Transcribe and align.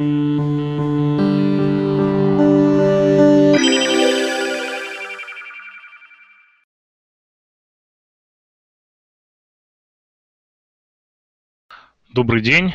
Добрый 0.00 0.20
день. 12.40 12.74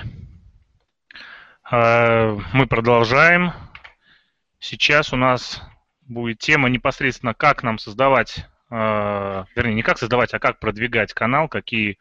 А, 1.64 2.38
мы 2.54 2.68
продолжаем. 2.68 3.54
Сейчас 4.60 5.12
у 5.12 5.16
нас 5.16 5.64
будет 6.02 6.38
тема 6.38 6.70
непосредственно, 6.70 7.34
как 7.34 7.64
нам 7.64 7.80
создавать, 7.80 8.46
а, 8.70 9.46
вернее, 9.56 9.74
не 9.74 9.82
как 9.82 9.98
создавать, 9.98 10.36
а 10.36 10.40
как 10.40 10.60
продвигать 10.60 11.12
канал, 11.14 11.48
какие 11.48 11.98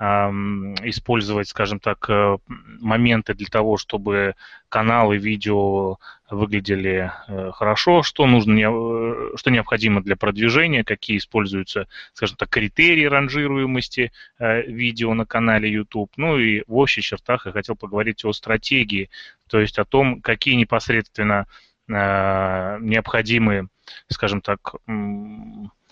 использовать, 0.00 1.48
скажем 1.48 1.80
так, 1.80 2.08
э, 2.08 2.38
моменты 2.46 3.34
для 3.34 3.46
того, 3.46 3.76
чтобы 3.76 4.36
каналы, 4.68 5.16
видео 5.16 5.98
выглядели 6.30 7.10
э, 7.26 7.50
хорошо, 7.52 8.04
что 8.04 8.26
нужно, 8.26 8.60
э, 8.60 9.36
что 9.36 9.50
необходимо 9.50 10.00
для 10.00 10.14
продвижения, 10.14 10.84
какие 10.84 11.18
используются, 11.18 11.88
скажем 12.12 12.36
так, 12.36 12.48
критерии 12.48 13.06
ранжируемости 13.06 14.12
видео 14.38 15.14
на 15.14 15.26
канале 15.26 15.68
YouTube. 15.68 16.12
Ну 16.16 16.38
и 16.38 16.62
в 16.68 16.76
общих 16.76 17.04
чертах 17.04 17.46
я 17.46 17.52
хотел 17.52 17.74
поговорить 17.74 18.24
о 18.24 18.32
стратегии, 18.32 19.10
то 19.48 19.58
есть 19.58 19.80
о 19.80 19.84
том, 19.84 20.20
какие 20.20 20.54
непосредственно 20.54 21.46
необходимы, 21.88 23.68
скажем 24.10 24.42
так, 24.42 24.74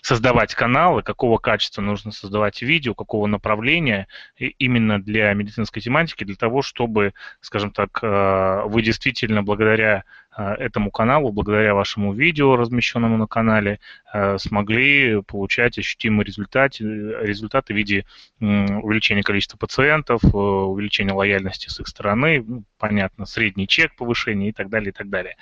создавать 0.07 0.55
каналы, 0.55 1.03
какого 1.03 1.39
качества 1.39 1.83
нужно 1.83 2.13
создавать 2.13 2.63
видео, 2.63 2.95
какого 2.95 3.27
направления 3.27 4.07
именно 4.39 5.03
для 5.03 5.35
медицинской 5.35 5.83
тематики, 5.83 6.23
для 6.23 6.37
того, 6.37 6.63
чтобы, 6.63 7.13
скажем 7.41 7.73
так, 7.73 7.99
э, 8.03 8.63
вы 8.67 8.83
действительно 8.83 9.43
благодаря 9.43 10.05
э, 10.39 10.45
этому 10.61 10.93
каналу, 10.93 11.33
благодаря 11.33 11.75
вашему 11.75 12.13
видео, 12.13 12.55
размещенному 12.55 13.17
на 13.17 13.27
канале, 13.27 13.81
э, 14.15 14.39
смогли 14.39 15.23
получать 15.23 15.77
ощутимые 15.77 16.25
результаты, 16.25 16.85
результаты 16.85 17.75
в 17.75 17.77
виде 17.77 18.05
увеличения 18.39 19.25
количества 19.25 19.59
пациентов, 19.59 20.23
увеличения 20.23 21.15
лояльности 21.15 21.69
с 21.69 21.81
их 21.81 21.89
стороны, 21.89 22.45
ну, 22.47 22.63
понятно, 22.79 23.27
средний 23.27 23.67
чек 23.67 23.97
повышения 23.97 24.51
и 24.51 24.53
так 24.53 24.69
далее, 24.69 24.91
и 24.91 24.93
так 24.93 25.09
далее. 25.09 25.37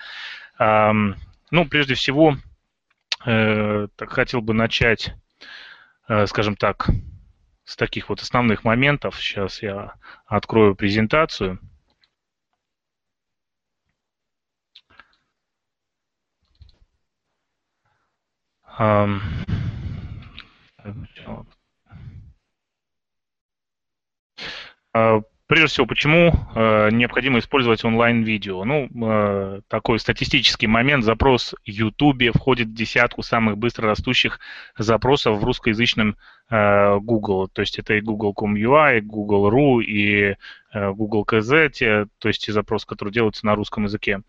Ну, 1.51 1.69
прежде 1.69 1.95
всего, 1.95 2.39
Э, 3.27 3.89
так 3.97 4.11
хотел 4.11 4.43
бы 4.43 4.53
начать, 4.53 5.15
э, 6.09 6.27
скажем 6.27 6.57
так, 6.57 6.89
с 7.65 7.77
таких 7.77 8.09
вот 8.11 8.21
основных 8.21 8.65
моментов. 8.65 9.17
Сейчас 9.17 9.63
я 9.63 9.95
открою 10.27 10.75
презентацию. 10.77 11.59
Um, 18.79 19.21
Прежде 25.47 25.67
всего, 25.67 25.87
почему 25.87 26.33
э, 26.55 26.89
необходимо 26.91 27.39
использовать 27.39 27.85
онлайн-видео? 27.85 28.65
Ну, 28.65 28.89
э, 28.89 29.61
такой 29.69 29.99
статистический 29.99 30.67
момент. 30.67 31.05
Запрос 31.05 31.55
YouTube 31.67 32.35
входит 32.35 32.69
в 32.69 32.75
десятку 32.75 33.23
самых 33.23 33.59
быстро 33.59 33.87
растущих 33.89 34.41
запросов 34.79 35.39
в 35.39 35.45
русскоязычном 35.45 36.17
э, 36.49 36.99
Google. 36.99 37.49
То 37.49 37.61
есть 37.61 37.79
это 37.79 37.93
и 37.93 38.01
Google.com.ua, 38.01 38.97
и 38.97 39.01
Google.ru, 39.03 39.83
и 39.83 40.37
э, 40.73 40.91
Google 40.93 41.27
KZ, 41.31 41.69
те, 41.73 42.07
то 42.19 42.29
есть 42.29 42.43
те 42.47 42.53
запросы, 42.53 42.87
которые 42.87 43.13
делаются 43.13 43.45
на 43.45 43.55
русском 43.55 43.85
языке. 43.85 44.23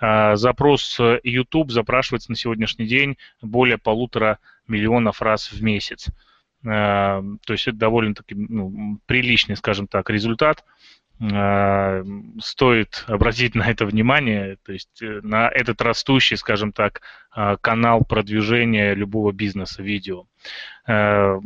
Э, 0.00 0.34
запрос 0.36 0.98
YouTube 1.24 1.72
запрашивается 1.72 2.30
на 2.30 2.36
сегодняшний 2.36 2.86
день 2.86 3.18
более 3.42 3.76
полутора 3.76 4.38
миллионов 4.66 5.20
раз 5.20 5.52
в 5.52 5.62
месяц. 5.62 6.08
То 6.64 7.52
есть 7.52 7.68
это 7.68 7.76
довольно-таки 7.76 8.34
ну, 8.34 8.98
приличный, 9.06 9.56
скажем 9.56 9.86
так, 9.86 10.08
результат. 10.10 10.64
Э, 11.20 12.02
стоит 12.40 13.04
обратить 13.06 13.54
на 13.54 13.70
это 13.70 13.86
внимание, 13.86 14.56
то 14.64 14.72
есть 14.72 15.00
э, 15.00 15.20
на 15.22 15.48
этот 15.48 15.80
растущий, 15.80 16.36
скажем 16.36 16.72
так, 16.72 17.02
канал 17.60 18.04
продвижения 18.04 18.94
любого 18.94 19.32
бизнеса 19.32 19.82
видео. 19.82 20.26
С 20.86 21.42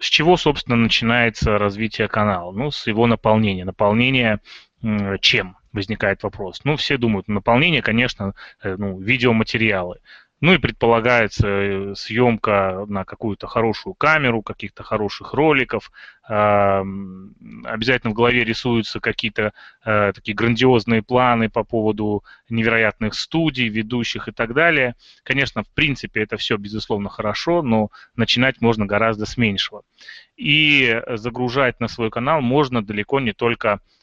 чего, 0.00 0.36
собственно, 0.36 0.76
начинается 0.76 1.56
развитие 1.56 2.06
канала? 2.08 2.52
Ну, 2.52 2.70
с 2.70 2.86
его 2.86 3.06
наполнения. 3.06 3.64
Наполнение 3.64 4.40
чем? 5.20 5.56
Возникает 5.72 6.22
вопрос. 6.22 6.60
Ну, 6.64 6.76
все 6.76 6.98
думают, 6.98 7.28
наполнение, 7.28 7.80
конечно, 7.80 8.34
ну, 8.62 9.00
видеоматериалы. 9.00 10.00
Ну 10.42 10.52
и 10.52 10.58
предполагается 10.58 11.48
э, 11.48 11.94
съемка 11.94 12.84
на 12.88 13.04
какую-то 13.04 13.46
хорошую 13.46 13.94
камеру, 13.94 14.42
каких-то 14.42 14.82
хороших 14.82 15.32
роликов. 15.32 15.90
Обязательно 16.28 18.10
в 18.10 18.14
голове 18.14 18.44
рисуются 18.44 18.98
какие-то 19.00 19.52
э, 19.84 20.12
такие 20.12 20.34
грандиозные 20.34 21.02
планы 21.02 21.48
по 21.48 21.62
поводу 21.64 22.24
невероятных 22.50 23.14
студий, 23.14 23.68
ведущих 23.68 24.28
и 24.28 24.32
так 24.32 24.52
далее. 24.52 24.96
Конечно, 25.22 25.62
в 25.62 25.72
принципе, 25.72 26.22
это 26.22 26.36
все, 26.36 26.56
безусловно, 26.56 27.08
хорошо, 27.08 27.62
но 27.62 27.90
начинать 28.16 28.60
можно 28.60 28.86
гораздо 28.86 29.24
с 29.24 29.36
меньшего. 29.36 29.82
И 30.36 31.00
загружать 31.14 31.80
на 31.80 31.88
свой 31.88 32.10
канал 32.10 32.42
можно 32.42 32.84
далеко 32.84 33.20
не 33.20 33.32
только 33.32 33.68
э, 33.68 33.95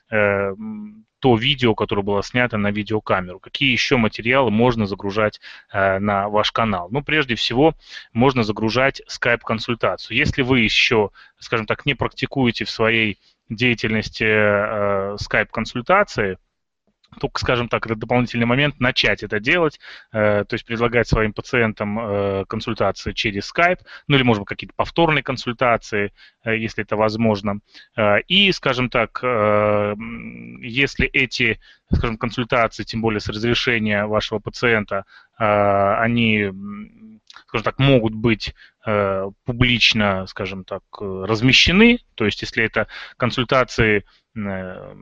то 1.24 1.38
видео, 1.38 1.74
которое 1.74 2.02
было 2.02 2.22
снято 2.22 2.58
на 2.58 2.70
видеокамеру. 2.70 3.40
Какие 3.40 3.72
еще 3.72 3.96
материалы 3.96 4.52
можно 4.52 4.86
загружать 4.86 5.40
э, 5.72 5.98
на 6.00 6.28
ваш 6.28 6.52
канал? 6.52 6.90
Ну, 6.92 7.02
прежде 7.02 7.36
всего, 7.36 7.76
можно 8.12 8.44
загружать 8.44 9.02
скайп-консультацию. 9.08 10.18
Если 10.18 10.42
вы 10.42 10.60
еще, 10.60 11.12
скажем 11.40 11.66
так, 11.66 11.86
не 11.86 11.94
практикуете 11.94 12.66
в 12.66 12.70
своей 12.70 13.20
деятельности 13.48 14.26
э, 14.26 15.16
скайп-консультации, 15.18 16.40
только, 17.20 17.40
скажем 17.40 17.70
так, 17.70 17.86
это 17.86 17.96
дополнительный 17.96 18.46
момент, 18.46 18.80
начать 18.80 19.24
это 19.24 19.40
делать, 19.40 19.80
э, 20.12 20.46
то 20.48 20.54
есть 20.54 20.66
предлагать 20.66 21.08
своим 21.08 21.34
пациентам 21.34 22.00
э, 22.00 22.46
консультации 22.48 23.14
через 23.14 23.52
Skype, 23.52 23.80
ну 24.08 24.16
или, 24.16 24.24
может 24.24 24.42
быть, 24.42 24.50
какие-то 24.50 24.74
повторные 24.76 25.24
консультации, 25.24 26.14
э, 26.44 26.58
если 26.58 26.84
это 26.84 26.96
возможно. 26.96 27.60
Э, 27.96 28.22
и, 28.28 28.52
скажем 28.52 28.90
так, 28.90 29.20
э, 29.24 29.96
если 30.62 31.08
эти, 31.08 31.60
скажем, 31.92 32.18
консультации, 32.18 32.84
тем 32.84 33.02
более 33.02 33.20
с 33.20 33.30
разрешения 33.30 34.06
вашего 34.06 34.40
пациента, 34.40 35.06
э, 35.40 35.44
они, 35.44 36.52
скажем 37.48 37.64
так, 37.64 37.80
могут 37.80 38.14
быть 38.14 38.54
э, 38.86 39.30
публично, 39.46 40.26
скажем 40.28 40.64
так, 40.64 40.84
э, 41.02 41.26
размещены, 41.28 42.00
то 42.16 42.26
есть 42.26 42.42
если 42.42 42.64
это 42.64 42.88
консультации 43.18 44.06
э, 44.36 44.96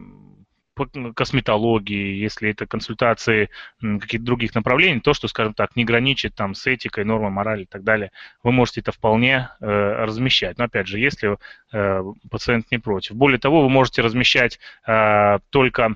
косметологии, 1.15 2.15
если 2.15 2.49
это 2.49 2.65
консультации 2.65 3.49
каких-то 3.81 4.25
других 4.25 4.55
направлений, 4.55 4.99
то, 4.99 5.13
что, 5.13 5.27
скажем 5.27 5.53
так, 5.53 5.75
не 5.75 5.85
граничит 5.85 6.35
там 6.35 6.55
с 6.55 6.65
этикой, 6.67 7.03
нормой, 7.03 7.29
морали 7.29 7.63
и 7.63 7.65
так 7.65 7.83
далее, 7.83 8.11
вы 8.43 8.51
можете 8.51 8.81
это 8.81 8.91
вполне 8.91 9.49
э, 9.59 9.65
размещать. 9.65 10.57
Но 10.57 10.65
опять 10.65 10.87
же, 10.87 10.99
если 10.99 11.37
э, 11.73 12.03
пациент 12.29 12.71
не 12.71 12.77
против. 12.77 13.15
Более 13.15 13.39
того, 13.39 13.61
вы 13.61 13.69
можете 13.69 14.01
размещать 14.01 14.59
э, 14.87 15.39
только 15.49 15.95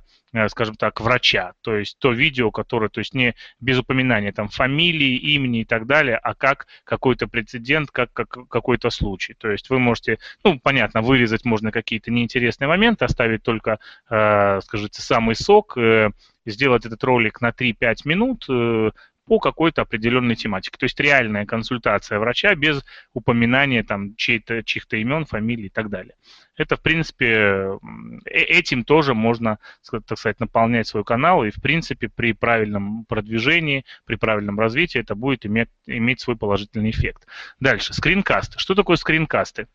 скажем 0.50 0.75
так, 0.75 1.01
врача, 1.01 1.53
то 1.62 1.75
есть 1.75 1.97
то 2.00 2.12
видео, 2.12 2.51
которое, 2.51 2.90
то 2.90 3.00
есть 3.00 3.13
не 3.13 3.35
без 3.59 3.79
упоминания 3.79 4.31
там 4.31 4.50
фамилии, 4.50 5.16
имени 5.16 5.62
и 5.62 5.66
так 5.66 5.85
далее, 5.85 6.18
а 6.18 6.35
как 6.35 6.68
какой-то 6.84 7.28
прецедент, 7.28 7.91
как, 7.91 8.12
как 8.13 8.47
какой-то 8.50 8.90
случай. 8.90 9.34
То 9.34 9.50
есть 9.50 9.69
вы 9.69 9.79
можете, 9.79 10.19
ну, 10.44 10.59
понятно, 10.59 11.01
вырезать 11.01 11.46
можно 11.46 11.72
какие-то 11.72 12.12
неинтересные 12.12 12.68
моменты, 12.68 13.06
оставить 13.06 13.44
только, 13.44 13.79
э, 14.09 14.59
скажите, 14.63 15.01
самый 15.01 15.35
сок, 15.35 15.78
э, 15.78 16.12
сделать 16.46 16.85
этот 16.85 17.03
ролик 17.03 17.41
на 17.41 17.52
3-5 17.52 18.05
минут, 18.05 18.46
э, 18.49 18.91
по 19.25 19.39
какой-то 19.39 19.81
определенной 19.81 20.35
тематике. 20.35 20.77
То 20.77 20.85
есть 20.85 20.99
реальная 20.99 21.45
консультация 21.45 22.19
врача 22.19 22.53
без 22.55 22.83
упоминания 23.13 23.83
там 23.83 24.16
чьих-то 24.16 24.63
чьих 24.63 24.85
имен, 24.91 25.25
фамилий 25.25 25.66
и 25.66 25.69
так 25.69 25.89
далее. 25.89 26.16
Это, 26.55 26.77
в 26.77 26.81
принципе, 26.81 27.27
э, 27.27 27.77
этим 28.25 28.83
тоже 28.83 29.13
можно, 29.13 29.59
так 30.07 30.17
сказать, 30.17 30.39
наполнять 30.39 30.87
свой 30.87 31.03
канал, 31.03 31.43
и, 31.43 31.51
в 31.51 31.61
принципе, 31.61 32.07
при 32.07 32.33
правильном 32.33 33.05
продвижении, 33.05 33.83
при 34.05 34.16
правильном 34.16 34.59
развитии 34.59 34.99
это 34.99 35.16
будет 35.16 35.45
иметь, 35.45 35.69
иметь 35.85 36.22
свой 36.22 36.37
положительный 36.37 36.91
эффект. 36.91 37.27
Дальше, 37.59 37.93
скринкасты. 37.93 38.59
Что 38.59 38.75
такое 38.75 38.95
скринкасты? 38.95 39.67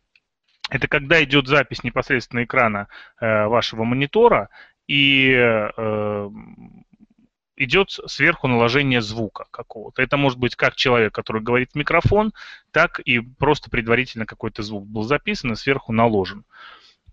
Это 0.71 0.87
когда 0.87 1.23
идет 1.23 1.49
запись 1.49 1.83
непосредственно 1.83 2.45
экрана 2.45 2.87
э, 3.21 3.47
вашего 3.47 3.85
монитора, 3.85 4.49
и 4.87 5.33
э, 5.33 6.31
идет 7.63 7.91
сверху 8.07 8.49
наложение 8.49 9.01
звука 9.01 9.47
какого-то. 9.51 10.03
Это 10.03 10.17
может 10.17 10.39
быть 10.39 10.57
как 10.57 10.77
человек, 10.77 11.15
который 11.15 11.43
говорит 11.43 11.71
в 11.73 11.75
микрофон, 11.77 12.33
так 12.73 13.01
и 13.01 13.21
просто 13.21 13.71
предварительно 13.71 14.27
какой-то 14.27 14.63
звук 14.63 14.87
был 14.87 15.03
записан 15.03 15.53
и 15.53 15.57
сверху 15.57 15.93
наложен. 15.93 16.45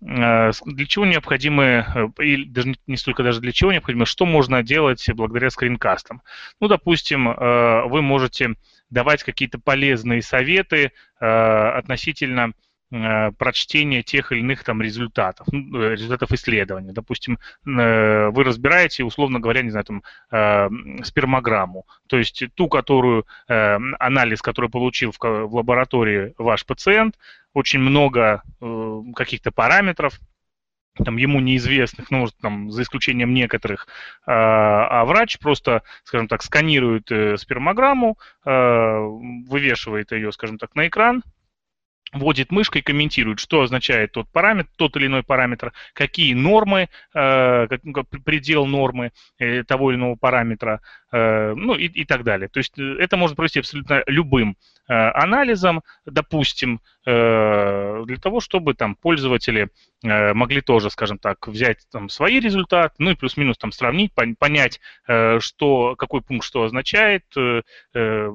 для 0.00 0.86
чего 0.86 1.04
необходимы, 1.04 1.84
или 2.18 2.44
даже 2.44 2.76
не 2.86 2.96
столько 2.96 3.22
даже 3.22 3.40
для 3.40 3.52
чего 3.52 3.72
необходимо, 3.72 4.06
что 4.06 4.26
можно 4.26 4.62
делать 4.62 5.04
благодаря 5.12 5.50
скринкастам. 5.50 6.22
Ну, 6.60 6.68
допустим, 6.68 7.34
вы 7.90 8.00
можете 8.02 8.54
давать 8.90 9.24
какие-то 9.24 9.58
полезные 9.58 10.22
советы 10.22 10.92
относительно 11.18 12.52
Э, 12.52 12.67
прочтения 12.90 14.02
тех 14.02 14.32
или 14.32 14.40
иных 14.40 14.64
там 14.64 14.80
результатов, 14.80 15.46
ну, 15.52 15.82
э, 15.82 15.92
результатов 15.92 16.32
исследования. 16.32 16.92
Допустим, 16.92 17.38
э, 17.66 18.28
вы 18.30 18.44
разбираете, 18.44 19.04
условно 19.04 19.40
говоря, 19.40 19.62
не 19.62 19.70
знаю, 19.70 19.84
там, 19.84 20.02
спермограмму, 21.02 21.86
то 22.06 22.16
есть 22.18 22.44
ту, 22.54 22.68
которую, 22.68 23.26
анализ, 23.46 24.42
который 24.42 24.70
получил 24.70 25.12
в, 25.12 25.22
лаборатории 25.22 26.34
ваш 26.38 26.64
пациент, 26.64 27.18
очень 27.54 27.80
много 27.80 28.42
каких-то 29.14 29.50
параметров, 29.50 30.18
там 31.04 31.16
ему 31.16 31.40
неизвестных, 31.40 32.10
ну, 32.10 32.26
там, 32.40 32.70
за 32.70 32.82
исключением 32.82 33.34
некоторых, 33.34 33.86
а 34.26 35.04
врач 35.04 35.38
просто, 35.38 35.82
скажем 36.04 36.28
так, 36.28 36.42
сканирует 36.42 37.10
спермограмму, 37.40 38.18
вывешивает 38.44 40.12
ее, 40.12 40.32
скажем 40.32 40.58
так, 40.58 40.74
на 40.74 40.88
экран, 40.88 41.22
вводит 42.12 42.50
мышкой, 42.50 42.82
комментирует, 42.82 43.38
что 43.40 43.62
означает 43.62 44.12
тот 44.12 44.28
параметр, 44.30 44.70
тот 44.76 44.96
или 44.96 45.06
иной 45.06 45.22
параметр, 45.22 45.72
какие 45.94 46.34
нормы, 46.34 46.88
э, 47.14 47.66
предел 48.24 48.66
нормы 48.66 49.12
э, 49.38 49.62
того 49.64 49.90
или 49.90 49.98
иного 49.98 50.16
параметра, 50.16 50.80
э, 51.12 51.54
ну 51.54 51.74
и, 51.74 51.86
и 51.86 52.04
так 52.04 52.24
далее. 52.24 52.48
То 52.48 52.58
есть 52.58 52.78
э, 52.78 52.96
это 52.98 53.16
можно 53.16 53.36
провести 53.36 53.58
абсолютно 53.58 54.02
любым 54.06 54.56
э, 54.88 54.94
анализом, 54.94 55.82
допустим, 56.06 56.80
для 57.08 58.16
того, 58.16 58.40
чтобы 58.40 58.74
там 58.74 58.94
пользователи 58.94 59.70
э, 60.04 60.34
могли 60.34 60.60
тоже, 60.60 60.90
скажем 60.90 61.18
так, 61.18 61.48
взять 61.48 61.86
там 61.90 62.08
свои 62.08 62.38
результаты, 62.38 62.94
ну 62.98 63.10
и 63.10 63.14
плюс-минус 63.14 63.56
там 63.56 63.72
сравнить, 63.72 64.12
понять, 64.38 64.80
э, 65.06 65.40
что, 65.40 65.96
какой 65.96 66.20
пункт 66.20 66.44
что 66.44 66.64
означает, 66.64 67.24
э, 67.36 67.62
э, 67.94 68.30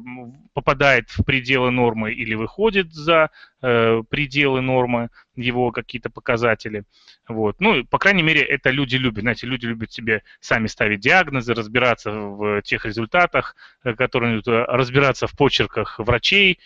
попадает 0.54 1.10
в 1.10 1.24
пределы 1.24 1.72
нормы 1.72 2.14
или 2.14 2.34
выходит 2.34 2.94
за 2.94 3.30
Э, 3.66 4.04
пределы 4.10 4.60
нормы, 4.60 5.08
его 5.35 5.71
какие-то 5.71 6.09
показатели. 6.09 6.83
Вот. 7.27 7.59
Ну, 7.59 7.85
по 7.85 7.97
крайней 7.97 8.24
мере, 8.24 8.41
это 8.41 8.69
люди 8.69 8.95
любят. 8.95 9.21
Знаете, 9.21 9.47
люди 9.47 9.65
любят 9.65 9.91
себе 9.91 10.24
сами 10.39 10.68
ставить 10.68 11.00
диагнозы, 11.00 11.53
разбираться 11.53 12.12
в 12.12 12.62
тех 12.62 12.85
результатах, 12.85 13.56
э, 13.83 13.94
которые 13.95 14.39
э, 14.39 14.41
разбираться 14.68 15.27
в 15.27 15.35
почерках 15.35 16.00
врачей, 16.00 16.59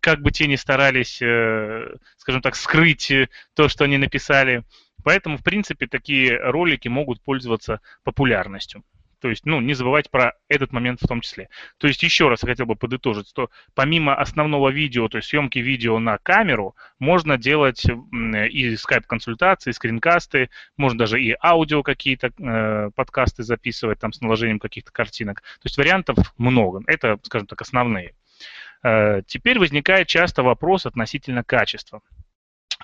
как 0.00 0.20
бы 0.20 0.30
те 0.30 0.46
ни 0.46 0.56
старались, 0.56 1.16
скажем 2.16 2.42
так, 2.42 2.56
скрыть 2.56 3.12
то, 3.54 3.68
что 3.68 3.84
они 3.84 3.98
написали. 3.98 4.64
Поэтому, 5.02 5.36
в 5.36 5.42
принципе, 5.42 5.86
такие 5.86 6.38
ролики 6.38 6.88
могут 6.88 7.20
пользоваться 7.22 7.80
популярностью. 8.04 8.82
То 9.24 9.30
есть, 9.30 9.46
ну, 9.46 9.58
не 9.62 9.72
забывать 9.72 10.10
про 10.10 10.34
этот 10.50 10.72
момент 10.72 11.00
в 11.00 11.08
том 11.08 11.22
числе. 11.22 11.48
То 11.78 11.86
есть, 11.86 12.02
еще 12.02 12.28
раз 12.28 12.42
я 12.42 12.48
хотел 12.50 12.66
бы 12.66 12.76
подытожить, 12.76 13.26
что 13.26 13.48
помимо 13.72 14.14
основного 14.14 14.68
видео, 14.68 15.08
то 15.08 15.16
есть 15.16 15.30
съемки 15.30 15.60
видео 15.60 15.98
на 15.98 16.18
камеру, 16.18 16.76
можно 16.98 17.38
делать 17.38 17.86
и 17.86 18.76
скайп-консультации, 18.76 19.70
и 19.70 19.72
скринкасты, 19.72 20.50
можно 20.76 20.98
даже 20.98 21.22
и 21.22 21.34
аудио 21.42 21.82
какие-то 21.82 22.32
э, 22.38 22.90
подкасты 22.94 23.44
записывать 23.44 23.98
там 23.98 24.12
с 24.12 24.20
наложением 24.20 24.58
каких-то 24.58 24.92
картинок. 24.92 25.40
То 25.40 25.68
есть 25.68 25.78
вариантов 25.78 26.18
много. 26.36 26.82
Это, 26.86 27.18
скажем 27.22 27.46
так, 27.46 27.62
основные. 27.62 28.14
Э, 28.82 29.22
теперь 29.26 29.58
возникает 29.58 30.06
часто 30.06 30.42
вопрос 30.42 30.84
относительно 30.84 31.42
качества. 31.42 32.02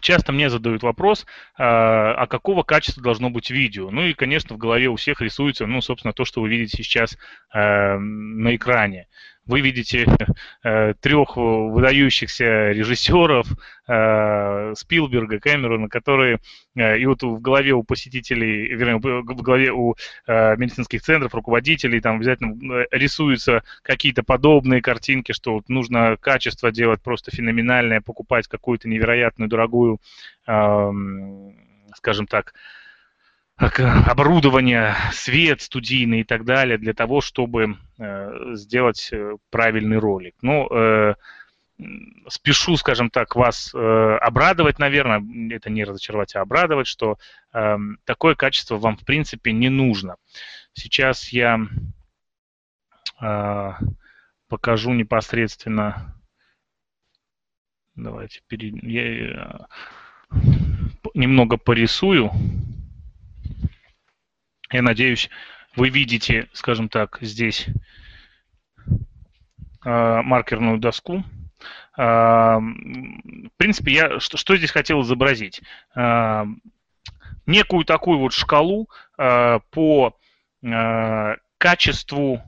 Часто 0.00 0.32
мне 0.32 0.50
задают 0.50 0.82
вопрос, 0.82 1.26
а, 1.56 2.14
а 2.14 2.26
какого 2.26 2.62
качества 2.62 3.02
должно 3.02 3.30
быть 3.30 3.50
видео? 3.50 3.90
Ну 3.90 4.02
и, 4.02 4.14
конечно, 4.14 4.54
в 4.54 4.58
голове 4.58 4.88
у 4.88 4.96
всех 4.96 5.20
рисуется, 5.20 5.66
ну, 5.66 5.80
собственно, 5.80 6.12
то, 6.12 6.24
что 6.24 6.40
вы 6.40 6.48
видите 6.48 6.82
сейчас 6.82 7.16
э, 7.54 7.96
на 7.98 8.54
экране 8.54 9.06
вы 9.50 9.60
видите 9.60 10.06
э, 10.64 10.94
трех 11.00 11.36
выдающихся 11.36 12.70
режиссеров, 12.70 13.46
э, 13.88 14.74
Спилберга, 14.76 15.40
Кэмерона, 15.40 15.88
которые 15.88 16.38
э, 16.76 16.98
и 16.98 17.06
вот 17.06 17.22
в 17.22 17.40
голове 17.40 17.72
у 17.72 17.82
посетителей, 17.82 18.68
вернее, 18.68 18.98
в 18.98 19.42
голове 19.42 19.72
у 19.72 19.94
э, 20.26 20.56
медицинских 20.56 21.02
центров, 21.02 21.34
руководителей, 21.34 22.00
там 22.00 22.16
обязательно 22.16 22.74
э, 22.74 22.86
рисуются 22.92 23.62
какие-то 23.82 24.22
подобные 24.22 24.80
картинки, 24.80 25.32
что 25.32 25.54
вот 25.54 25.68
нужно 25.68 26.16
качество 26.16 26.70
делать 26.70 27.02
просто 27.02 27.30
феноменальное, 27.30 28.00
покупать 28.00 28.46
какую-то 28.46 28.88
невероятную 28.88 29.48
дорогую, 29.48 29.98
э, 30.46 30.90
скажем 31.96 32.26
так, 32.26 32.54
оборудование, 33.60 34.94
свет 35.12 35.60
студийный 35.60 36.20
и 36.20 36.24
так 36.24 36.44
далее 36.44 36.78
для 36.78 36.94
того, 36.94 37.20
чтобы 37.20 37.76
э, 37.98 38.54
сделать 38.54 39.10
э, 39.12 39.36
правильный 39.50 39.98
ролик. 39.98 40.34
Ну, 40.40 40.66
э, 40.70 41.14
спешу, 42.28 42.76
скажем 42.76 43.10
так, 43.10 43.36
вас 43.36 43.74
э, 43.74 43.78
обрадовать, 43.78 44.78
наверное, 44.78 45.22
это 45.54 45.68
не 45.70 45.84
разочаровать, 45.84 46.34
а 46.36 46.40
обрадовать, 46.40 46.86
что 46.86 47.18
э, 47.52 47.76
такое 48.04 48.34
качество 48.34 48.76
вам, 48.76 48.96
в 48.96 49.04
принципе, 49.04 49.52
не 49.52 49.68
нужно. 49.68 50.16
Сейчас 50.72 51.28
я 51.28 51.60
э, 53.20 53.72
покажу 54.48 54.92
непосредственно, 54.92 56.14
давайте, 57.94 58.40
перед, 58.46 58.82
я, 58.82 59.02
э, 59.02 59.58
немного 61.14 61.58
порисую. 61.58 62.30
Я 64.72 64.82
надеюсь, 64.82 65.28
вы 65.74 65.88
видите, 65.88 66.48
скажем 66.52 66.88
так, 66.88 67.18
здесь 67.20 67.66
э, 69.84 70.22
маркерную 70.22 70.78
доску. 70.78 71.24
Э, 71.98 72.58
в 72.58 73.56
принципе, 73.56 73.92
я 73.92 74.20
что, 74.20 74.36
что 74.36 74.56
здесь 74.56 74.70
хотел 74.70 75.02
изобразить? 75.02 75.60
Э, 75.96 76.44
некую 77.46 77.84
такую 77.84 78.18
вот 78.18 78.32
шкалу 78.32 78.88
по 79.16 80.16
качеству 81.58 82.42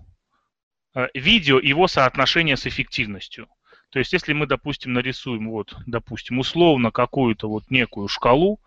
видео, 1.15 1.59
его 1.59 1.89
соотношение 1.89 2.57
с 2.57 2.67
эффективностью. 2.67 3.49
То 3.91 3.99
есть, 3.99 4.13
если 4.13 4.33
мы, 4.33 4.47
допустим, 4.47 4.93
нарисуем, 4.93 5.51
вот, 5.51 5.75
допустим, 5.87 6.39
условно 6.39 6.91
какую-то 6.91 7.49
вот 7.49 7.71
некую 7.71 8.09
шкалу 8.09 8.61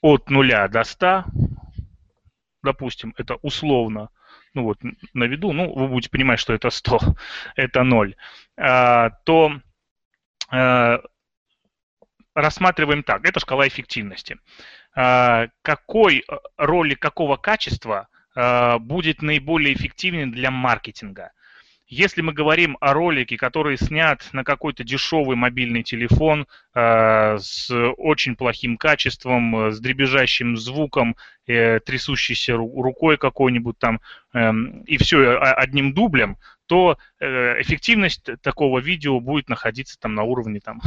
от 0.00 0.30
0 0.30 0.68
до 0.68 0.84
100, 0.84 1.24
допустим, 2.64 3.14
это 3.16 3.36
условно, 3.42 4.08
ну 4.54 4.64
вот 4.64 4.78
на 5.12 5.24
виду, 5.24 5.52
ну 5.52 5.72
вы 5.72 5.88
будете 5.88 6.10
понимать, 6.10 6.40
что 6.40 6.52
это 6.52 6.70
100, 6.70 6.98
это 7.56 7.82
0, 7.84 8.16
а, 8.56 9.10
то 9.24 9.60
а, 10.50 11.00
рассматриваем 12.34 13.02
так, 13.02 13.26
это 13.26 13.40
шкала 13.40 13.68
эффективности. 13.68 14.38
А, 14.94 15.48
какой 15.62 16.24
ролик 16.56 17.00
какого 17.00 17.36
качества 17.36 18.08
будет 18.80 19.22
наиболее 19.22 19.74
эффективен 19.74 20.32
для 20.32 20.50
маркетинга? 20.50 21.30
Если 21.94 22.22
мы 22.22 22.32
говорим 22.32 22.76
о 22.80 22.92
ролике, 22.92 23.36
который 23.36 23.78
снят 23.78 24.20
на 24.32 24.42
какой-то 24.42 24.82
дешевый 24.82 25.36
мобильный 25.36 25.84
телефон 25.84 26.48
э, 26.74 27.38
с 27.38 27.70
очень 27.70 28.34
плохим 28.34 28.76
качеством, 28.76 29.68
э, 29.68 29.70
с 29.70 29.78
дребезжащим 29.78 30.56
звуком, 30.56 31.14
э, 31.46 31.78
трясущейся 31.78 32.56
рукой 32.56 33.16
какой-нибудь 33.16 33.78
там, 33.78 34.00
э, 34.32 34.52
и 34.86 34.96
все 34.96 35.38
одним 35.38 35.94
дублем, 35.94 36.36
то 36.66 36.98
э, 37.20 37.62
эффективность 37.62 38.28
такого 38.42 38.80
видео 38.80 39.20
будет 39.20 39.48
находиться 39.48 39.96
там 39.96 40.16
на 40.16 40.24
уровне 40.24 40.58
там, 40.58 40.80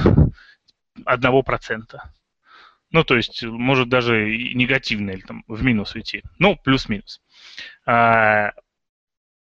1%. 1.05 1.99
Ну, 2.91 3.03
то 3.05 3.15
есть, 3.15 3.43
может 3.43 3.87
даже 3.87 4.25
негативно 4.53 5.11
или 5.11 5.21
там 5.21 5.45
в 5.47 5.63
минус 5.63 5.95
уйти. 5.95 6.23
Ну, 6.37 6.57
плюс-минус. 6.57 7.21
А, 7.85 8.51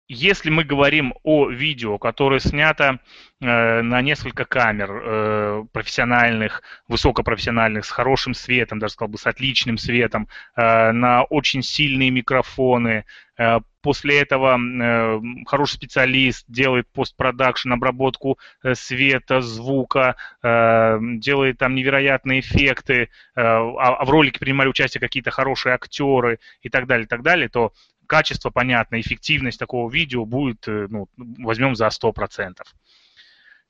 если 0.08 0.50
мы 0.50 0.64
говорим 0.64 1.14
о 1.22 1.48
видео, 1.48 1.98
которое 1.98 2.40
снято 2.40 3.00
э, 3.40 3.82
на 3.82 4.02
несколько 4.02 4.44
камер 4.44 4.90
э, 4.90 5.64
профессиональных, 5.72 6.62
высокопрофессиональных, 6.88 7.84
с 7.84 7.90
хорошим 7.90 8.34
светом, 8.34 8.78
даже 8.78 8.94
сказал 8.94 9.12
бы 9.12 9.18
с 9.18 9.26
отличным 9.26 9.78
светом, 9.78 10.28
э, 10.56 10.92
на 10.92 11.24
очень 11.24 11.62
сильные 11.62 12.10
микрофоны, 12.10 13.06
э, 13.38 13.60
после 13.80 14.20
этого 14.20 14.58
э, 14.58 15.20
хороший 15.46 15.74
специалист 15.74 16.44
делает 16.48 16.86
постпродакшн, 16.92 17.72
обработку 17.72 18.38
э, 18.62 18.74
света, 18.74 19.40
звука, 19.40 20.16
э, 20.42 20.98
делает 21.00 21.58
там 21.58 21.74
невероятные 21.74 22.40
эффекты, 22.40 22.94
э, 22.94 23.06
а, 23.36 23.96
а 23.96 24.04
в 24.04 24.10
ролике 24.10 24.38
принимали 24.38 24.68
участие 24.68 25.00
какие-то 25.00 25.30
хорошие 25.30 25.74
актеры 25.74 26.40
и 26.62 26.68
так 26.68 26.86
далее, 26.86 27.04
и 27.04 27.08
так 27.08 27.22
далее, 27.22 27.48
то 27.48 27.72
качество 28.06 28.50
понятно, 28.50 29.00
эффективность 29.00 29.58
такого 29.58 29.90
видео 29.90 30.24
будет, 30.24 30.66
э, 30.68 30.86
ну, 30.88 31.08
возьмем 31.16 31.74
за 31.74 31.90
100%. 31.90 32.74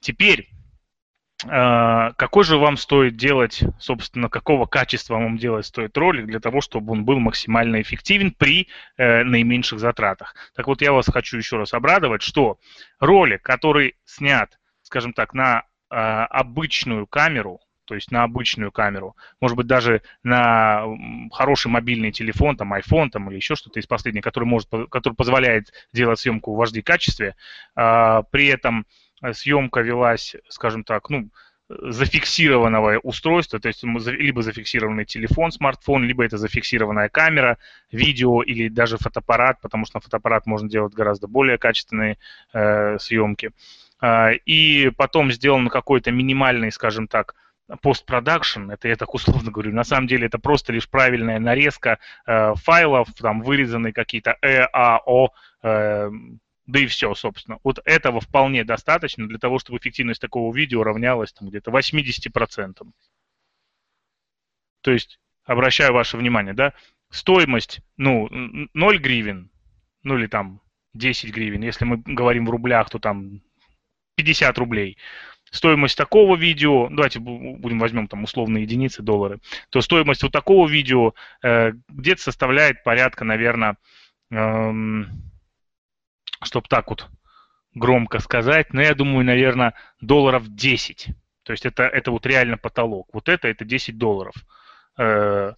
Теперь, 0.00 0.50
а, 1.47 2.12
какой 2.12 2.45
же 2.45 2.57
вам 2.57 2.76
стоит 2.76 3.17
делать, 3.17 3.62
собственно, 3.79 4.29
какого 4.29 4.67
качества 4.67 5.14
вам 5.14 5.37
делать 5.37 5.67
стоит 5.67 5.97
ролик 5.97 6.26
для 6.26 6.41
того, 6.41 6.61
чтобы 6.61 6.93
он 6.93 7.05
был 7.05 7.19
максимально 7.19 7.83
эффективен 7.83 8.33
при 8.33 8.69
э, 8.97 9.25
наименьших 9.25 9.79
затратах. 9.79 10.35
Так 10.55 10.67
вот, 10.67 10.81
я 10.81 10.93
вас 10.93 11.07
хочу 11.07 11.37
еще 11.37 11.57
раз 11.57 11.75
обрадовать, 11.75 12.23
что 12.23 12.59
ролик, 12.99 13.43
который 13.43 13.97
снят, 14.05 14.59
скажем 14.83 15.12
так, 15.12 15.35
на 15.35 15.64
э, 15.91 15.95
обычную 15.95 17.07
камеру, 17.07 17.61
то 17.85 17.95
есть 17.95 18.11
на 18.11 18.23
обычную 18.23 18.73
камеру, 18.73 19.17
может 19.41 19.57
быть, 19.57 19.67
даже 19.67 20.03
на 20.23 20.85
хороший 21.33 21.69
мобильный 21.69 22.12
телефон, 22.12 22.57
там, 22.57 22.75
iPhone 22.75 23.11
там, 23.11 23.29
или 23.31 23.37
еще 23.37 23.55
что-то 23.55 23.81
из 23.81 23.87
последних, 23.87 24.23
который, 24.23 24.45
может, 24.45 24.69
который 24.91 25.14
позволяет 25.14 25.73
делать 25.93 26.19
съемку 26.19 26.55
в 26.55 26.62
HD 26.62 26.83
качестве, 26.83 27.37
э, 27.76 28.23
при 28.31 28.47
этом 28.47 28.87
Э, 29.25 29.33
съемка 29.33 29.81
велась, 29.81 30.37
скажем 30.49 30.85
так, 30.85 31.09
ну, 31.11 31.31
зафиксированного 31.69 32.99
устройства, 32.99 33.59
то 33.59 33.69
есть 33.69 33.83
либо 33.83 34.43
зафиксированный 34.43 35.07
телефон, 35.07 35.50
смартфон, 35.50 36.05
либо 36.05 36.23
это 36.23 36.37
зафиксированная 36.37 37.09
камера, 37.09 37.57
видео 37.91 38.43
или 38.43 38.69
даже 38.69 38.99
фотоаппарат, 38.99 39.62
потому 39.62 39.87
что 39.87 39.97
на 39.97 40.00
фотоаппарат 40.03 40.45
можно 40.45 40.69
делать 40.69 40.93
гораздо 40.93 41.26
более 41.26 41.57
качественные 41.57 42.19
э, 42.53 42.99
съемки. 42.99 43.53
Э, 44.03 44.35
и 44.45 44.91
потом 44.97 45.33
сделан 45.33 45.69
какой-то 45.69 46.11
минимальный, 46.11 46.71
скажем 46.71 47.09
так, 47.09 47.35
постпродакшн, 47.80 48.71
это 48.71 48.88
я 48.88 48.97
так 48.97 49.14
условно 49.14 49.50
говорю, 49.50 49.73
на 49.73 49.85
самом 49.85 50.06
деле 50.06 50.26
это 50.26 50.38
просто 50.38 50.73
лишь 50.73 50.88
правильная 50.88 51.38
нарезка 51.38 51.99
э, 52.26 52.54
файлов, 52.56 53.09
там 53.14 53.40
вырезанные 53.40 53.92
какие-то 53.92 54.37
ЭАО, 54.42 55.30
э, 55.62 56.11
да 56.66 56.78
и 56.80 56.87
все, 56.87 57.14
собственно. 57.14 57.59
Вот 57.62 57.80
этого 57.85 58.21
вполне 58.21 58.64
достаточно 58.64 59.26
для 59.26 59.38
того, 59.38 59.59
чтобы 59.59 59.78
эффективность 59.78 60.21
такого 60.21 60.54
видео 60.54 60.83
равнялась 60.83 61.33
там, 61.33 61.49
где-то 61.49 61.71
80%. 61.71 62.83
То 64.83 64.90
есть, 64.90 65.18
обращаю 65.44 65.92
ваше 65.92 66.16
внимание, 66.16 66.54
да, 66.54 66.75
стоимость, 67.11 67.80
ну, 67.97 68.28
0 68.30 68.99
гривен, 68.99 69.50
ну 70.02 70.18
или 70.18 70.26
там 70.26 70.61
10 70.94 71.33
гривен, 71.33 71.62
если 71.62 71.85
мы 71.85 71.99
говорим 71.99 72.47
в 72.47 72.50
рублях, 72.50 72.90
то 72.90 72.99
там 72.99 73.40
50 74.16 74.59
рублей. 74.59 74.97
Стоимость 75.54 75.96
такого 75.96 76.37
видео, 76.37 76.88
давайте 76.88 77.20
будем 77.20 77.78
возьмем 77.78 78.08
там 78.08 78.25
условные 78.25 78.64
единицы, 78.64 79.02
доллары, 79.02 79.38
то 79.70 79.80
стоимость 79.80 80.25
вот 80.25 80.32
такого 80.32 80.68
видео 80.68 81.14
э, 81.44 81.75
где-то 81.88 82.20
составляет 82.20 82.82
порядка, 82.82 83.25
наверное, 83.25 83.76
эм, 84.32 85.23
чтобы 86.42 86.66
так 86.68 86.90
вот 86.90 87.08
громко 87.73 88.18
сказать, 88.18 88.73
но 88.73 88.82
я 88.82 88.96
думаю, 88.96 89.25
наверное, 89.25 89.75
долларов 90.00 90.49
10. 90.49 91.11
То 91.44 91.52
есть 91.52 91.64
это, 91.64 91.84
это 91.84 92.11
вот 92.11 92.26
реально 92.26 92.58
потолок. 92.58 93.11
Вот 93.12 93.28
это, 93.28 93.46
это 93.46 93.64
10 93.64 93.96
долларов. 93.96 94.34
Э, 94.99 95.52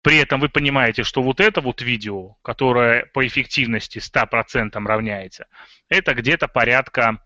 при 0.00 0.16
этом 0.16 0.40
вы 0.40 0.48
понимаете, 0.48 1.02
что 1.02 1.22
вот 1.22 1.40
это 1.40 1.60
вот 1.60 1.82
видео, 1.82 2.36
которое 2.40 3.04
по 3.12 3.26
эффективности 3.26 3.98
100% 3.98 4.82
равняется, 4.82 5.46
это 5.90 6.14
где-то 6.14 6.48
порядка, 6.48 7.18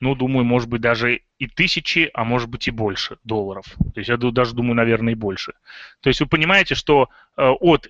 ну, 0.00 0.14
думаю, 0.14 0.44
может 0.44 0.68
быть, 0.68 0.80
даже 0.80 1.22
и 1.38 1.46
тысячи, 1.46 2.10
а 2.12 2.24
может 2.24 2.48
быть 2.48 2.68
и 2.68 2.70
больше 2.70 3.18
долларов. 3.24 3.66
То 3.94 4.00
есть 4.00 4.08
я 4.08 4.16
даже 4.16 4.54
думаю, 4.54 4.74
наверное, 4.74 5.14
и 5.14 5.16
больше. 5.16 5.54
То 6.00 6.08
есть 6.08 6.20
вы 6.20 6.26
понимаете, 6.26 6.74
что 6.74 7.08
э, 7.36 7.42
от 7.48 7.88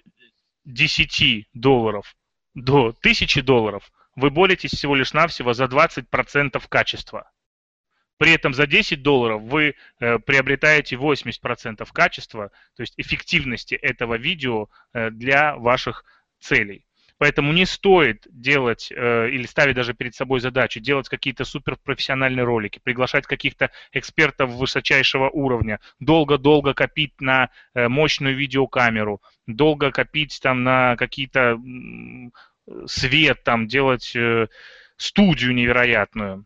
10 0.64 1.48
долларов 1.52 2.16
до 2.54 2.88
1000 2.88 3.42
долларов 3.42 3.90
вы 4.14 4.30
боретесь 4.30 4.70
всего 4.70 4.94
лишь 4.94 5.12
навсего 5.12 5.52
за 5.52 5.64
20% 5.64 6.62
качества. 6.68 7.30
При 8.18 8.32
этом 8.32 8.54
за 8.54 8.66
10 8.66 9.02
долларов 9.02 9.42
вы 9.42 9.74
э, 10.00 10.18
приобретаете 10.20 10.96
80% 10.96 11.86
качества, 11.92 12.50
то 12.74 12.80
есть 12.82 12.94
эффективности 12.96 13.74
этого 13.74 14.14
видео 14.14 14.68
э, 14.92 15.10
для 15.10 15.56
ваших 15.56 16.04
целей. 16.40 16.86
Поэтому 17.18 17.52
не 17.52 17.64
стоит 17.64 18.26
делать 18.30 18.92
э, 18.94 19.30
или 19.30 19.46
ставить 19.46 19.76
даже 19.76 19.94
перед 19.94 20.14
собой 20.14 20.40
задачу 20.40 20.80
делать 20.80 21.08
какие-то 21.08 21.44
суперпрофессиональные 21.44 22.44
ролики, 22.44 22.78
приглашать 22.82 23.26
каких-то 23.26 23.70
экспертов 23.92 24.50
высочайшего 24.50 25.30
уровня, 25.30 25.80
долго-долго 25.98 26.74
копить 26.74 27.18
на 27.20 27.50
э, 27.74 27.88
мощную 27.88 28.36
видеокамеру, 28.36 29.22
долго 29.46 29.92
копить 29.92 30.38
там 30.42 30.62
на 30.62 30.96
какие-то 30.96 31.58
свет, 32.86 33.42
там 33.44 33.66
делать 33.66 34.14
э, 34.14 34.48
студию 34.98 35.54
невероятную 35.54 36.44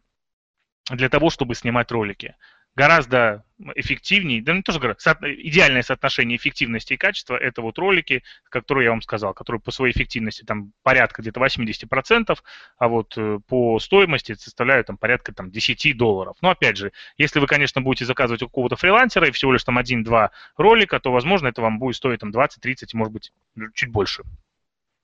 для 0.91 1.09
того, 1.09 1.31
чтобы 1.31 1.55
снимать 1.55 1.91
ролики 1.91 2.37
гораздо 2.77 3.45
эффективнее, 3.75 4.43
да 4.43 4.55
не 4.55 4.63
тоже 4.63 4.79
говорю, 4.79 4.97
со, 4.99 5.19
идеальное 5.23 5.83
соотношение 5.83 6.37
эффективности 6.37 6.95
и 6.95 6.97
качества 6.97 7.37
это 7.37 7.61
вот 7.63 7.79
ролики, 7.79 8.23
которые 8.49 8.87
я 8.87 8.91
вам 8.91 9.03
сказал, 9.03 9.35
которые 9.35 9.61
по 9.61 9.71
своей 9.71 9.93
эффективности 9.93 10.45
там 10.45 10.73
порядка 10.83 11.21
где-то 11.21 11.41
80%, 11.41 12.39
а 12.79 12.89
вот 12.89 13.15
э, 13.19 13.39
по 13.47 13.79
стоимости 13.79 14.35
составляют 14.35 14.87
там 14.87 14.97
порядка 14.97 15.35
там 15.35 15.51
10 15.51 15.97
долларов. 15.97 16.37
Но 16.41 16.51
опять 16.51 16.77
же, 16.77 16.93
если 17.19 17.39
вы, 17.41 17.47
конечно, 17.47 17.81
будете 17.83 18.07
заказывать 18.07 18.43
у 18.43 18.47
какого-то 18.47 18.77
фрилансера 18.77 19.29
и 19.29 19.33
всего 19.33 19.53
лишь 19.53 19.65
там 19.65 19.77
один-два 19.77 20.31
ролика, 20.57 20.99
то, 21.01 21.13
возможно, 21.13 21.49
это 21.49 21.61
вам 21.61 21.79
будет 21.79 21.97
стоить 21.97 22.21
там 22.21 22.31
20-30, 22.31 22.89
может 22.95 23.13
быть, 23.13 23.33
чуть 23.75 23.91
больше 23.91 24.23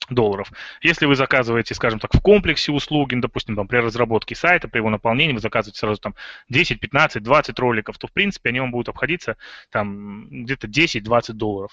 долларов. 0.08 0.52
Если 0.82 1.06
вы 1.06 1.16
заказываете, 1.16 1.74
скажем 1.74 1.98
так, 1.98 2.14
в 2.14 2.20
комплексе 2.20 2.72
услуги, 2.72 3.14
ну, 3.14 3.22
допустим, 3.22 3.56
там, 3.56 3.66
при 3.66 3.78
разработке 3.78 4.34
сайта, 4.34 4.68
при 4.68 4.78
его 4.78 4.90
наполнении, 4.90 5.32
вы 5.32 5.40
заказываете 5.40 5.78
сразу 5.78 6.00
там 6.00 6.14
10, 6.48 6.80
15, 6.80 7.22
20 7.22 7.58
роликов, 7.58 7.98
то, 7.98 8.06
в 8.06 8.12
принципе, 8.12 8.50
они 8.50 8.60
вам 8.60 8.70
будут 8.70 8.88
обходиться 8.88 9.36
там 9.70 10.28
где-то 10.44 10.68
10-20 10.68 11.32
долларов. 11.32 11.72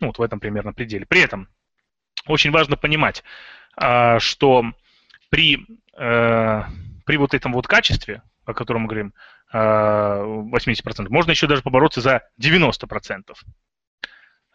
Ну, 0.00 0.08
вот 0.08 0.18
в 0.18 0.22
этом 0.22 0.40
примерно 0.40 0.72
пределе. 0.72 1.06
При 1.06 1.20
этом 1.20 1.48
очень 2.26 2.50
важно 2.50 2.76
понимать, 2.76 3.22
а, 3.76 4.18
что 4.18 4.64
при, 5.30 5.64
э, 5.96 6.62
при 7.04 7.16
вот 7.16 7.34
этом 7.34 7.52
вот 7.52 7.66
качестве, 7.66 8.22
о 8.44 8.54
котором 8.54 8.82
мы 8.82 8.88
говорим, 8.88 9.12
80%, 9.52 11.10
а, 11.10 11.14
можно 11.14 11.30
еще 11.30 11.46
даже 11.46 11.62
побороться 11.62 12.00
за 12.00 12.22
90%. 12.36 13.44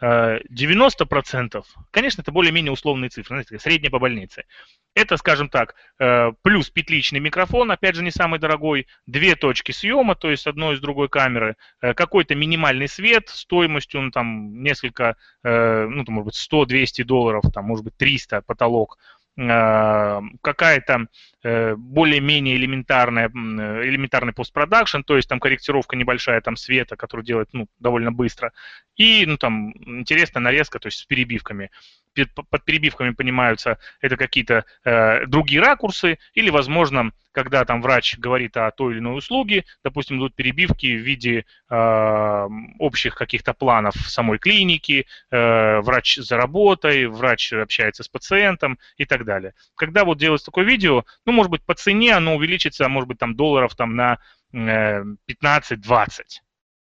90%, 0.01 1.63
конечно, 1.91 2.21
это 2.21 2.31
более-менее 2.31 2.71
условные 2.71 3.09
цифры, 3.09 3.35
знаете, 3.35 3.59
средняя 3.59 3.91
по 3.91 3.99
больнице. 3.99 4.45
Это, 4.93 5.15
скажем 5.17 5.47
так, 5.47 5.75
э, 5.99 6.31
плюс 6.41 6.69
петличный 6.69 7.19
микрофон, 7.19 7.71
опять 7.71 7.95
же, 7.95 8.03
не 8.03 8.11
самый 8.11 8.39
дорогой, 8.39 8.87
две 9.05 9.35
точки 9.35 9.71
съема, 9.71 10.15
то 10.15 10.29
есть 10.29 10.47
одной 10.47 10.75
из 10.75 10.81
другой 10.81 11.07
камеры, 11.07 11.55
э, 11.81 11.93
какой-то 11.93 12.35
минимальный 12.35 12.87
свет 12.87 13.29
стоимостью, 13.29 14.01
ну, 14.01 14.11
там, 14.11 14.61
несколько, 14.63 15.15
э, 15.43 15.87
ну, 15.87 16.03
там, 16.03 16.15
может 16.15 16.25
быть, 16.25 16.35
100-200 16.35 17.03
долларов, 17.03 17.43
там, 17.53 17.65
может 17.65 17.85
быть, 17.85 17.95
300 17.95 18.41
потолок, 18.41 18.97
какая-то 19.37 21.07
э, 21.43 21.75
более-менее 21.75 22.57
элементарная, 22.57 23.29
элементарный 23.29 24.33
постпродакшн, 24.33 25.01
то 25.01 25.15
есть 25.15 25.29
там 25.29 25.39
корректировка 25.39 25.95
небольшая 25.95 26.41
там 26.41 26.57
света, 26.57 26.97
которую 26.97 27.25
делает 27.25 27.49
ну, 27.53 27.67
довольно 27.79 28.11
быстро, 28.11 28.51
и 28.97 29.25
ну, 29.25 29.37
там 29.37 29.71
интересная 29.99 30.41
нарезка, 30.41 30.79
то 30.79 30.87
есть 30.87 30.99
с 30.99 31.05
перебивками 31.05 31.71
под 32.13 32.65
перебивками 32.65 33.11
понимаются 33.11 33.77
это 34.01 34.17
какие-то 34.17 34.65
э, 34.83 35.25
другие 35.27 35.61
ракурсы, 35.61 36.17
или, 36.33 36.49
возможно, 36.49 37.11
когда 37.31 37.63
там 37.65 37.81
врач 37.81 38.17
говорит 38.17 38.57
о 38.57 38.71
той 38.71 38.93
или 38.93 38.99
иной 38.99 39.17
услуге, 39.17 39.65
допустим, 39.83 40.17
идут 40.17 40.35
перебивки 40.35 40.87
в 40.87 41.01
виде 41.01 41.45
э, 41.69 42.47
общих 42.79 43.15
каких-то 43.15 43.53
планов 43.53 43.95
самой 43.95 44.37
клиники, 44.37 45.05
э, 45.29 45.79
врач 45.81 46.17
за 46.17 46.37
работой, 46.37 47.07
врач 47.07 47.53
общается 47.53 48.03
с 48.03 48.09
пациентом 48.09 48.77
и 48.97 49.05
так 49.05 49.25
далее. 49.25 49.53
Когда 49.75 50.03
вот 50.03 50.17
делается 50.17 50.47
такое 50.47 50.65
видео, 50.65 51.05
ну, 51.25 51.31
может 51.31 51.51
быть, 51.51 51.63
по 51.63 51.73
цене 51.73 52.13
оно 52.15 52.35
увеличится, 52.35 52.87
может 52.89 53.07
быть, 53.07 53.19
там 53.19 53.35
долларов 53.35 53.75
там 53.75 53.95
на 53.95 54.19
э, 54.53 55.03
15-20. 55.29 55.77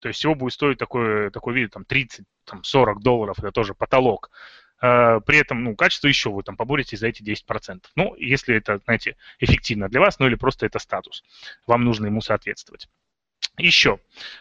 То 0.01 0.09
есть 0.09 0.19
всего 0.19 0.35
будет 0.35 0.53
стоить 0.53 0.79
такое, 0.79 1.31
такое 1.31 1.55
видео 1.55 1.69
там 1.69 1.85
30, 1.85 2.25
там 2.45 2.65
40 2.65 3.03
долларов, 3.03 3.39
это 3.39 3.53
тоже 3.53 3.75
потолок. 3.75 4.31
Э, 4.83 5.21
при 5.25 5.39
этом, 5.39 5.63
ну, 5.63 5.77
качество 5.77 6.09
еще 6.09 6.31
вы 6.31 6.43
там 6.43 6.57
поборетесь 6.57 6.99
за 6.99 7.07
эти 7.07 7.23
10%. 7.23 7.85
Ну, 7.95 8.15
если 8.17 8.57
это, 8.57 8.81
знаете, 8.85 9.17
эффективно 9.39 9.89
для 9.89 10.01
вас, 10.01 10.19
ну 10.19 10.27
или 10.27 10.35
просто 10.35 10.67
это 10.67 10.81
статус, 10.81 11.23
вам 11.67 11.85
нужно 11.85 12.07
ему 12.07 12.21
соответствовать. 12.21 12.89
Еще. 13.59 14.01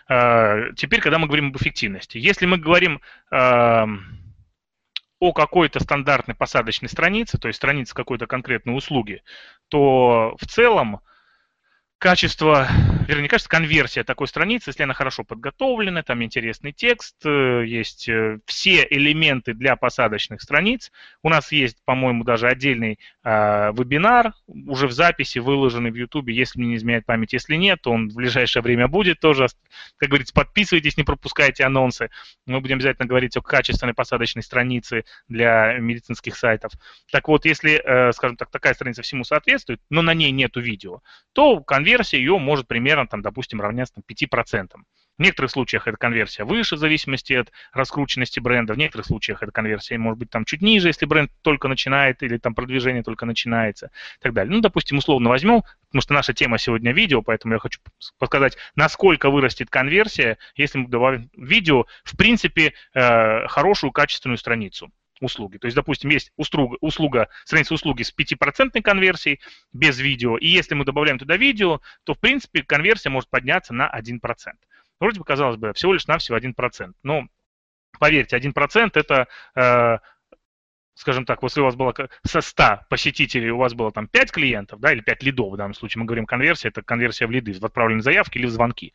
Э, 0.10 0.71
теперь, 0.75 1.00
когда 1.00 1.19
мы 1.19 1.27
говорим 1.27 1.50
об 1.50 1.57
эффективности. 1.57 2.17
Если 2.17 2.48
мы 2.48 2.57
говорим 2.57 3.01
э, 3.31 3.86
о 5.19 5.33
какой-то 5.33 5.79
стандартной 5.79 6.33
посадочной 6.33 6.89
странице, 6.89 7.38
то 7.38 7.48
есть 7.48 7.57
странице 7.57 7.93
какой-то 7.93 8.25
конкретной 8.25 8.75
услуги, 8.75 9.21
то 9.67 10.36
в 10.39 10.48
целом 10.48 11.01
качество, 12.01 12.67
вернее, 13.08 13.29
качество, 13.29 13.51
конверсия 13.51 14.03
такой 14.03 14.27
страницы, 14.27 14.72
если 14.72 14.81
она 14.81 14.96
хорошо 14.96 15.24
подготовлена, 15.24 16.01
там 16.01 16.24
интересный 16.24 16.72
текст, 16.72 17.15
э, 17.24 17.63
есть 17.67 18.10
э, 18.10 18.39
все 18.48 18.88
элементы 18.89 19.53
для 19.53 19.75
посадочных 19.75 20.41
страниц. 20.41 20.91
У 21.22 21.29
нас 21.29 21.51
есть, 21.51 21.77
по-моему, 21.86 22.24
даже 22.24 22.48
отдельный 22.48 22.98
э, 23.24 23.72
вебинар, 23.74 24.34
уже 24.48 24.88
в 24.88 24.91
записи 24.93 25.38
выложенный 25.38 25.91
в 25.91 25.96
YouTube, 25.96 26.29
если 26.29 26.58
мне 26.58 26.70
не 26.70 26.75
изменяет 26.77 27.05
память. 27.05 27.34
Если 27.34 27.55
нет, 27.55 27.84
то 27.84 27.91
он 27.91 28.10
в 28.10 28.15
ближайшее 28.15 28.63
время 28.63 28.88
будет 28.88 29.20
тоже. 29.20 29.46
Как 29.98 30.10
говорится, 30.10 30.34
подписывайтесь, 30.34 30.98
не 30.98 31.03
пропускайте 31.03 31.63
анонсы. 31.65 32.10
Мы 32.48 32.62
будем 32.62 32.77
обязательно 32.77 33.08
говорить 33.08 33.38
о 33.38 33.41
качественной 33.43 33.93
посадочной 33.93 34.41
странице 34.41 35.03
для 35.27 35.77
медицинских 35.77 36.36
сайтов. 36.36 36.72
Так 37.12 37.27
вот, 37.27 37.46
если, 37.46 37.74
э, 37.74 38.12
скажем 38.13 38.38
так, 38.38 38.50
такая 38.50 38.74
страница 38.74 39.03
всему 39.03 39.24
соответствует, 39.24 39.79
но 39.91 40.01
на 40.01 40.15
ней 40.15 40.31
нету 40.31 40.62
видео, 40.62 41.03
то 41.34 41.60
конверсия 41.60 41.90
конверсия 41.91 42.17
ее 42.17 42.38
может 42.38 42.67
примерно, 42.67 43.05
там, 43.05 43.21
допустим, 43.21 43.60
равняться 43.60 43.95
там, 43.95 44.03
5%. 44.07 44.69
В 45.17 45.21
некоторых 45.21 45.51
случаях 45.51 45.88
эта 45.88 45.98
конверсия 45.98 46.45
выше, 46.45 46.77
в 46.77 46.79
зависимости 46.79 47.33
от 47.33 47.51
раскрученности 47.74 48.39
бренда. 48.39 48.74
В 48.74 48.77
некоторых 48.77 49.05
случаях 49.05 49.43
эта 49.43 49.51
конверсия 49.51 49.98
может 49.98 50.17
быть 50.17 50.29
там 50.29 50.45
чуть 50.45 50.62
ниже, 50.62 50.88
если 50.88 51.05
бренд 51.05 51.29
только 51.41 51.67
начинает 51.67 52.24
или 52.24 52.38
там 52.38 52.55
продвижение 52.55 53.03
только 53.03 53.25
начинается 53.25 53.88
и 53.88 54.24
так 54.24 54.33
далее. 54.33 54.53
Ну, 54.55 54.62
допустим, 54.62 54.98
условно 54.98 55.29
возьмем, 55.29 55.63
потому 55.88 56.01
что 56.01 56.13
наша 56.13 56.33
тема 56.33 56.57
сегодня 56.57 56.93
видео, 56.93 57.21
поэтому 57.21 57.53
я 57.53 57.60
хочу 57.60 57.79
показать, 58.17 58.57
насколько 58.75 59.29
вырастет 59.29 59.69
конверсия, 59.69 60.38
если 60.55 60.79
мы 60.79 60.88
добавим 60.88 61.29
видео, 61.36 61.86
в 62.03 62.15
принципе, 62.15 62.74
э, 62.93 63.48
хорошую 63.48 63.91
качественную 63.91 64.38
страницу 64.38 64.91
услуги. 65.22 65.58
То 65.58 65.68
есть, 65.68 65.75
допустим, 65.75 66.10
есть 66.10 66.32
услуга, 66.36 66.78
услуга 66.82 67.30
страница 67.46 67.74
услуги 67.74 68.04
с 68.04 68.13
5% 68.13 68.82
конверсией 68.82 69.40
без 69.72 70.00
видео, 70.00 70.38
и 70.38 70.48
если 70.48 70.75
мы 70.75 70.84
добавляем 70.84 71.20
туда 71.20 71.38
видео, 71.38 71.80
то, 72.04 72.13
в 72.13 72.20
принципе, 72.20 72.63
конверсия 72.63 73.10
может 73.10 73.30
подняться 73.30 73.74
на 73.74 73.90
1%. 73.90 74.20
Вроде 75.00 75.20
бы, 75.20 75.25
казалось 75.25 75.58
бы, 75.58 75.74
всего 75.74 75.94
лишь 75.94 76.08
навсего 76.08 76.38
1%. 76.38 76.94
Но, 77.04 77.28
поверьте, 78.00 78.38
1% 78.38 78.92
это 78.94 79.28
э, 79.56 79.98
скажем 81.01 81.25
так, 81.25 81.42
если 81.42 81.62
у 81.62 81.66
вас 81.66 81.75
было 81.75 81.94
со 82.24 82.42
100 82.42 82.82
посетителей, 82.90 83.50
у 83.50 83.58
вас 83.58 83.74
было 83.74 83.92
там 83.92 84.08
5 84.08 84.32
клиентов, 84.32 84.80
да, 84.80 84.94
или 84.94 85.01
5 85.01 85.24
лидов 85.24 85.54
в 85.54 85.58
данном 85.58 85.74
случае, 85.74 86.01
мы 86.01 86.06
говорим 86.06 86.25
конверсия, 86.25 86.70
это 86.70 86.82
конверсия 86.84 87.28
в 87.28 87.32
лиды, 87.32 87.54
в 87.54 87.66
отправленные 87.66 88.04
заявки 88.04 88.38
или 88.38 88.46
в 88.46 88.51
звонки, 88.51 88.94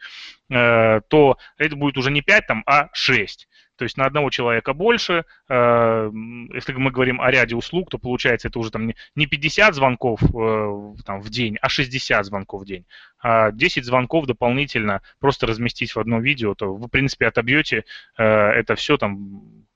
э, 0.49 1.01
то 1.09 1.39
это 1.59 1.77
будет 1.77 1.99
уже 1.99 2.11
не 2.11 2.23
5, 2.23 2.47
там, 2.47 2.63
а 2.67 2.89
6. 2.93 3.49
То 3.77 3.85
есть 3.85 3.97
на 3.97 4.07
одного 4.07 4.31
человека 4.31 4.73
больше. 4.73 5.25
Э, 5.49 6.11
если 6.55 6.73
мы 6.73 6.91
говорим 6.91 7.21
о 7.21 7.31
ряде 7.31 7.55
услуг, 7.55 7.91
то 7.91 7.99
получается 7.99 8.49
это 8.49 8.59
уже 8.59 8.71
там 8.71 8.93
не 9.15 9.27
50 9.27 9.75
звонков 9.75 10.21
э, 10.23 10.95
там, 11.05 11.21
в 11.21 11.31
день, 11.31 11.57
а 11.61 11.69
60 11.69 12.25
звонков 12.25 12.63
в 12.63 12.67
день. 12.67 12.85
А 13.21 13.53
10 13.53 13.85
звонков 13.85 14.27
дополнительно 14.27 15.03
просто 15.21 15.47
разместить 15.47 15.95
в 15.95 15.99
одно 15.99 16.21
видео, 16.21 16.55
то 16.55 16.75
вы, 16.75 16.87
в 16.87 16.91
принципе, 16.91 17.27
отобьете 17.27 17.85
э, 18.19 18.25
это 18.25 18.75
все 18.75 18.97
там 18.97 19.67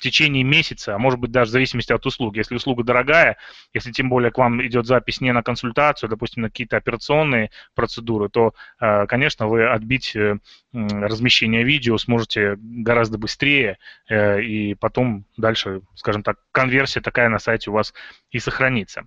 в 0.00 0.02
течение 0.02 0.42
месяца, 0.44 0.94
а 0.94 0.98
может 0.98 1.20
быть 1.20 1.30
даже 1.30 1.50
в 1.50 1.52
зависимости 1.52 1.92
от 1.92 2.06
услуги. 2.06 2.38
Если 2.38 2.54
услуга 2.54 2.82
дорогая, 2.82 3.36
если 3.74 3.92
тем 3.92 4.08
более 4.08 4.30
к 4.30 4.38
вам 4.38 4.66
идет 4.66 4.86
запись 4.86 5.20
не 5.20 5.30
на 5.30 5.42
консультацию, 5.42 6.08
допустим, 6.08 6.42
на 6.42 6.48
какие-то 6.48 6.78
операционные 6.78 7.50
процедуры, 7.74 8.30
то, 8.30 8.54
э, 8.80 9.06
конечно, 9.06 9.46
вы 9.46 9.68
отбить 9.68 10.16
э, 10.16 10.38
размещение 10.72 11.64
видео 11.64 11.98
сможете 11.98 12.56
гораздо 12.58 13.18
быстрее, 13.18 13.76
э, 14.08 14.40
и 14.40 14.74
потом 14.74 15.26
дальше, 15.36 15.82
скажем 15.96 16.22
так, 16.22 16.38
конверсия 16.50 17.02
такая 17.02 17.28
на 17.28 17.38
сайте 17.38 17.68
у 17.68 17.74
вас 17.74 17.92
и 18.30 18.38
сохранится. 18.38 19.06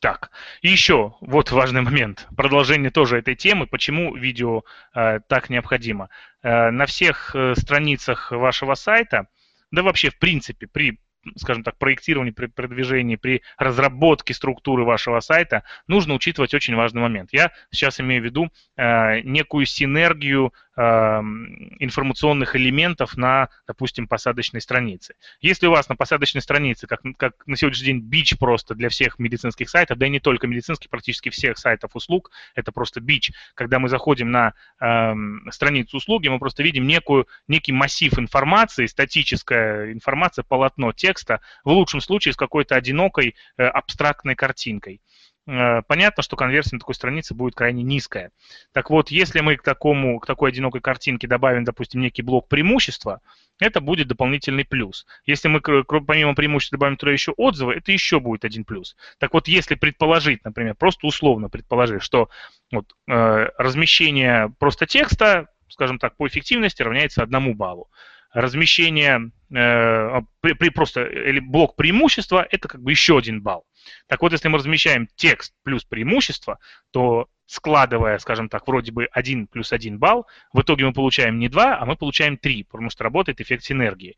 Так, 0.00 0.30
и 0.62 0.68
еще 0.68 1.16
вот 1.20 1.50
важный 1.50 1.80
момент, 1.80 2.28
продолжение 2.36 2.90
тоже 2.90 3.18
этой 3.18 3.34
темы, 3.34 3.66
почему 3.66 4.14
видео 4.14 4.62
э, 4.94 5.18
так 5.28 5.50
необходимо. 5.50 6.08
Э, 6.42 6.70
на 6.70 6.86
всех 6.86 7.34
э, 7.34 7.54
страницах 7.56 8.30
вашего 8.30 8.74
сайта, 8.74 9.26
да 9.72 9.82
вообще 9.82 10.10
в 10.10 10.18
принципе 10.18 10.68
при 10.68 11.00
скажем 11.36 11.62
так, 11.62 11.76
проектировании, 11.78 12.30
при 12.30 12.46
продвижении, 12.46 13.16
при 13.16 13.42
разработке 13.58 14.34
структуры 14.34 14.84
вашего 14.84 15.20
сайта 15.20 15.64
нужно 15.86 16.14
учитывать 16.14 16.54
очень 16.54 16.74
важный 16.74 17.02
момент. 17.02 17.30
Я 17.32 17.52
сейчас 17.70 18.00
имею 18.00 18.22
в 18.22 18.24
виду 18.24 18.50
э, 18.76 19.20
некую 19.20 19.66
синергию 19.66 20.52
информационных 20.78 22.54
элементов 22.54 23.16
на, 23.16 23.48
допустим, 23.66 24.06
посадочной 24.06 24.60
странице. 24.60 25.14
Если 25.40 25.66
у 25.66 25.70
вас 25.70 25.88
на 25.88 25.96
посадочной 25.96 26.40
странице, 26.40 26.86
как, 26.86 27.00
как 27.16 27.46
на 27.46 27.56
сегодняшний 27.56 27.86
день 27.86 28.00
бич 28.00 28.38
просто 28.38 28.74
для 28.74 28.88
всех 28.88 29.18
медицинских 29.18 29.70
сайтов, 29.70 29.98
да 29.98 30.06
и 30.06 30.10
не 30.10 30.20
только 30.20 30.46
медицинских, 30.46 30.88
практически 30.88 31.30
всех 31.30 31.58
сайтов 31.58 31.96
услуг, 31.96 32.30
это 32.54 32.70
просто 32.70 33.00
бич. 33.00 33.32
Когда 33.54 33.80
мы 33.80 33.88
заходим 33.88 34.30
на 34.30 34.54
э, 34.80 35.14
страницу 35.50 35.96
услуги, 35.96 36.28
мы 36.28 36.38
просто 36.38 36.62
видим 36.62 36.86
некую, 36.86 37.26
некий 37.48 37.72
массив 37.72 38.16
информации, 38.18 38.86
статическая 38.86 39.92
информация, 39.92 40.44
полотно 40.44 40.92
текста, 40.92 41.40
в 41.64 41.70
лучшем 41.70 42.00
случае 42.00 42.34
с 42.34 42.36
какой-то 42.36 42.76
одинокой 42.76 43.34
э, 43.56 43.64
абстрактной 43.64 44.36
картинкой. 44.36 45.00
Э, 45.48 45.80
понятно, 45.88 46.22
что 46.22 46.36
конверсия 46.36 46.76
на 46.76 46.80
такой 46.80 46.94
странице 46.94 47.34
будет 47.34 47.54
крайне 47.54 47.82
низкая. 47.82 48.32
Так 48.72 48.90
вот, 48.90 49.10
если 49.10 49.40
мы 49.40 49.56
к, 49.56 49.62
такому, 49.62 50.20
к 50.20 50.26
такой 50.26 50.50
одинокой 50.50 50.82
картинке 50.82 51.26
добавим, 51.26 51.64
допустим, 51.64 52.02
некий 52.02 52.20
блок 52.20 52.48
преимущества, 52.48 53.22
это 53.58 53.80
будет 53.80 54.08
дополнительный 54.08 54.66
плюс. 54.66 55.06
Если 55.24 55.48
мы 55.48 55.60
помимо 55.62 56.34
преимущества 56.34 56.76
добавим 56.76 56.98
туда 56.98 57.12
еще 57.12 57.32
отзывы, 57.32 57.74
это 57.74 57.92
еще 57.92 58.20
будет 58.20 58.44
один 58.44 58.64
плюс. 58.64 58.94
Так 59.18 59.32
вот, 59.32 59.48
если 59.48 59.74
предположить, 59.74 60.44
например, 60.44 60.74
просто 60.74 61.06
условно 61.06 61.48
предположить, 61.48 62.02
что 62.02 62.28
вот, 62.70 62.94
э, 63.08 63.48
размещение 63.56 64.52
просто 64.58 64.84
текста, 64.84 65.48
скажем 65.68 65.98
так, 65.98 66.14
по 66.18 66.28
эффективности 66.28 66.82
равняется 66.82 67.22
одному 67.22 67.54
баллу, 67.54 67.88
размещение 68.32 69.30
э, 69.50 70.20
при, 70.40 70.52
при 70.52 70.68
просто 70.68 71.04
или 71.06 71.40
блок 71.40 71.74
преимущества 71.74 72.46
это 72.50 72.68
как 72.68 72.82
бы 72.82 72.90
еще 72.90 73.16
один 73.16 73.40
балл. 73.40 73.64
Так 74.06 74.22
вот, 74.22 74.32
если 74.32 74.48
мы 74.48 74.58
размещаем 74.58 75.08
текст 75.16 75.54
плюс 75.62 75.84
преимущество, 75.84 76.58
то 76.90 77.28
складывая, 77.46 78.18
скажем 78.18 78.48
так, 78.48 78.66
вроде 78.66 78.92
бы 78.92 79.06
1 79.10 79.46
плюс 79.46 79.72
1 79.72 79.98
балл, 79.98 80.26
в 80.52 80.60
итоге 80.60 80.84
мы 80.84 80.92
получаем 80.92 81.38
не 81.38 81.48
2, 81.48 81.78
а 81.78 81.86
мы 81.86 81.96
получаем 81.96 82.36
3, 82.36 82.64
потому 82.64 82.90
что 82.90 83.04
работает 83.04 83.40
эффект 83.40 83.64
синергии. 83.64 84.16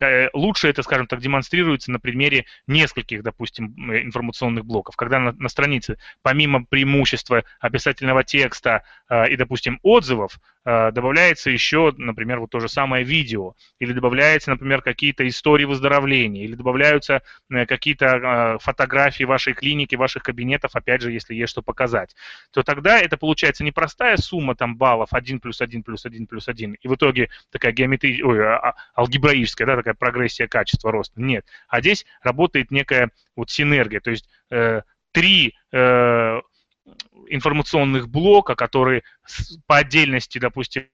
Э, 0.00 0.30
лучше 0.32 0.68
это, 0.68 0.82
скажем 0.82 1.06
так, 1.06 1.20
демонстрируется 1.20 1.92
на 1.92 2.00
примере 2.00 2.46
нескольких, 2.66 3.22
допустим, 3.22 3.74
информационных 3.94 4.64
блоков. 4.64 4.96
Когда 4.96 5.18
на, 5.18 5.32
на 5.32 5.48
странице 5.50 5.98
помимо 6.22 6.64
преимущества 6.64 7.44
описательного 7.60 8.24
текста 8.24 8.82
э, 9.08 9.30
и, 9.30 9.36
допустим, 9.36 9.78
отзывов, 9.82 10.40
добавляется 10.64 11.50
еще, 11.50 11.92
например, 11.96 12.40
вот 12.40 12.50
то 12.50 12.60
же 12.60 12.68
самое 12.68 13.04
видео, 13.04 13.54
или 13.78 13.92
добавляется, 13.92 14.50
например, 14.50 14.82
какие-то 14.82 15.26
истории 15.26 15.64
выздоровления, 15.64 16.44
или 16.44 16.54
добавляются 16.54 17.22
э, 17.50 17.66
какие-то 17.66 18.06
э, 18.06 18.58
фотографии 18.60 19.24
вашей 19.24 19.54
клиники, 19.54 19.94
ваших 19.94 20.22
кабинетов, 20.22 20.76
опять 20.76 21.00
же, 21.00 21.12
если 21.12 21.34
есть 21.34 21.50
что 21.50 21.62
показать, 21.62 22.14
то 22.50 22.62
тогда 22.62 22.98
это 22.98 23.16
получается 23.16 23.64
не 23.64 23.72
простая 23.72 24.16
сумма 24.16 24.54
там 24.54 24.76
баллов 24.76 25.12
1 25.12 25.40
плюс 25.40 25.60
1 25.60 25.82
плюс 25.82 26.04
1 26.04 26.26
плюс 26.26 26.48
1, 26.48 26.74
и 26.74 26.88
в 26.88 26.94
итоге 26.94 27.30
такая 27.50 27.72
геометрическая, 27.72 28.56
а, 28.58 28.74
алгебраическая, 28.96 29.66
да, 29.66 29.76
такая 29.76 29.94
прогрессия 29.94 30.46
качества 30.46 30.92
роста. 30.92 31.20
Нет. 31.20 31.46
А 31.68 31.80
здесь 31.80 32.04
работает 32.22 32.70
некая 32.70 33.10
вот 33.36 33.50
синергия. 33.50 34.00
То 34.00 34.10
есть 34.10 34.28
э, 34.50 34.82
три 35.12 35.54
э, 35.72 36.40
информационных 37.28 38.08
блока, 38.08 38.54
которые 38.54 39.02
по 39.66 39.78
отдельности, 39.78 40.38
допустим, 40.38 40.88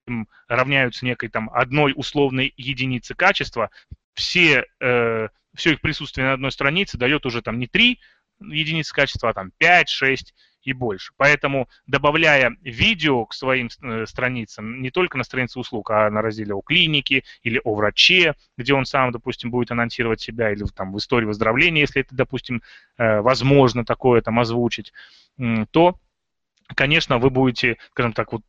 равняются 0.48 1.04
некой 1.04 1.28
там 1.28 1.50
одной 1.52 1.92
условной 1.96 2.52
единице 2.56 3.14
качества, 3.14 3.70
все, 4.14 4.66
э, 4.80 5.28
все 5.54 5.72
их 5.72 5.80
присутствие 5.80 6.26
на 6.26 6.32
одной 6.34 6.52
странице 6.52 6.98
дает 6.98 7.26
уже 7.26 7.42
там 7.42 7.58
не 7.58 7.66
три 7.66 8.00
единицы 8.40 8.92
качества, 8.92 9.30
а 9.30 9.34
там 9.34 9.50
5, 9.58 9.88
6 9.88 10.34
и 10.66 10.72
больше. 10.72 11.12
Поэтому, 11.16 11.68
добавляя 11.86 12.56
видео 12.62 13.24
к 13.24 13.32
своим 13.32 13.68
э, 13.82 14.04
страницам, 14.06 14.82
не 14.82 14.90
только 14.90 15.16
на 15.16 15.24
странице 15.24 15.60
услуг, 15.60 15.90
а 15.90 16.10
на 16.10 16.22
разделе 16.22 16.54
о 16.54 16.60
клинике 16.60 17.22
или 17.42 17.60
о 17.64 17.74
враче, 17.74 18.34
где 18.58 18.74
он 18.74 18.84
сам, 18.84 19.12
допустим, 19.12 19.50
будет 19.50 19.70
анонсировать 19.70 20.20
себя, 20.20 20.52
или 20.52 20.64
там 20.74 20.92
в 20.92 20.98
истории 20.98 21.26
выздоровления, 21.26 21.82
если 21.82 22.02
это, 22.02 22.14
допустим, 22.14 22.62
э, 22.98 23.20
возможно 23.20 23.84
такое 23.84 24.20
там 24.20 24.40
озвучить, 24.40 24.92
то 25.70 25.98
конечно, 26.74 27.18
вы 27.18 27.30
будете, 27.30 27.76
скажем 27.90 28.12
так, 28.12 28.32
вот 28.32 28.42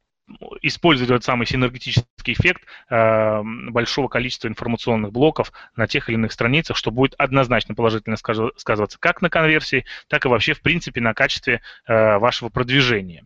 использовать 0.62 1.10
этот 1.10 1.24
самый 1.24 1.46
синергетический 1.46 2.34
эффект 2.34 2.64
э, 2.90 3.42
большого 3.44 4.08
количества 4.08 4.48
информационных 4.48 5.12
блоков 5.12 5.52
на 5.76 5.88
тех 5.88 6.10
или 6.10 6.16
иных 6.16 6.32
страницах, 6.32 6.76
что 6.76 6.92
будет 6.92 7.16
однозначно 7.18 7.76
положительно 7.76 8.18
сказываться 8.18 9.00
как 9.00 9.22
на 9.22 9.30
конверсии, 9.30 9.86
так 10.08 10.26
и 10.26 10.28
вообще, 10.28 10.54
в 10.54 10.62
принципе, 10.62 11.02
на 11.02 11.14
качестве 11.14 11.62
э, 11.88 12.18
вашего 12.18 12.50
продвижения. 12.50 13.26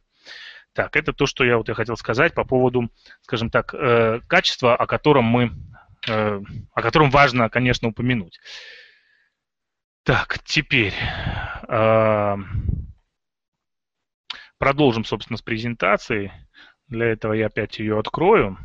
Так, 0.73 0.95
это 0.95 1.11
то, 1.11 1.25
что 1.25 1.43
я 1.43 1.57
вот 1.57 1.67
я 1.67 1.73
хотел 1.73 1.97
сказать 1.97 2.33
по 2.33 2.45
поводу, 2.45 2.89
скажем 3.21 3.49
так, 3.49 3.73
э, 3.73 4.21
качества, 4.27 4.75
о 4.75 4.85
котором 4.85 5.25
мы, 5.25 5.51
э, 6.07 6.41
о 6.73 6.81
котором 6.81 7.09
важно, 7.09 7.49
конечно, 7.49 7.87
упомянуть. 7.87 8.39
Так, 10.03 10.39
теперь... 10.45 10.93
Э, 11.67 12.37
продолжим, 14.61 15.03
собственно, 15.03 15.37
с 15.37 15.41
презентацией. 15.41 16.31
Для 16.91 17.05
этого 17.05 17.31
я 17.31 17.45
опять 17.45 17.79
ее 17.79 17.97
открою. 17.97 18.57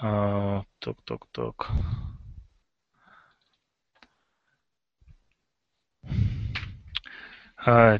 Так, 0.00 0.96
так, 1.04 1.26
так. 1.32 1.70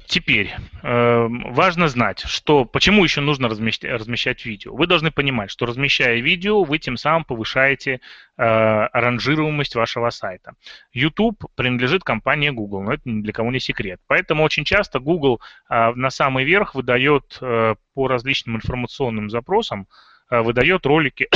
Теперь 0.06 0.54
э, 0.82 1.26
важно 1.28 1.88
знать, 1.88 2.20
что 2.20 2.66
почему 2.66 3.02
еще 3.02 3.22
нужно 3.22 3.48
размещать, 3.48 3.90
размещать 3.90 4.44
видео. 4.44 4.74
Вы 4.74 4.86
должны 4.86 5.10
понимать, 5.10 5.50
что 5.50 5.64
размещая 5.64 6.20
видео, 6.20 6.64
вы 6.64 6.78
тем 6.78 6.98
самым 6.98 7.24
повышаете 7.24 7.92
э, 7.92 7.98
ранжируемость 8.36 9.74
вашего 9.74 10.10
сайта. 10.10 10.52
YouTube 10.92 11.46
принадлежит 11.54 12.04
компании 12.04 12.50
Google, 12.50 12.82
но 12.82 12.92
это 12.92 13.08
ни 13.08 13.22
для 13.22 13.32
кого 13.32 13.50
не 13.50 13.58
секрет. 13.58 14.00
Поэтому 14.06 14.42
очень 14.42 14.64
часто 14.64 14.98
Google 14.98 15.40
э, 15.70 15.92
на 15.94 16.10
самый 16.10 16.44
верх 16.44 16.74
выдает 16.74 17.38
по 17.40 18.08
различным 18.08 18.56
информационным 18.56 19.30
запросам 19.30 19.86
выдает 20.30 20.84
ролики, 20.86 21.28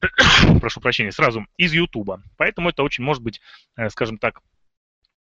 прошу 0.60 0.80
прощения, 0.80 1.10
сразу 1.12 1.46
из 1.56 1.72
YouTube. 1.72 2.20
Поэтому 2.36 2.68
это 2.68 2.82
очень 2.82 3.02
может 3.02 3.22
быть, 3.22 3.40
скажем 3.88 4.18
так, 4.18 4.40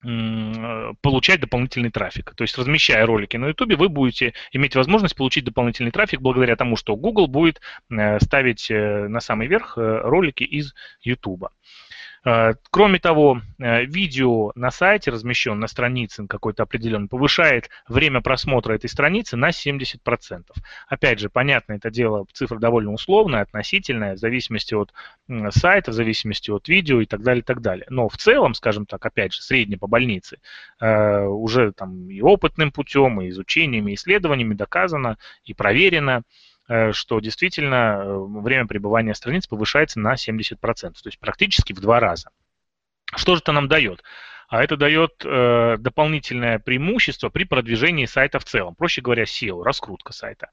получать 0.01 1.41
дополнительный 1.41 1.91
трафик. 1.91 2.33
То 2.35 2.43
есть 2.43 2.57
размещая 2.57 3.05
ролики 3.05 3.37
на 3.37 3.47
YouTube, 3.47 3.75
вы 3.75 3.87
будете 3.87 4.33
иметь 4.51 4.75
возможность 4.75 5.15
получить 5.15 5.45
дополнительный 5.45 5.91
трафик 5.91 6.21
благодаря 6.21 6.55
тому, 6.55 6.75
что 6.75 6.95
Google 6.95 7.27
будет 7.27 7.61
э, 7.89 8.19
ставить 8.19 8.71
э, 8.71 9.07
на 9.07 9.19
самый 9.19 9.47
верх 9.47 9.77
э, 9.77 10.01
ролики 10.03 10.43
из 10.43 10.73
YouTube. 11.03 11.49
Э, 12.23 12.53
кроме 12.69 12.99
того, 12.99 13.41
э, 13.57 13.85
видео 13.85 14.51
на 14.53 14.69
сайте, 14.69 15.09
размещен 15.09 15.59
на 15.59 15.67
странице 15.67 16.27
какой-то 16.27 16.63
определенный, 16.63 17.07
повышает 17.07 17.69
время 17.87 18.21
просмотра 18.21 18.73
этой 18.73 18.89
страницы 18.89 19.37
на 19.37 19.51
70%. 19.51 20.55
Опять 20.87 21.19
же, 21.19 21.29
понятно, 21.29 21.73
это 21.73 21.89
дело, 21.89 22.25
цифра 22.31 22.59
довольно 22.59 22.93
условная, 22.93 23.41
относительная, 23.41 24.15
в 24.15 24.19
зависимости 24.19 24.75
от 24.75 24.93
сайта, 25.49 25.91
в 25.91 25.93
зависимости 25.95 26.51
от 26.51 26.67
видео 26.67 27.01
и 27.01 27.05
так 27.05 27.21
далее, 27.23 27.41
и 27.41 27.45
так 27.45 27.61
далее. 27.61 27.87
Но 27.89 28.07
в 28.07 28.17
целом, 28.17 28.53
скажем 28.53 28.85
так, 28.85 29.03
опять 29.03 29.33
же, 29.33 29.41
средне 29.41 29.77
по 29.77 29.87
больнице, 29.87 30.39
э, 30.79 31.23
уже 31.23 31.71
там 31.71 32.07
и 32.09 32.21
опытным 32.21 32.71
путем, 32.71 33.21
и 33.21 33.29
изучениями, 33.29 33.91
и 33.91 33.95
исследованиями 33.95 34.53
доказано 34.53 35.17
и 35.43 35.55
проверено, 35.55 36.23
что 36.93 37.19
действительно 37.19 38.01
э, 38.01 38.17
время 38.41 38.67
пребывания 38.67 39.13
страниц 39.13 39.47
повышается 39.47 39.99
на 39.99 40.13
70%, 40.13 40.55
то 40.55 40.91
есть 41.05 41.19
практически 41.19 41.73
в 41.73 41.79
два 41.79 41.99
раза. 41.99 42.29
Что 43.15 43.35
же 43.35 43.41
это 43.41 43.51
нам 43.51 43.67
дает? 43.67 44.03
А 44.51 44.61
это 44.61 44.75
дает 44.75 45.23
э, 45.25 45.77
дополнительное 45.79 46.59
преимущество 46.59 47.29
при 47.29 47.45
продвижении 47.45 48.05
сайта 48.05 48.37
в 48.37 48.43
целом. 48.43 48.75
Проще 48.75 49.01
говоря, 49.01 49.23
SEO, 49.23 49.63
раскрутка 49.63 50.11
сайта. 50.11 50.49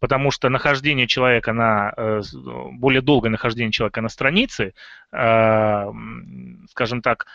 Потому 0.00 0.30
что 0.30 0.50
нахождение 0.50 1.06
человека 1.06 1.54
на, 1.54 1.94
э, 1.96 2.20
более 2.72 3.00
долгое 3.00 3.30
нахождение 3.30 3.72
человека 3.72 4.02
на 4.02 4.10
странице, 4.10 4.74
э, 5.12 5.92
скажем 6.70 7.00
так, 7.00 7.26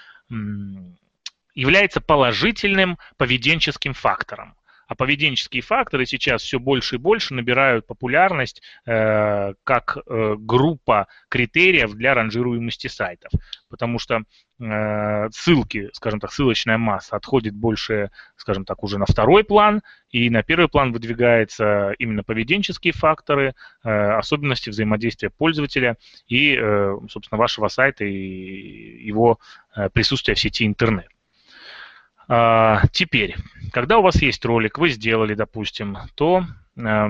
является 1.55 1.99
положительным 1.99 2.99
поведенческим 3.17 3.93
фактором 3.93 4.55
а 4.93 4.95
поведенческие 4.95 5.63
факторы 5.63 6.05
сейчас 6.05 6.43
все 6.43 6.59
больше 6.59 6.95
и 6.95 6.99
больше 6.99 7.33
набирают 7.33 7.87
популярность 7.87 8.61
э, 8.85 9.55
как 9.63 9.97
э, 9.97 10.35
группа 10.37 11.07
критериев 11.29 11.93
для 11.93 12.13
ранжируемости 12.13 12.85
сайтов, 12.85 13.31
потому 13.69 13.97
что 13.97 14.21
э, 14.59 15.29
ссылки, 15.31 15.89
скажем 15.93 16.19
так, 16.19 16.31
ссылочная 16.31 16.77
масса 16.77 17.15
отходит 17.15 17.55
больше, 17.55 18.11
скажем 18.35 18.65
так, 18.65 18.83
уже 18.83 18.99
на 18.99 19.07
второй 19.07 19.43
план, 19.43 19.81
и 20.11 20.29
на 20.29 20.43
первый 20.43 20.67
план 20.67 20.93
выдвигаются 20.93 21.95
именно 21.97 22.21
поведенческие 22.21 22.93
факторы, 22.93 23.55
э, 23.83 23.89
особенности 23.89 24.69
взаимодействия 24.69 25.31
пользователя 25.31 25.97
и, 26.27 26.55
э, 26.55 26.97
собственно, 27.09 27.39
вашего 27.39 27.67
сайта 27.67 28.05
и 28.05 29.07
его 29.07 29.39
э, 29.75 29.89
присутствия 29.89 30.35
в 30.35 30.39
сети 30.39 30.67
интернет. 30.67 31.07
А, 32.35 32.81
теперь, 32.91 33.35
когда 33.71 33.99
у 33.99 34.01
вас 34.01 34.19
есть 34.19 34.43
ролик, 34.43 34.79
вы 34.79 34.89
сделали, 34.89 35.35
допустим, 35.35 35.99
то 36.15 36.43
э, 36.75 37.07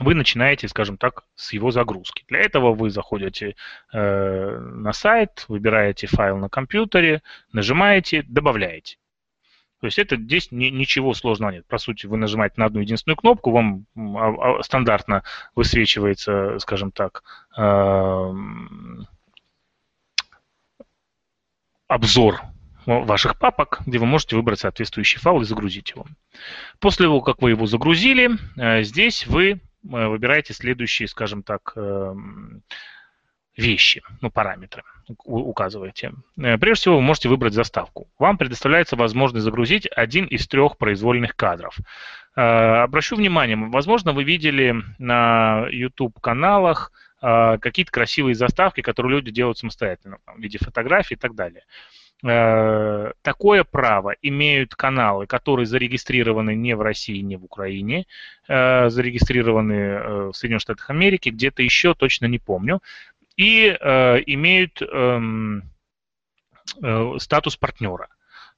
вы 0.00 0.14
начинаете, 0.14 0.66
скажем 0.66 0.96
так, 0.96 1.22
с 1.36 1.52
его 1.52 1.70
загрузки. 1.70 2.24
Для 2.26 2.40
этого 2.40 2.74
вы 2.74 2.90
заходите 2.90 3.54
э, 3.92 4.58
на 4.58 4.92
сайт, 4.92 5.44
выбираете 5.46 6.08
файл 6.08 6.38
на 6.38 6.48
компьютере, 6.48 7.22
нажимаете, 7.52 8.24
добавляете. 8.26 8.96
То 9.78 9.86
есть 9.86 10.00
это 10.00 10.16
здесь 10.16 10.50
ни, 10.50 10.70
ничего 10.70 11.14
сложного 11.14 11.52
нет. 11.52 11.66
По 11.68 11.78
сути, 11.78 12.06
вы 12.06 12.16
нажимаете 12.16 12.54
на 12.56 12.64
одну 12.64 12.80
единственную 12.80 13.16
кнопку, 13.16 13.52
вам 13.52 13.86
а, 13.96 14.58
а, 14.58 14.62
стандартно 14.64 15.22
высвечивается, 15.54 16.58
скажем 16.58 16.90
так, 16.90 17.22
э, 17.56 18.32
обзор 21.86 22.40
ваших 22.86 23.38
папок, 23.38 23.80
где 23.84 23.98
вы 23.98 24.06
можете 24.06 24.36
выбрать 24.36 24.60
соответствующий 24.60 25.18
файл 25.18 25.42
и 25.42 25.44
загрузить 25.44 25.90
его. 25.90 26.06
После 26.78 27.06
того, 27.06 27.20
как 27.20 27.42
вы 27.42 27.50
его 27.50 27.66
загрузили, 27.66 28.30
э, 28.56 28.82
здесь 28.82 29.26
вы 29.26 29.52
э, 29.52 29.56
выбираете 29.82 30.54
следующие, 30.54 31.08
скажем 31.08 31.42
так, 31.42 31.72
эм, 31.76 32.62
вещи, 33.56 34.02
ну, 34.20 34.30
параметры 34.30 34.84
указываете. 35.24 36.12
Э, 36.38 36.58
прежде 36.58 36.82
всего, 36.82 36.96
вы 36.96 37.02
можете 37.02 37.28
выбрать 37.28 37.54
заставку. 37.54 38.08
Вам 38.18 38.38
предоставляется 38.38 38.96
возможность 38.96 39.44
загрузить 39.44 39.88
один 39.94 40.26
из 40.26 40.46
трех 40.46 40.78
произвольных 40.78 41.36
кадров. 41.36 41.76
Обращу 42.34 43.16
внимание, 43.16 43.56
возможно, 43.56 44.12
вы 44.12 44.22
видели 44.22 44.74
на 44.98 45.68
YouTube-каналах 45.70 46.92
какие-то 47.18 47.90
красивые 47.90 48.34
заставки, 48.34 48.82
которые 48.82 49.12
люди 49.12 49.30
делают 49.30 49.56
самостоятельно, 49.56 50.18
в 50.26 50.38
виде 50.38 50.58
фотографий 50.58 51.14
и 51.14 51.16
так 51.16 51.34
далее. 51.34 51.62
Э, 52.24 53.12
такое 53.22 53.64
право 53.64 54.14
имеют 54.22 54.74
каналы, 54.74 55.26
которые 55.26 55.66
зарегистрированы 55.66 56.54
не 56.54 56.74
в 56.74 56.80
России, 56.80 57.20
не 57.20 57.36
в 57.36 57.44
Украине, 57.44 58.06
э, 58.48 58.88
зарегистрированы 58.88 59.72
э, 59.72 60.26
в 60.28 60.32
Соединенных 60.32 60.62
Штатах 60.62 60.88
Америки, 60.90 61.28
где-то 61.28 61.62
еще, 61.62 61.94
точно 61.94 62.26
не 62.26 62.38
помню, 62.38 62.82
и 63.36 63.68
имеют 63.68 64.80
эм, 64.80 65.64
статус 67.18 67.54
партнера. 67.58 68.08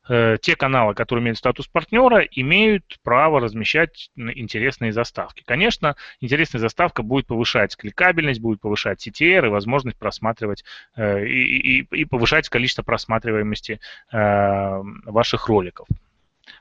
Э, 0.09 0.39
те 0.41 0.57
каналы, 0.57 0.95
которые 0.95 1.23
имеют 1.23 1.39
статус 1.39 1.67
партнера, 1.67 2.21
имеют 2.21 2.99
право 3.03 3.41
размещать 3.41 4.11
интересные 4.17 4.93
заставки. 4.93 5.43
Конечно, 5.45 5.97
интересная 6.21 6.61
заставка 6.61 7.03
будет 7.03 7.27
повышать 7.27 7.77
кликабельность, 7.77 8.41
будет 8.41 8.61
повышать 8.61 9.07
CTR 9.07 9.47
и 9.47 9.51
возможность 9.51 9.99
просматривать 9.99 10.65
э, 10.97 11.27
и, 11.27 11.81
и, 11.81 11.87
и 11.91 12.05
повышать 12.07 12.49
количество 12.49 12.83
просматриваемости 12.83 13.81
э, 14.11 14.81
ваших 15.05 15.49
роликов. 15.49 15.87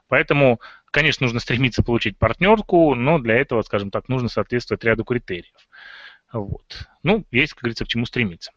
Поэтому, 0.09 0.59
конечно, 0.91 1.23
нужно 1.23 1.39
стремиться 1.39 1.83
получить 1.83 2.17
партнерку, 2.17 2.95
но 2.95 3.19
для 3.19 3.35
этого, 3.35 3.61
скажем 3.61 3.91
так, 3.91 4.09
нужно 4.09 4.27
соответствовать 4.27 4.83
ряду 4.83 5.05
критериев. 5.05 5.67
Вот. 6.33 6.87
Ну, 7.03 7.23
есть, 7.31 7.53
как 7.53 7.63
говорится, 7.63 7.85
к 7.85 7.87
чему 7.87 8.05
стремиться. 8.05 8.51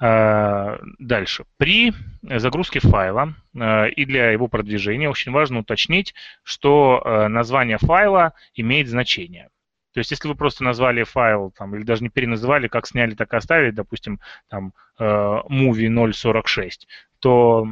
Э, 0.00 0.78
дальше. 0.98 1.44
При 1.56 1.92
загрузке 2.22 2.78
файла 2.78 3.34
э, 3.54 3.90
и 3.90 4.04
для 4.04 4.30
его 4.30 4.46
продвижения 4.46 5.10
очень 5.10 5.32
важно 5.32 5.60
уточнить, 5.60 6.14
что 6.44 7.02
э, 7.04 7.28
название 7.28 7.78
файла 7.78 8.34
имеет 8.54 8.88
значение. 8.88 9.48
То 9.94 9.98
есть, 9.98 10.12
если 10.12 10.28
вы 10.28 10.36
просто 10.36 10.62
назвали 10.62 11.02
файл, 11.02 11.50
там, 11.50 11.74
или 11.74 11.82
даже 11.82 12.04
не 12.04 12.10
переназвали, 12.10 12.68
как 12.68 12.86
сняли, 12.86 13.14
так 13.14 13.32
и 13.32 13.36
оставили, 13.36 13.70
допустим, 13.70 14.20
там, 14.48 14.72
movie 15.00 16.12
046, 16.12 16.86
то 17.20 17.66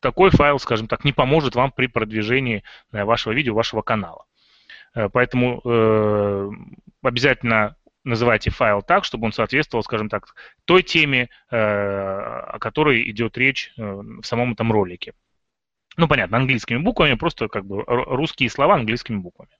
такой 0.00 0.30
файл, 0.30 0.58
скажем 0.58 0.86
так, 0.86 1.04
не 1.04 1.12
поможет 1.12 1.56
вам 1.56 1.72
при 1.72 1.88
продвижении 1.88 2.62
вашего 2.92 3.32
видео, 3.32 3.54
вашего 3.54 3.82
канала. 3.82 4.24
Поэтому 5.12 5.60
э, 5.64 6.50
обязательно 7.02 7.76
называйте 8.04 8.50
файл 8.50 8.82
так, 8.82 9.04
чтобы 9.04 9.26
он 9.26 9.32
соответствовал, 9.32 9.82
скажем 9.82 10.08
так, 10.08 10.34
той 10.64 10.82
теме, 10.82 11.28
э, 11.50 11.56
о 11.56 12.58
которой 12.58 13.08
идет 13.10 13.36
речь 13.38 13.72
э, 13.76 13.82
в 13.82 14.24
самом 14.24 14.52
этом 14.52 14.72
ролике. 14.72 15.14
Ну, 15.96 16.06
понятно, 16.08 16.38
английскими 16.38 16.78
буквами, 16.78 17.14
просто 17.14 17.48
как 17.48 17.66
бы 17.66 17.82
русские 17.86 18.50
слова 18.50 18.74
английскими 18.74 19.16
буквами. 19.16 19.50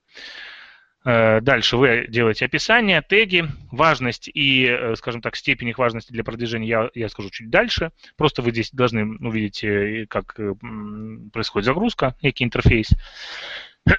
Э, 1.04 1.40
дальше 1.40 1.76
вы 1.76 2.06
делаете 2.08 2.44
описание, 2.44 3.02
теги, 3.02 3.44
важность 3.72 4.30
и, 4.32 4.92
скажем 4.96 5.20
так, 5.20 5.36
степень 5.36 5.68
их 5.68 5.78
важности 5.78 6.12
для 6.12 6.24
продвижения 6.24 6.68
я, 6.68 6.90
я 6.94 7.08
скажу 7.08 7.30
чуть 7.30 7.50
дальше. 7.50 7.92
Просто 8.16 8.42
вы 8.42 8.52
здесь 8.52 8.70
должны 8.70 9.04
увидеть, 9.18 10.08
как 10.08 10.38
происходит 11.32 11.66
загрузка, 11.66 12.14
некий 12.22 12.44
интерфейс. 12.44 12.90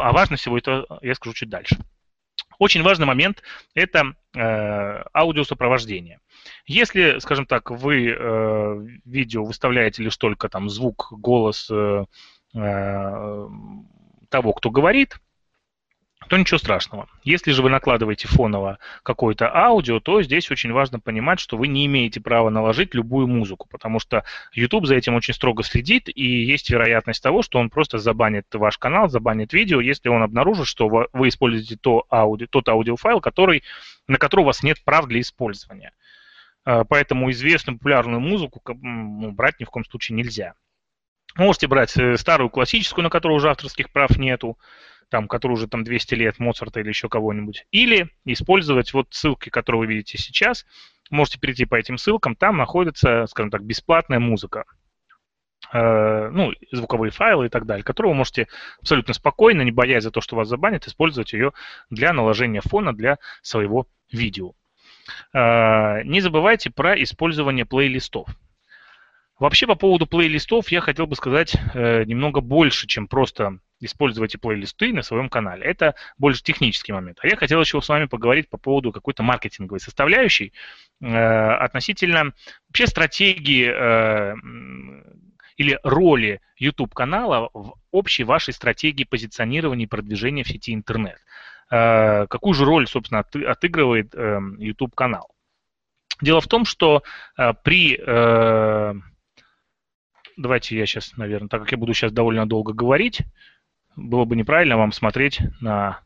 А 0.00 0.12
важность 0.12 0.42
всего 0.42 0.58
это 0.58 0.86
я 1.02 1.14
скажу 1.14 1.34
чуть 1.34 1.48
дальше. 1.48 1.76
Очень 2.58 2.82
важный 2.82 3.06
момент– 3.06 3.42
это 3.74 4.14
э, 4.34 5.04
аудиосопровождение. 5.14 6.20
Если, 6.66 7.18
скажем 7.18 7.46
так, 7.46 7.70
вы 7.70 8.08
э, 8.08 8.86
видео 9.04 9.44
выставляете 9.44 10.02
лишь 10.02 10.16
только 10.16 10.48
там 10.48 10.68
звук, 10.68 11.08
голос, 11.10 11.68
э, 11.70 12.04
того, 12.52 14.52
кто 14.52 14.70
говорит, 14.70 15.16
то 16.28 16.36
ничего 16.36 16.58
страшного. 16.58 17.08
Если 17.22 17.52
же 17.52 17.62
вы 17.62 17.70
накладываете 17.70 18.28
фоново 18.28 18.78
какое-то 19.02 19.54
аудио, 19.54 20.00
то 20.00 20.22
здесь 20.22 20.50
очень 20.50 20.72
важно 20.72 21.00
понимать, 21.00 21.40
что 21.40 21.56
вы 21.56 21.68
не 21.68 21.86
имеете 21.86 22.20
права 22.20 22.50
наложить 22.50 22.94
любую 22.94 23.26
музыку, 23.26 23.68
потому 23.70 23.98
что 23.98 24.24
YouTube 24.52 24.86
за 24.86 24.94
этим 24.96 25.14
очень 25.14 25.34
строго 25.34 25.62
следит, 25.62 26.08
и 26.08 26.24
есть 26.24 26.70
вероятность 26.70 27.22
того, 27.22 27.42
что 27.42 27.58
он 27.58 27.70
просто 27.70 27.98
забанит 27.98 28.46
ваш 28.52 28.78
канал, 28.78 29.08
забанит 29.08 29.52
видео, 29.52 29.80
если 29.80 30.08
он 30.08 30.22
обнаружит, 30.22 30.66
что 30.66 30.88
вы 30.88 31.28
используете 31.28 31.76
то 31.76 32.04
ауди, 32.08 32.46
тот 32.46 32.68
аудиофайл, 32.68 33.20
который, 33.20 33.62
на 34.08 34.18
который 34.18 34.42
у 34.42 34.46
вас 34.46 34.62
нет 34.62 34.82
прав 34.84 35.06
для 35.06 35.20
использования. 35.20 35.92
А, 36.64 36.84
поэтому 36.84 37.30
известную 37.30 37.78
популярную 37.78 38.20
музыку 38.20 38.62
брать 38.64 39.60
ни 39.60 39.64
в 39.64 39.70
коем 39.70 39.84
случае 39.84 40.16
нельзя. 40.16 40.54
Можете 41.36 41.66
брать 41.66 41.96
э, 41.96 42.16
старую 42.16 42.50
классическую, 42.50 43.02
на 43.02 43.10
которую 43.10 43.36
уже 43.36 43.50
авторских 43.50 43.90
прав 43.90 44.16
нету, 44.18 44.58
там, 45.08 45.28
который 45.28 45.52
уже 45.52 45.66
там 45.66 45.84
200 45.84 46.14
лет, 46.14 46.38
Моцарта 46.38 46.80
или 46.80 46.88
еще 46.88 47.08
кого-нибудь. 47.08 47.66
Или 47.70 48.10
использовать 48.24 48.92
вот 48.92 49.08
ссылки, 49.10 49.48
которые 49.48 49.80
вы 49.80 49.86
видите 49.86 50.18
сейчас. 50.18 50.64
Можете 51.10 51.38
перейти 51.38 51.64
по 51.64 51.74
этим 51.74 51.98
ссылкам, 51.98 52.36
там 52.36 52.56
находится, 52.56 53.26
скажем 53.26 53.50
так, 53.50 53.62
бесплатная 53.64 54.20
музыка. 54.20 54.64
Э, 55.72 56.28
ну, 56.30 56.52
звуковые 56.72 57.10
файлы 57.10 57.46
и 57.46 57.48
так 57.48 57.66
далее, 57.66 57.84
которые 57.84 58.12
вы 58.12 58.18
можете 58.18 58.48
абсолютно 58.80 59.14
спокойно, 59.14 59.62
не 59.62 59.72
боясь 59.72 60.04
за 60.04 60.10
то, 60.10 60.20
что 60.20 60.36
вас 60.36 60.48
забанят, 60.48 60.86
использовать 60.86 61.32
ее 61.32 61.52
для 61.90 62.12
наложения 62.12 62.60
фона 62.60 62.94
для 62.94 63.18
своего 63.42 63.88
видео. 64.12 64.52
Э, 65.32 66.02
не 66.04 66.20
забывайте 66.20 66.70
про 66.70 67.00
использование 67.02 67.64
плейлистов. 67.66 68.28
Вообще 69.38 69.66
по 69.66 69.74
поводу 69.74 70.06
плейлистов 70.06 70.68
я 70.68 70.80
хотел 70.80 71.06
бы 71.06 71.16
сказать 71.16 71.56
э, 71.74 72.04
немного 72.04 72.40
больше, 72.40 72.86
чем 72.86 73.08
просто 73.08 73.58
используйте 73.80 74.38
плейлисты 74.38 74.92
на 74.92 75.02
своем 75.02 75.28
канале. 75.28 75.64
Это 75.66 75.96
больше 76.18 76.42
технический 76.42 76.92
момент. 76.92 77.18
А 77.20 77.26
я 77.26 77.36
хотел 77.36 77.60
еще 77.60 77.82
с 77.82 77.88
вами 77.88 78.04
поговорить 78.06 78.48
по 78.48 78.58
поводу 78.58 78.92
какой-то 78.92 79.24
маркетинговой 79.24 79.80
составляющей 79.80 80.52
э, 81.00 81.06
относительно 81.08 82.32
вообще 82.68 82.86
стратегии 82.86 83.68
э, 83.68 84.34
или 85.56 85.80
роли 85.82 86.40
YouTube-канала 86.56 87.50
в 87.52 87.74
общей 87.90 88.22
вашей 88.22 88.54
стратегии 88.54 89.04
позиционирования 89.04 89.86
и 89.86 89.88
продвижения 89.88 90.44
в 90.44 90.48
сети 90.48 90.72
интернет. 90.72 91.18
Э, 91.72 92.28
какую 92.28 92.54
же 92.54 92.64
роль, 92.64 92.86
собственно, 92.86 93.20
от, 93.20 93.34
отыгрывает 93.34 94.14
э, 94.14 94.38
YouTube-канал? 94.58 95.28
Дело 96.20 96.40
в 96.40 96.46
том, 96.46 96.64
что 96.64 97.02
э, 97.36 97.52
при... 97.64 97.98
Э, 98.00 98.94
давайте 100.36 100.76
я 100.76 100.86
сейчас, 100.86 101.16
наверное, 101.16 101.48
так 101.48 101.62
как 101.62 101.72
я 101.72 101.78
буду 101.78 101.94
сейчас 101.94 102.12
довольно 102.12 102.46
долго 102.46 102.72
говорить, 102.72 103.22
было 103.96 104.24
бы 104.24 104.36
неправильно 104.36 104.76
вам 104.76 104.92
смотреть 104.92 105.40
на 105.60 106.00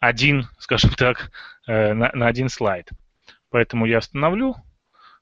один, 0.00 0.48
скажем 0.58 0.90
так, 0.90 1.30
э, 1.66 1.92
на, 1.94 2.10
на 2.12 2.26
один 2.26 2.48
слайд. 2.48 2.90
Поэтому 3.50 3.86
я 3.86 3.98
остановлю, 3.98 4.56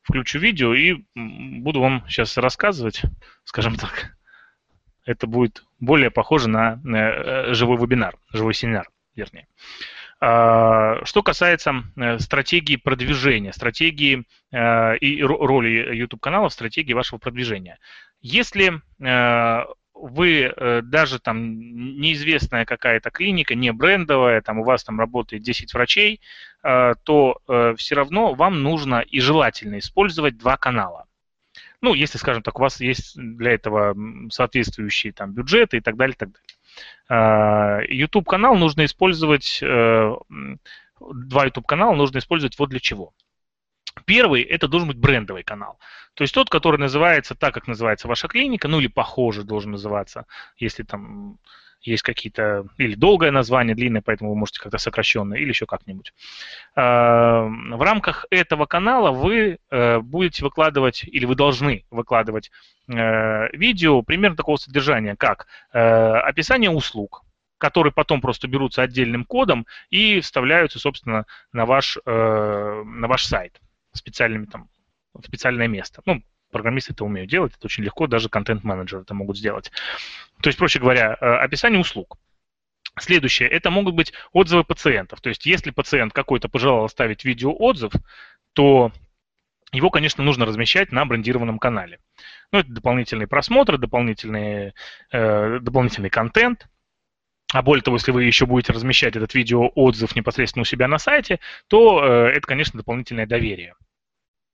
включу 0.03 0.39
видео 0.39 0.75
и 0.75 1.05
буду 1.15 1.81
вам 1.81 2.05
сейчас 2.09 2.37
рассказывать, 2.37 3.03
скажем 3.45 3.77
так. 3.77 4.17
Это 5.05 5.27
будет 5.27 5.65
более 5.79 6.11
похоже 6.11 6.49
на 6.49 6.81
э, 6.85 7.55
живой 7.55 7.77
вебинар, 7.79 8.17
живой 8.33 8.55
семинар, 8.55 8.89
вернее. 9.17 9.47
А, 10.23 11.05
что 11.05 11.23
касается 11.23 11.83
э, 11.97 12.19
стратегии 12.19 12.77
продвижения, 12.77 13.53
стратегии 13.53 14.25
и 14.53 15.23
роли 15.23 15.95
YouTube-канала 15.95 16.49
в 16.49 16.53
стратегии 16.53 16.93
вашего 16.93 17.19
продвижения. 17.19 17.79
Если 18.21 18.81
вы 20.01 20.43
э, 20.43 20.83
даже 20.83 21.19
там 21.19 21.59
неизвестная 22.01 22.65
какая-то 22.65 23.11
клиника, 23.11 23.55
не 23.55 23.73
брендовая, 23.73 24.41
там 24.41 24.59
у 24.59 24.65
вас 24.65 24.83
там 24.85 24.99
работает 24.99 25.43
10 25.43 25.75
врачей, 25.75 26.21
э, 26.63 26.95
то 27.05 27.41
э, 27.47 27.75
все 27.77 27.95
равно 27.95 28.35
вам 28.35 28.63
нужно 28.63 29.01
и 29.01 29.21
желательно 29.21 29.79
использовать 29.79 30.39
два 30.39 30.57
канала. 30.57 31.07
Ну, 31.83 31.95
если, 31.95 32.19
скажем 32.19 32.43
так, 32.43 32.59
у 32.59 32.63
вас 32.63 32.81
есть 32.81 33.17
для 33.17 33.53
этого 33.53 33.97
соответствующие 34.31 35.13
там 35.13 35.33
бюджеты 35.33 35.79
и 35.79 35.81
так 35.81 35.97
далее, 35.97 36.15
и 36.15 36.19
так 36.19 36.31
далее. 36.31 37.87
YouTube 37.89 38.29
канал 38.29 38.55
нужно 38.55 38.85
использовать, 38.85 39.59
два 39.61 41.45
YouTube 41.45 41.67
канала 41.67 41.95
нужно 41.95 42.19
использовать 42.19 42.59
вот 42.59 42.69
для 42.69 42.81
чего. 42.81 43.13
Первый– 44.11 44.43
это 44.57 44.67
должен 44.67 44.89
быть 44.89 44.99
брендовый 44.99 45.45
канал. 45.45 45.79
То 46.15 46.25
есть 46.25 46.35
тот, 46.35 46.51
который 46.51 46.81
называется 46.81 47.37
так, 47.37 47.55
как 47.55 47.69
называется 47.69 48.09
ваша 48.09 48.27
клиника, 48.27 48.67
ну 48.67 48.81
или 48.81 48.89
похоже 48.89 49.45
должен 49.45 49.71
называться, 49.71 50.27
если 50.57 50.83
там 50.83 51.39
есть 51.81 52.03
какие-то, 52.03 52.67
или 52.77 52.97
долгое 52.97 53.31
название, 53.31 53.77
длинное, 53.77 54.03
поэтому 54.03 54.31
вы 54.31 54.37
можете 54.37 54.59
как-то 54.59 54.79
сокращенное, 54.79 55.39
или 55.39 55.51
еще 55.51 55.65
как-нибудь. 55.65 56.13
А, 56.75 57.45
в 57.45 57.81
рамках 57.81 58.27
этого 58.31 58.67
канала 58.67 59.13
вы 59.13 59.61
э, 59.71 60.01
будете 60.01 60.43
выкладывать, 60.43 61.05
или 61.05 61.25
вы 61.25 61.37
должны 61.37 61.85
выкладывать 61.93 62.51
э, 62.89 63.57
видео 63.57 64.03
примерно 64.03 64.37
такого 64.37 64.57
содержания, 64.57 65.15
как 65.15 65.47
э, 65.73 65.79
описание 65.79 66.71
услуг, 66.71 67.23
которые 67.59 67.93
потом 67.93 68.21
просто 68.21 68.49
берутся 68.49 68.83
отдельным 68.83 69.25
кодом 69.25 69.69
и 69.89 70.19
вставляются, 70.19 70.81
собственно, 70.81 71.27
на 71.53 71.65
ваш, 71.65 71.97
на 72.05 73.07
ваш 73.07 73.25
сайт 73.27 73.61
специальными 73.93 74.47
там, 74.47 74.69
специальное 75.25 75.69
место. 75.69 76.03
Ну, 76.07 76.23
программисты 76.51 76.93
это 76.93 77.05
умеют 77.05 77.31
делать, 77.31 77.53
это 77.57 77.67
очень 77.67 77.85
легко, 77.85 78.07
даже 78.07 78.29
контент-менеджеры 78.29 79.03
это 79.03 79.15
могут 79.15 79.39
сделать. 79.39 79.71
То 80.43 80.49
есть, 80.49 80.59
проще 80.59 80.81
говоря, 80.81 81.17
э, 81.21 81.25
описание 81.25 81.81
услуг. 81.81 82.19
Следующее, 82.99 83.49
это 83.49 83.71
могут 83.71 83.95
быть 83.95 84.13
отзывы 84.33 84.65
пациентов. 84.65 85.21
То 85.21 85.29
есть, 85.29 85.47
если 85.47 85.71
пациент 85.71 86.13
какой-то 86.13 86.49
пожелал 86.49 86.85
оставить 86.85 87.25
видеоотзыв, 87.25 87.93
то 88.53 88.93
его, 89.73 89.91
конечно, 89.91 90.25
нужно 90.25 90.45
размещать 90.47 90.91
на 90.91 91.05
брендированном 91.05 91.59
канале. 91.59 92.01
Ну, 92.53 92.59
это 92.59 92.73
дополнительные 92.73 93.29
просмотры, 93.29 93.79
дополнительные, 93.79 94.75
э, 95.13 95.59
дополнительный 95.61 96.11
контент. 96.11 96.67
А 97.53 97.63
более 97.63 97.83
того, 97.83 97.97
если 97.97 98.13
вы 98.13 98.25
еще 98.25 98.47
будете 98.47 98.73
размещать 98.73 99.17
этот 99.17 99.35
видеоотзыв 99.35 100.15
непосредственно 100.15 100.63
у 100.63 100.65
себя 100.65 100.87
на 100.89 100.99
сайте, 100.99 101.41
то 101.69 102.05
э, 102.05 102.29
это, 102.29 102.47
конечно, 102.47 102.79
дополнительное 102.79 103.27
доверие 103.27 103.75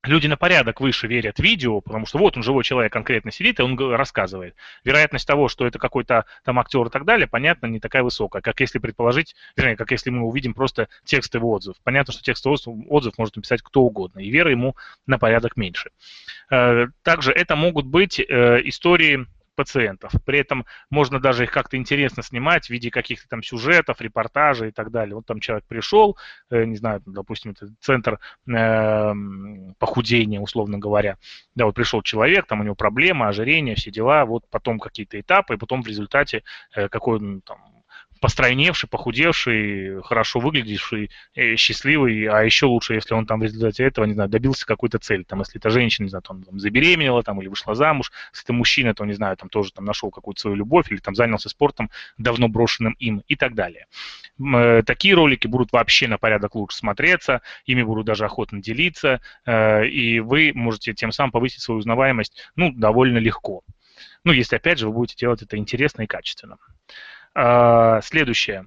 люди 0.06 0.26
на 0.26 0.36
порядок 0.36 0.80
выше 0.80 1.06
верят 1.06 1.38
видео, 1.38 1.80
потому 1.80 2.06
что 2.06 2.18
вот 2.18 2.36
он 2.36 2.42
живой 2.42 2.64
человек 2.64 2.92
конкретно 2.92 3.30
сидит, 3.30 3.58
и 3.58 3.62
он 3.62 3.78
рассказывает. 3.78 4.54
Вероятность 4.84 5.26
того, 5.26 5.48
что 5.48 5.66
это 5.66 5.78
какой-то 5.78 6.24
там 6.44 6.58
актер 6.58 6.86
и 6.86 6.90
так 6.90 7.04
далее, 7.04 7.26
понятно, 7.26 7.66
не 7.66 7.80
такая 7.80 8.02
высокая, 8.02 8.42
как 8.42 8.60
если 8.60 8.78
предположить, 8.78 9.34
вернее, 9.56 9.76
как 9.76 9.90
если 9.90 10.10
мы 10.10 10.26
увидим 10.26 10.54
просто 10.54 10.88
текстовый 11.04 11.50
отзыв. 11.50 11.76
Понятно, 11.82 12.12
что 12.12 12.22
текстовый 12.22 12.58
отзыв 12.88 13.18
может 13.18 13.36
написать 13.36 13.62
кто 13.62 13.82
угодно, 13.82 14.20
и 14.20 14.30
вера 14.30 14.50
ему 14.50 14.76
на 15.06 15.18
порядок 15.18 15.56
меньше. 15.56 15.90
Э, 16.50 16.86
также 17.02 17.32
это 17.32 17.56
могут 17.56 17.86
быть 17.86 18.20
э, 18.20 18.60
истории 18.64 19.26
пациентов. 19.56 20.12
При 20.24 20.38
этом 20.38 20.66
можно 20.90 21.18
даже 21.18 21.44
их 21.44 21.50
как-то 21.50 21.76
интересно 21.76 22.22
снимать 22.22 22.66
в 22.66 22.70
виде 22.70 22.90
каких-то 22.90 23.28
там 23.28 23.42
сюжетов, 23.42 24.00
репортажей 24.00 24.68
и 24.68 24.72
так 24.72 24.90
далее. 24.90 25.16
Вот 25.16 25.26
там 25.26 25.40
человек 25.40 25.64
пришел, 25.66 26.16
э, 26.50 26.64
не 26.64 26.76
знаю, 26.76 27.02
допустим, 27.06 27.52
это 27.52 27.68
центр 27.80 28.20
э, 28.46 29.12
похудения, 29.78 30.40
условно 30.40 30.78
говоря. 30.78 31.16
Да, 31.54 31.64
вот 31.64 31.74
пришел 31.74 32.02
человек, 32.02 32.46
там 32.46 32.60
у 32.60 32.64
него 32.64 32.74
проблема, 32.74 33.28
ожирение, 33.28 33.74
все 33.74 33.90
дела, 33.90 34.24
вот 34.24 34.44
потом 34.50 34.78
какие-то 34.78 35.18
этапы, 35.18 35.54
и 35.54 35.58
потом 35.58 35.82
в 35.82 35.86
результате 35.86 36.44
э, 36.74 36.88
какой 36.88 37.18
он 37.18 37.40
там 37.40 37.75
постройневший, 38.20 38.88
похудевший, 38.88 40.02
хорошо 40.02 40.40
выглядящий, 40.40 41.10
э, 41.34 41.56
счастливый, 41.56 42.26
а 42.26 42.42
еще 42.42 42.66
лучше, 42.66 42.94
если 42.94 43.14
он 43.14 43.26
там 43.26 43.40
в 43.40 43.42
результате 43.44 43.84
этого, 43.84 44.04
не 44.04 44.14
знаю, 44.14 44.28
добился 44.28 44.66
какой-то 44.66 44.98
цели. 44.98 45.22
Там, 45.22 45.40
если 45.40 45.58
это 45.58 45.70
женщина, 45.70 46.04
не 46.04 46.10
знаю, 46.10 46.22
там, 46.22 46.42
там 46.42 46.58
забеременела 46.58 47.22
там, 47.22 47.40
или 47.40 47.48
вышла 47.48 47.74
замуж, 47.74 48.12
если 48.32 48.44
это 48.44 48.52
мужчина, 48.52 48.94
то, 48.94 49.04
не 49.04 49.12
знаю, 49.12 49.36
там 49.36 49.48
тоже 49.48 49.72
там 49.72 49.84
нашел 49.84 50.10
какую-то 50.10 50.40
свою 50.40 50.56
любовь 50.56 50.90
или 50.90 50.98
там 50.98 51.14
занялся 51.14 51.48
спортом, 51.48 51.90
давно 52.18 52.48
брошенным 52.48 52.94
им 52.98 53.22
и 53.28 53.36
так 53.36 53.54
далее. 53.54 53.86
Э, 54.38 54.82
такие 54.84 55.14
ролики 55.14 55.46
будут 55.46 55.72
вообще 55.72 56.08
на 56.08 56.18
порядок 56.18 56.54
лучше 56.54 56.76
смотреться, 56.76 57.42
ими 57.64 57.82
будут 57.82 58.06
даже 58.06 58.24
охотно 58.24 58.60
делиться, 58.60 59.20
э, 59.44 59.86
и 59.86 60.20
вы 60.20 60.52
можете 60.54 60.94
тем 60.94 61.12
самым 61.12 61.30
повысить 61.30 61.62
свою 61.62 61.78
узнаваемость, 61.78 62.36
ну, 62.56 62.72
довольно 62.72 63.18
легко. 63.18 63.62
Ну, 64.24 64.32
если, 64.32 64.56
опять 64.56 64.78
же, 64.78 64.88
вы 64.88 64.94
будете 64.94 65.16
делать 65.16 65.42
это 65.42 65.56
интересно 65.56 66.02
и 66.02 66.06
качественно. 66.06 66.58
А, 67.38 68.00
следующее. 68.00 68.66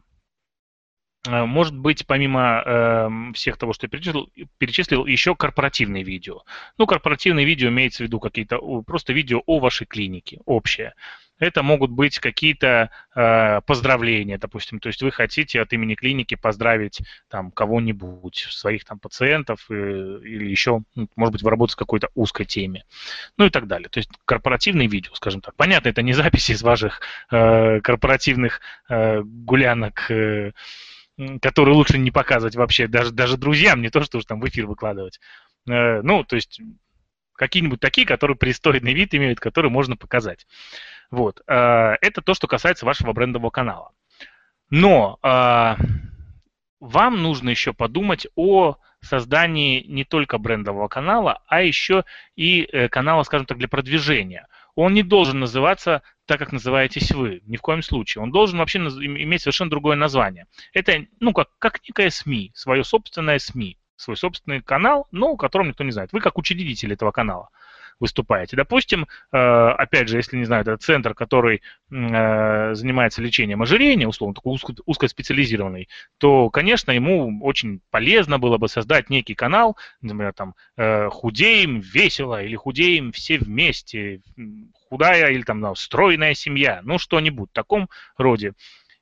А, 1.27 1.47
может 1.47 1.75
быть, 1.75 2.05
помимо 2.05 2.62
э, 2.63 3.10
всех 3.34 3.58
того, 3.58 3.73
что 3.73 3.88
я 3.88 3.89
перечислил, 3.89 4.29
перечислил, 4.60 5.08
еще 5.08 5.36
корпоративные 5.36 6.03
видео. 6.03 6.43
Ну, 6.77 6.86
корпоративные 6.86 7.47
видео 7.47 7.69
имеется 7.69 8.03
в 8.03 8.08
виду 8.08 8.19
какие-то 8.19 8.60
просто 8.84 9.12
видео 9.12 9.41
о 9.47 9.60
вашей 9.60 9.88
клинике, 9.88 10.39
общее. 10.45 10.93
Это 11.39 11.63
могут 11.63 11.91
быть 11.91 12.19
какие-то 12.19 12.91
э, 13.15 13.62
поздравления, 13.65 14.38
допустим, 14.38 14.80
то 14.80 14.88
есть 14.88 15.02
вы 15.02 15.12
хотите 15.12 15.62
от 15.62 15.73
имени 15.73 15.95
клиники 15.95 16.36
поздравить 16.36 17.02
там 17.30 17.52
кого-нибудь, 17.52 18.47
своих 18.49 18.86
там 18.86 18.99
пациентов 18.99 19.65
э, 19.69 19.73
или 19.73 20.49
еще, 20.49 20.82
ну, 20.95 21.08
может 21.15 21.32
быть, 21.32 21.41
вы 21.41 21.49
работаете 21.49 21.75
в 21.75 21.80
какой-то 21.80 22.10
узкой 22.13 22.45
теме, 22.45 22.84
ну 23.38 23.45
и 23.45 23.49
так 23.49 23.67
далее. 23.67 23.89
То 23.89 23.99
есть 23.99 24.10
корпоративные 24.25 24.88
видео, 24.88 25.13
скажем 25.15 25.41
так. 25.41 25.56
Понятно, 25.56 25.89
это 25.89 26.02
не 26.02 26.13
записи 26.13 26.52
из 26.52 26.62
ваших 26.62 27.02
э, 27.32 27.80
корпоративных 27.82 28.60
э, 28.89 29.21
гулянок, 29.23 30.12
э, 30.12 30.52
которые 31.41 31.75
лучше 31.75 31.97
не 31.97 32.12
показывать 32.12 32.56
вообще 32.56 32.88
даже, 32.88 33.12
даже 33.12 33.38
друзьям, 33.38 33.82
не 33.82 33.89
то, 33.89 34.02
что 34.04 34.17
уж 34.17 34.25
там 34.25 34.39
в 34.39 34.47
эфир 34.47 34.67
выкладывать. 34.67 35.19
Э, 35.69 36.02
ну, 36.02 36.23
то 36.23 36.36
есть 36.36 36.62
какие-нибудь 37.39 37.80
такие, 37.80 38.06
которые 38.06 38.36
пристойный 38.36 38.93
вид 38.93 39.15
имеют, 39.15 39.39
которые 39.39 39.71
можно 39.71 39.95
показать. 39.95 40.45
Вот. 41.10 41.41
Э, 41.47 41.95
это 42.02 42.21
то, 42.21 42.34
что 42.34 42.47
касается 42.47 42.86
вашего 42.86 43.13
брендового 43.13 43.49
канала. 43.49 43.91
Но 44.69 45.17
э, 45.23 45.75
вам 46.82 47.23
нужно 47.23 47.49
еще 47.49 47.71
подумать 47.71 48.28
о 48.36 48.78
создании 49.02 49.86
не 49.88 50.04
только 50.04 50.38
брендового 50.38 50.89
канала, 50.89 51.41
а 51.47 51.62
еще 51.62 52.04
и 52.36 52.67
э, 52.69 52.89
канала, 52.89 53.23
скажем 53.23 53.45
так, 53.47 53.58
для 53.58 53.69
продвижения. 53.69 54.45
Он 54.75 54.93
не 54.93 55.02
должен 55.02 55.39
называться 55.39 56.04
так, 56.25 56.39
как 56.39 56.52
называетесь 56.52 57.12
вы, 57.12 57.41
ни 57.45 57.56
в 57.56 57.62
коем 57.62 57.82
случае. 57.82 58.21
Он 58.21 58.32
должен 58.32 58.60
вообще 58.60 58.80
иметь 58.80 59.41
совершенно 59.41 59.71
другое 59.71 59.95
название. 59.95 60.45
Это, 60.73 61.06
ну, 61.21 61.32
как, 61.32 61.49
как 61.58 61.80
некая 61.88 62.10
СМИ, 62.10 62.52
свое 62.54 62.84
собственное 62.84 63.39
СМИ, 63.39 63.79
свой 63.99 64.17
собственный 64.17 64.62
канал, 64.62 65.07
но 65.12 65.31
о 65.31 65.38
котором 65.38 65.67
никто 65.67 65.83
не 65.83 65.91
знает. 65.91 66.12
Вы 66.13 66.21
как 66.21 66.38
учредитель 66.38 66.93
этого 66.93 67.12
канала 67.12 67.49
выступаете. 67.99 68.55
Допустим, 68.55 69.07
э, 69.31 69.38
опять 69.38 70.07
же, 70.07 70.17
если 70.17 70.38
не 70.38 70.45
знаю, 70.45 70.62
это 70.62 70.77
центр, 70.77 71.13
который 71.13 71.62
э, 71.91 72.73
занимается 72.73 73.21
лечением 73.21 73.62
ожирения, 73.62 74.07
условно, 74.07 74.35
такой 74.35 74.57
узкоспециализированный, 74.85 75.89
то, 76.17 76.49
конечно, 76.49 76.91
ему 76.91 77.43
очень 77.43 77.81
полезно 77.91 78.39
было 78.39 78.57
бы 78.57 78.69
создать 78.69 79.09
некий 79.09 79.35
канал, 79.35 79.77
например, 80.01 80.33
там, 80.33 80.55
э, 80.77 81.09
худеем 81.09 81.79
весело 81.79 82.41
или 82.41 82.55
худеем 82.55 83.12
все 83.12 83.38
вместе, 83.38 84.21
худая 84.89 85.31
или 85.31 85.41
там, 85.41 85.75
стройная 85.75 86.33
семья, 86.33 86.79
ну, 86.83 86.97
что-нибудь 86.97 87.49
в 87.49 87.53
таком 87.53 87.89
роде. 88.17 88.53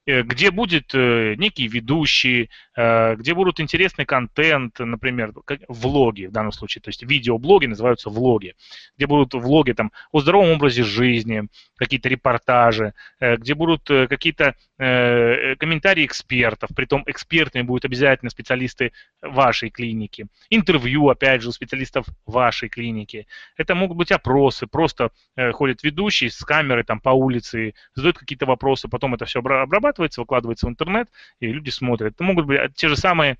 Где 0.05 0.51
будет 0.51 0.93
некий 0.93 1.67
ведущий, 1.67 2.49
где 2.77 3.33
будут 3.33 3.59
интересный 3.59 4.05
контент, 4.05 4.79
например, 4.79 5.33
влоги 5.67 6.27
в 6.27 6.31
данном 6.31 6.51
случае, 6.51 6.81
то 6.81 6.89
есть 6.89 7.03
видеоблоги 7.03 7.65
называются 7.65 8.09
влоги, 8.09 8.55
где 8.95 9.07
будут 9.07 9.33
влоги 9.33 9.73
там 9.73 9.91
о 10.11 10.21
здоровом 10.21 10.51
образе 10.51 10.83
жизни, 10.83 11.47
какие-то 11.75 12.07
репортажи, 12.07 12.93
где 13.19 13.55
будут 13.55 13.87
какие-то 13.87 14.55
комментарии 14.77 16.05
экспертов, 16.05 16.69
притом 16.75 17.03
экспертами 17.07 17.63
будут 17.63 17.85
обязательно 17.85 18.29
специалисты 18.29 18.91
вашей 19.21 19.69
клиники, 19.69 20.27
интервью, 20.49 21.09
опять 21.09 21.41
же, 21.41 21.49
у 21.49 21.51
специалистов 21.51 22.05
вашей 22.25 22.69
клиники. 22.69 23.27
Это 23.57 23.75
могут 23.75 23.97
быть 23.97 24.11
опросы, 24.11 24.67
просто 24.67 25.11
ходит 25.53 25.83
ведущий 25.83 26.29
с 26.29 26.43
камерой 26.43 26.83
там 26.83 26.99
по 26.99 27.09
улице, 27.09 27.73
задает 27.95 28.17
какие-то 28.17 28.45
вопросы, 28.45 28.87
потом 28.87 29.15
это 29.15 29.25
все 29.25 29.39
обрабатывает, 29.39 29.77
обрабатывается, 29.87 30.21
выкладывается 30.21 30.67
в 30.67 30.69
интернет, 30.69 31.09
и 31.39 31.47
люди 31.47 31.69
смотрят. 31.69 32.13
Это 32.13 32.23
могут 32.23 32.45
быть 32.45 32.59
те 32.75 32.87
же 32.87 32.95
самые 32.95 33.37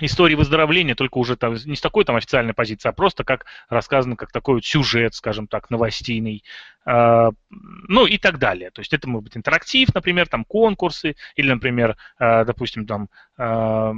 истории 0.00 0.34
выздоровления, 0.34 0.94
только 0.94 1.18
уже 1.18 1.36
там 1.36 1.54
не 1.54 1.76
с 1.76 1.80
такой 1.80 2.04
там 2.04 2.16
официальной 2.16 2.54
позиции, 2.54 2.88
а 2.88 2.92
просто 2.92 3.24
как 3.24 3.46
рассказано, 3.68 4.16
как 4.16 4.30
такой 4.30 4.54
вот 4.54 4.64
сюжет, 4.64 5.14
скажем 5.14 5.48
так, 5.48 5.70
новостейный, 5.70 6.44
э, 6.86 7.30
ну 7.50 8.06
и 8.06 8.18
так 8.18 8.38
далее. 8.38 8.70
То 8.70 8.80
есть 8.80 8.92
это 8.92 9.08
может 9.08 9.24
быть 9.24 9.36
интерактив, 9.36 9.92
например, 9.94 10.28
там 10.28 10.44
конкурсы, 10.44 11.16
или, 11.34 11.50
например, 11.50 11.96
э, 12.18 12.44
допустим, 12.44 12.86
там 12.86 13.08
э, 13.38 13.92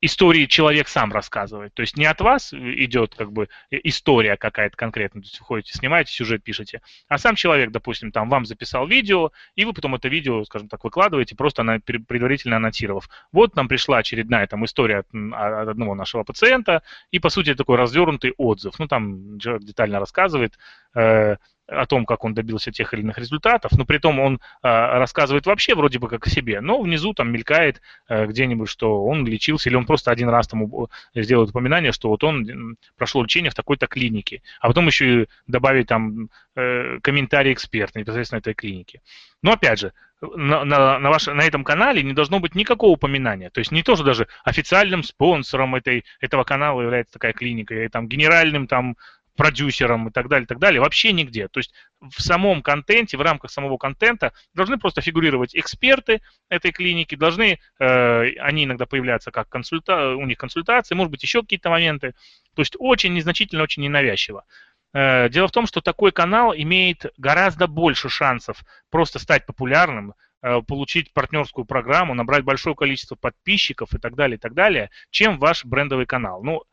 истории 0.00 0.46
человек 0.46 0.88
сам 0.88 1.12
рассказывает. 1.12 1.74
То 1.74 1.82
есть 1.82 1.96
не 1.96 2.06
от 2.06 2.20
вас 2.20 2.52
идет 2.52 3.14
как 3.14 3.32
бы 3.32 3.48
история 3.70 4.36
какая-то 4.36 4.76
конкретная, 4.76 5.22
то 5.22 5.26
есть 5.26 5.40
вы 5.40 5.46
ходите, 5.46 5.76
снимаете 5.76 6.12
сюжет, 6.12 6.42
пишете, 6.42 6.80
а 7.08 7.18
сам 7.18 7.34
человек, 7.34 7.70
допустим, 7.70 8.12
там 8.12 8.28
вам 8.28 8.46
записал 8.46 8.86
видео, 8.86 9.32
и 9.54 9.64
вы 9.64 9.72
потом 9.72 9.94
это 9.94 10.08
видео, 10.08 10.44
скажем 10.44 10.68
так, 10.68 10.84
выкладываете, 10.84 11.36
просто 11.36 11.62
на, 11.62 11.80
предварительно 11.80 12.56
аннотировав. 12.56 13.08
Вот 13.32 13.56
нам 13.56 13.68
пришла 13.68 13.98
очередная 13.98 14.46
там 14.46 14.64
история 14.64 14.98
от, 14.98 15.06
от 15.14 15.68
одного 15.68 15.94
нашего 15.94 16.24
пациента, 16.24 16.82
и 17.10 17.18
по 17.18 17.28
сути 17.28 17.54
такой 17.54 17.76
развернутый 17.76 18.32
отзыв. 18.36 18.78
Ну 18.78 18.86
там 18.86 19.38
человек 19.38 19.64
детально 19.64 20.00
рассказывает, 20.00 20.58
э, 20.94 21.36
о 21.70 21.86
том, 21.86 22.04
как 22.04 22.24
он 22.24 22.34
добился 22.34 22.72
тех 22.72 22.92
или 22.92 23.00
иных 23.00 23.18
результатов, 23.18 23.72
но 23.72 23.84
при 23.84 23.98
том 23.98 24.18
он 24.18 24.34
э, 24.34 24.38
рассказывает 24.62 25.46
вообще 25.46 25.74
вроде 25.74 25.98
бы 25.98 26.08
как 26.08 26.26
о 26.26 26.30
себе, 26.30 26.60
но 26.60 26.80
внизу 26.80 27.14
там 27.14 27.32
мелькает 27.32 27.80
э, 28.08 28.26
где-нибудь, 28.26 28.68
что 28.68 29.04
он 29.04 29.26
лечился, 29.26 29.68
или 29.68 29.76
он 29.76 29.86
просто 29.86 30.10
один 30.10 30.28
раз 30.28 30.48
там 30.48 30.68
сделает 31.14 31.50
упоминание, 31.50 31.92
что 31.92 32.08
вот 32.08 32.24
он 32.24 32.76
прошел 32.96 33.22
лечение 33.22 33.50
в 33.50 33.54
такой-то 33.54 33.86
клинике, 33.86 34.42
а 34.60 34.68
потом 34.68 34.86
еще 34.86 35.22
и 35.22 35.26
добавить 35.46 35.86
там 35.86 36.28
э, 36.56 36.98
комментарий 37.02 37.52
эксперта 37.52 37.98
непосредственно 37.98 38.40
этой 38.40 38.54
клиники. 38.54 39.00
Но 39.42 39.52
опять 39.52 39.78
же, 39.78 39.92
на, 40.20 40.64
на, 40.64 40.98
на, 40.98 41.10
ваш, 41.10 41.26
на 41.26 41.42
этом 41.42 41.64
канале 41.64 42.02
не 42.02 42.12
должно 42.12 42.40
быть 42.40 42.54
никакого 42.54 42.92
упоминания. 42.92 43.50
То 43.50 43.60
есть 43.60 43.72
не 43.72 43.82
то, 43.82 43.94
что 43.94 44.04
даже 44.04 44.28
официальным 44.44 45.02
спонсором 45.02 45.74
этой, 45.74 46.04
этого 46.20 46.44
канала 46.44 46.82
является 46.82 47.14
такая 47.14 47.32
клиника, 47.32 47.74
и 47.74 47.88
там 47.88 48.08
генеральным 48.08 48.66
там 48.66 48.96
продюсером 49.36 50.08
и 50.08 50.10
так 50.12 50.28
далее, 50.28 50.44
и 50.44 50.46
так 50.46 50.58
далее, 50.58 50.80
вообще 50.80 51.12
нигде. 51.12 51.48
То 51.48 51.60
есть 51.60 51.72
в 52.00 52.20
самом 52.22 52.62
контенте, 52.62 53.16
в 53.16 53.22
рамках 53.22 53.50
самого 53.50 53.76
контента 53.76 54.32
должны 54.54 54.78
просто 54.78 55.00
фигурировать 55.00 55.54
эксперты 55.54 56.20
этой 56.48 56.72
клиники, 56.72 57.14
должны, 57.14 57.58
э, 57.78 58.32
они 58.38 58.64
иногда 58.64 58.86
появляются 58.86 59.30
как 59.30 59.48
консульта, 59.48 60.14
у 60.14 60.26
них 60.26 60.38
консультации, 60.38 60.94
может 60.94 61.10
быть, 61.10 61.22
еще 61.22 61.42
какие-то 61.42 61.70
моменты. 61.70 62.14
То 62.54 62.62
есть 62.62 62.76
очень 62.78 63.14
незначительно, 63.14 63.62
очень 63.62 63.82
ненавязчиво. 63.82 64.44
Э, 64.92 65.28
дело 65.28 65.48
в 65.48 65.52
том, 65.52 65.66
что 65.66 65.80
такой 65.80 66.12
канал 66.12 66.52
имеет 66.54 67.06
гораздо 67.16 67.66
больше 67.66 68.08
шансов 68.08 68.62
просто 68.90 69.18
стать 69.18 69.46
популярным, 69.46 70.14
э, 70.42 70.60
получить 70.62 71.12
партнерскую 71.12 71.64
программу, 71.64 72.14
набрать 72.14 72.44
большое 72.44 72.74
количество 72.74 73.14
подписчиков 73.14 73.94
и 73.94 73.98
так 73.98 74.16
далее, 74.16 74.36
и 74.36 74.40
так 74.40 74.54
далее, 74.54 74.90
чем 75.10 75.38
ваш 75.38 75.64
брендовый 75.64 76.06
канал. 76.06 76.42
Ну, 76.42 76.64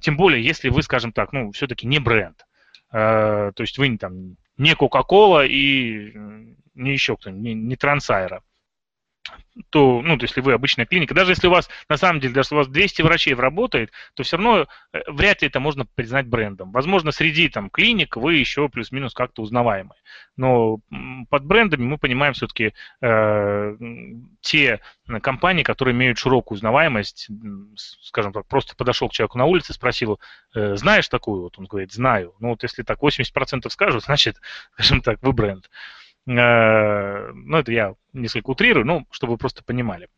тем 0.00 0.16
более, 0.16 0.42
если 0.42 0.68
вы, 0.68 0.82
скажем 0.82 1.12
так, 1.12 1.32
ну, 1.32 1.52
все-таки 1.52 1.86
не 1.86 1.98
бренд. 1.98 2.46
А, 2.90 3.52
то 3.52 3.62
есть 3.62 3.78
вы 3.78 3.96
там 3.98 4.36
не 4.56 4.72
Coca-Cola 4.72 5.46
и 5.46 6.12
не 6.74 6.92
еще 6.92 7.16
кто-нибудь, 7.16 7.42
не, 7.42 7.54
не 7.54 7.76
Трансайра 7.76 8.42
то, 9.70 10.02
ну, 10.02 10.16
то 10.16 10.24
если 10.24 10.40
вы 10.40 10.52
обычная 10.52 10.86
клиника, 10.86 11.14
даже 11.14 11.32
если 11.32 11.48
у 11.48 11.50
вас, 11.50 11.68
на 11.88 11.96
самом 11.96 12.20
деле, 12.20 12.34
даже 12.34 12.46
если 12.46 12.54
у 12.54 12.58
вас 12.58 12.68
200 12.68 13.02
врачей 13.02 13.34
работает, 13.34 13.90
то 14.14 14.22
все 14.22 14.36
равно 14.36 14.66
э, 14.92 15.00
вряд 15.08 15.42
ли 15.42 15.48
это 15.48 15.60
можно 15.60 15.84
признать 15.84 16.26
брендом. 16.26 16.70
Возможно, 16.72 17.10
среди 17.10 17.48
там 17.48 17.70
клиник 17.70 18.16
вы 18.16 18.34
еще 18.34 18.68
плюс-минус 18.68 19.14
как-то 19.14 19.42
узнаваемы. 19.42 19.94
Но 20.36 20.78
под 21.30 21.44
брендами 21.44 21.82
мы 21.82 21.98
понимаем 21.98 22.34
все-таки 22.34 22.72
э, 23.00 23.76
те 24.40 24.80
компании, 25.22 25.62
которые 25.62 25.94
имеют 25.94 26.18
широкую 26.18 26.56
узнаваемость, 26.56 27.28
скажем 27.76 28.32
так, 28.32 28.46
просто 28.46 28.76
подошел 28.76 29.08
к 29.08 29.12
человеку 29.12 29.38
на 29.38 29.46
улице, 29.46 29.72
спросил, 29.72 30.20
э, 30.54 30.76
знаешь 30.76 31.08
такую? 31.08 31.42
Вот 31.42 31.58
он 31.58 31.64
говорит, 31.64 31.92
знаю. 31.92 32.34
Ну 32.40 32.50
вот 32.50 32.62
если 32.62 32.82
так 32.82 33.02
80% 33.02 33.68
скажут, 33.70 34.04
значит, 34.06 34.36
скажем 34.74 35.00
так, 35.00 35.18
вы 35.22 35.32
бренд. 35.32 35.64
Э, 35.66 35.70
ну, 36.28 37.56
это 37.56 37.72
я 37.72 37.94
несколько 38.12 38.50
утрирую, 38.50 38.84
ну, 38.84 39.06
чтобы 39.10 39.32
вы 39.32 39.38
просто 39.38 39.64
понимали, 39.64 40.08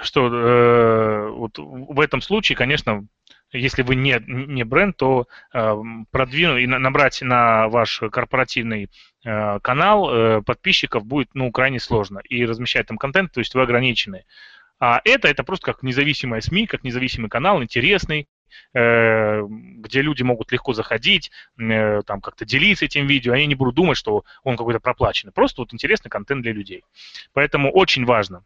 что 0.00 0.28
э, 0.28 1.30
вот 1.30 1.58
в 1.58 1.98
этом 1.98 2.22
случае, 2.22 2.56
конечно, 2.56 3.06
если 3.52 3.82
вы 3.82 3.96
не, 3.96 4.22
не 4.26 4.64
бренд, 4.64 4.96
то 4.96 5.26
э, 5.52 5.74
продвинуть 6.10 6.62
и 6.62 6.66
набрать 6.66 7.22
на 7.22 7.68
ваш 7.68 8.00
корпоративный 8.10 8.88
э, 9.24 9.60
канал 9.60 10.10
э, 10.10 10.42
подписчиков 10.42 11.04
будет 11.04 11.30
ну, 11.34 11.50
крайне 11.50 11.80
сложно. 11.80 12.20
И 12.20 12.44
размещать 12.46 12.86
там 12.86 12.96
контент, 12.96 13.32
то 13.32 13.40
есть 13.40 13.54
вы 13.54 13.62
ограничены. 13.62 14.24
А 14.78 15.00
это, 15.04 15.28
это 15.28 15.44
просто 15.44 15.66
как 15.66 15.82
независимая 15.82 16.40
СМИ, 16.40 16.66
как 16.66 16.84
независимый 16.84 17.28
канал, 17.28 17.62
интересный, 17.62 18.26
Э, 18.26 18.31
где 18.72 20.02
люди 20.02 20.22
могут 20.22 20.52
легко 20.52 20.72
заходить, 20.72 21.30
э, 21.58 22.02
там 22.06 22.20
как-то 22.20 22.44
делиться 22.44 22.84
этим 22.84 23.06
видео, 23.06 23.32
они 23.32 23.46
не 23.46 23.54
будут 23.54 23.74
думать, 23.74 23.96
что 23.98 24.24
он 24.44 24.56
какой-то 24.56 24.80
проплаченный. 24.80 25.32
Просто 25.32 25.62
вот 25.62 25.74
интересный 25.74 26.10
контент 26.10 26.42
для 26.42 26.52
людей. 26.52 26.84
Поэтому 27.32 27.70
очень 27.70 28.04
важно 28.04 28.44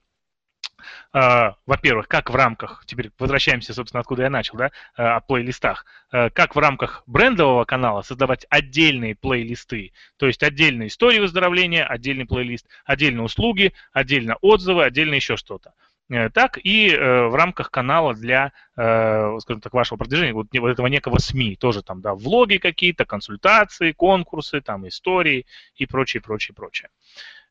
Uh, 1.13 1.55
во-первых, 1.65 2.07
как 2.07 2.31
в 2.31 2.35
рамках, 2.37 2.85
теперь 2.87 3.11
возвращаемся, 3.19 3.75
собственно, 3.75 4.03
откуда 4.03 4.25
я 4.25 4.31
начал, 4.31 4.57
да, 4.57 4.67
uh, 4.99 5.17
о 5.17 5.21
плейлистах, 5.21 5.85
как 6.11 6.55
в 6.55 6.59
рамках 6.59 7.03
брендового 7.07 7.65
канала 7.65 8.03
создавать 8.03 8.47
отдельные 8.51 9.17
плейлисты, 9.17 9.93
то 10.17 10.27
есть 10.27 10.43
отдельные 10.43 10.89
истории 10.89 11.19
выздоровления, 11.19 11.85
отдельный 11.85 12.27
плейлист, 12.27 12.69
отдельные 12.85 13.25
услуги, 13.25 13.73
отдельно 13.93 14.37
отзывы, 14.43 14.85
отдельно 14.85 15.15
еще 15.15 15.37
что-то. 15.37 15.73
Э, 16.11 16.31
так 16.31 16.59
и 16.63 16.89
э, 16.91 17.27
в 17.27 17.35
рамках 17.35 17.71
канала 17.71 18.15
для, 18.15 18.53
э, 18.77 19.39
скажем 19.41 19.61
так, 19.61 19.73
вашего 19.73 19.99
продвижения, 19.99 20.33
вот, 20.33 20.49
этого 20.53 20.87
некого 20.87 21.19
СМИ, 21.19 21.57
тоже 21.57 21.83
там, 21.83 22.01
да, 22.01 22.15
влоги 22.15 22.59
какие-то, 22.59 23.05
консультации, 23.05 23.93
конкурсы, 23.93 24.61
там, 24.61 24.87
истории 24.89 25.47
и 25.77 25.87
прочее, 25.87 26.21
прочее, 26.21 26.55
прочее. 26.55 26.91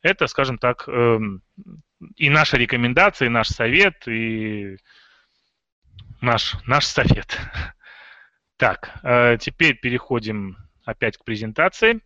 Это, 0.02 0.28
скажем 0.28 0.58
так, 0.58 0.88
эм, 0.88 1.42
и 2.16 2.30
наша 2.30 2.58
рекомендация, 2.58 3.28
и 3.28 3.30
наш 3.30 3.48
совет, 3.48 4.08
и 4.08 4.78
наш, 6.22 6.56
наш 6.66 6.86
совет. 6.86 7.38
Так, 8.58 9.02
теперь 9.42 9.78
переходим 9.78 10.56
опять 10.86 11.18
к 11.18 11.26
презентации. 11.26 12.00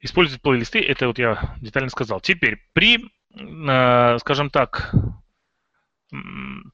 Использовать 0.00 0.42
плейлисты, 0.42 0.80
это 0.80 1.06
вот 1.06 1.18
я 1.18 1.54
детально 1.60 1.90
сказал. 1.90 2.20
Теперь 2.20 2.58
при 2.72 3.12
скажем 3.34 4.50
так, 4.50 4.94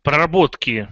проработки 0.03 0.89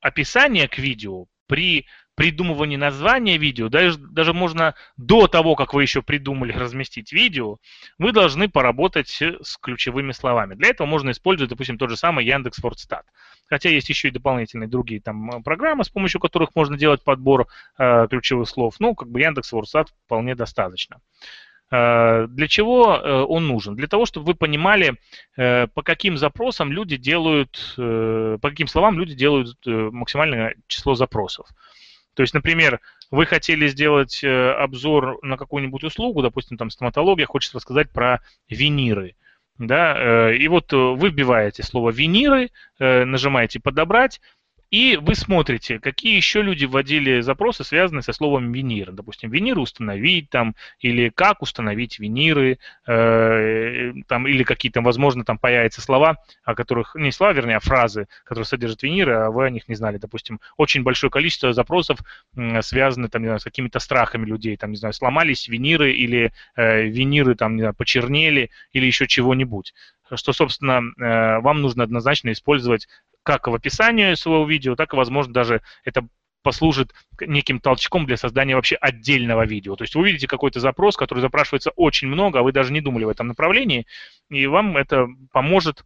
описания 0.00 0.68
к 0.68 0.78
видео, 0.78 1.26
при 1.46 1.86
придумывании 2.16 2.76
названия 2.76 3.36
видео, 3.36 3.68
даже, 3.68 3.98
даже 3.98 4.32
можно 4.32 4.74
до 4.96 5.28
того, 5.28 5.54
как 5.54 5.74
вы 5.74 5.82
еще 5.82 6.02
придумали 6.02 6.52
разместить 6.56 7.12
видео, 7.12 7.58
вы 7.98 8.12
должны 8.12 8.48
поработать 8.48 9.08
с 9.08 9.58
ключевыми 9.58 10.12
словами. 10.12 10.54
Для 10.54 10.70
этого 10.70 10.86
можно 10.86 11.10
использовать, 11.10 11.50
допустим, 11.50 11.78
тот 11.78 11.90
же 11.90 11.96
самый 11.96 12.24
Яндекс 12.24 12.58
Фордстат. 12.58 13.04
Хотя 13.48 13.68
есть 13.68 13.88
еще 13.90 14.08
и 14.08 14.10
дополнительные 14.10 14.66
другие 14.66 15.00
там 15.00 15.42
программы, 15.44 15.84
с 15.84 15.90
помощью 15.90 16.20
которых 16.20 16.56
можно 16.56 16.76
делать 16.76 17.04
подбор 17.04 17.46
э, 17.78 18.08
ключевых 18.08 18.48
слов. 18.48 18.76
Ну, 18.80 18.94
как 18.94 19.08
бы 19.08 19.20
Яндекс 19.20 19.50
Фордстат 19.50 19.90
вполне 20.06 20.34
достаточно. 20.34 20.96
Э, 20.96 21.45
для 21.70 22.46
чего 22.48 22.96
э, 22.96 23.22
он 23.24 23.48
нужен? 23.48 23.74
Для 23.74 23.88
того, 23.88 24.06
чтобы 24.06 24.26
вы 24.26 24.34
понимали, 24.34 24.94
э, 25.36 25.66
по 25.66 25.82
каким 25.82 26.16
запросам 26.16 26.70
люди 26.70 26.96
делают, 26.96 27.74
по 27.76 28.38
каким 28.40 28.68
словам 28.68 28.98
люди 28.98 29.14
делают 29.14 29.56
максимальное 29.66 30.54
число 30.68 30.94
запросов. 30.94 31.48
То 32.14 32.22
есть, 32.22 32.34
например, 32.34 32.80
вы 33.10 33.26
хотели 33.26 33.66
сделать 33.66 34.22
обзор 34.24 35.18
на 35.22 35.36
какую-нибудь 35.36 35.84
услугу, 35.84 36.22
допустим, 36.22 36.56
там 36.56 36.70
стоматология, 36.70 37.26
хочется 37.26 37.58
рассказать 37.58 37.90
про 37.90 38.20
виниры. 38.48 39.16
Да, 39.58 40.32
и 40.32 40.48
вот 40.48 40.72
вы 40.72 41.08
вбиваете 41.08 41.62
слово 41.62 41.90
виниры, 41.90 42.50
нажимаете 42.78 43.58
подобрать, 43.58 44.20
и 44.76 44.98
вы 44.98 45.14
смотрите, 45.14 45.78
какие 45.78 46.16
еще 46.16 46.42
люди 46.42 46.66
вводили 46.66 47.20
запросы, 47.20 47.64
связанные 47.64 48.02
со 48.02 48.12
словом 48.12 48.52
винир. 48.52 48.92
Допустим, 48.92 49.30
виниры 49.30 49.58
установить 49.62 50.28
там, 50.28 50.54
или 50.80 51.08
как 51.08 51.40
установить 51.40 51.98
виниры, 51.98 52.58
э, 52.86 53.94
там, 54.06 54.26
или 54.26 54.42
какие-то, 54.42 54.82
возможно, 54.82 55.24
там 55.24 55.38
появятся 55.38 55.80
слова, 55.80 56.18
о 56.44 56.54
которых, 56.54 56.94
не 56.94 57.10
слова, 57.10 57.32
вернее, 57.32 57.56
а 57.56 57.60
фразы, 57.60 58.06
которые 58.22 58.44
содержат 58.44 58.82
виниры, 58.82 59.14
а 59.14 59.30
вы 59.30 59.46
о 59.46 59.50
них 59.50 59.66
не 59.66 59.76
знали. 59.76 59.96
Допустим, 59.96 60.40
очень 60.58 60.82
большое 60.82 61.10
количество 61.10 61.54
запросов 61.54 61.98
э, 62.36 62.60
связаны 62.60 63.08
там, 63.08 63.22
не 63.22 63.28
знаю, 63.28 63.40
с 63.40 63.44
какими-то 63.44 63.78
страхами 63.78 64.26
людей, 64.26 64.58
там, 64.58 64.72
не 64.72 64.76
знаю, 64.76 64.92
сломались 64.92 65.48
виниры 65.48 65.92
или 65.92 66.32
э, 66.54 66.82
виниры 66.82 67.34
там, 67.34 67.56
не 67.56 67.62
знаю, 67.62 67.74
почернели 67.74 68.50
или 68.74 68.84
еще 68.84 69.06
чего-нибудь 69.06 69.72
что, 70.14 70.32
собственно, 70.32 70.82
э, 70.98 71.40
вам 71.40 71.62
нужно 71.62 71.82
однозначно 71.82 72.30
использовать 72.30 72.86
как 73.26 73.48
в 73.48 73.54
описании 73.54 74.14
своего 74.14 74.46
видео, 74.46 74.76
так 74.76 74.94
и, 74.94 74.96
возможно, 74.96 75.32
даже 75.34 75.60
это 75.84 76.06
послужит 76.42 76.94
неким 77.20 77.58
толчком 77.58 78.06
для 78.06 78.16
создания 78.16 78.54
вообще 78.54 78.76
отдельного 78.76 79.44
видео. 79.44 79.74
То 79.74 79.82
есть 79.82 79.96
вы 79.96 80.02
увидите 80.02 80.28
какой-то 80.28 80.60
запрос, 80.60 80.96
который 80.96 81.18
запрашивается 81.18 81.70
очень 81.70 82.06
много, 82.06 82.38
а 82.38 82.42
вы 82.44 82.52
даже 82.52 82.72
не 82.72 82.80
думали 82.80 83.02
в 83.02 83.08
этом 83.08 83.26
направлении, 83.26 83.84
и 84.30 84.46
вам 84.46 84.76
это 84.76 85.08
поможет 85.32 85.84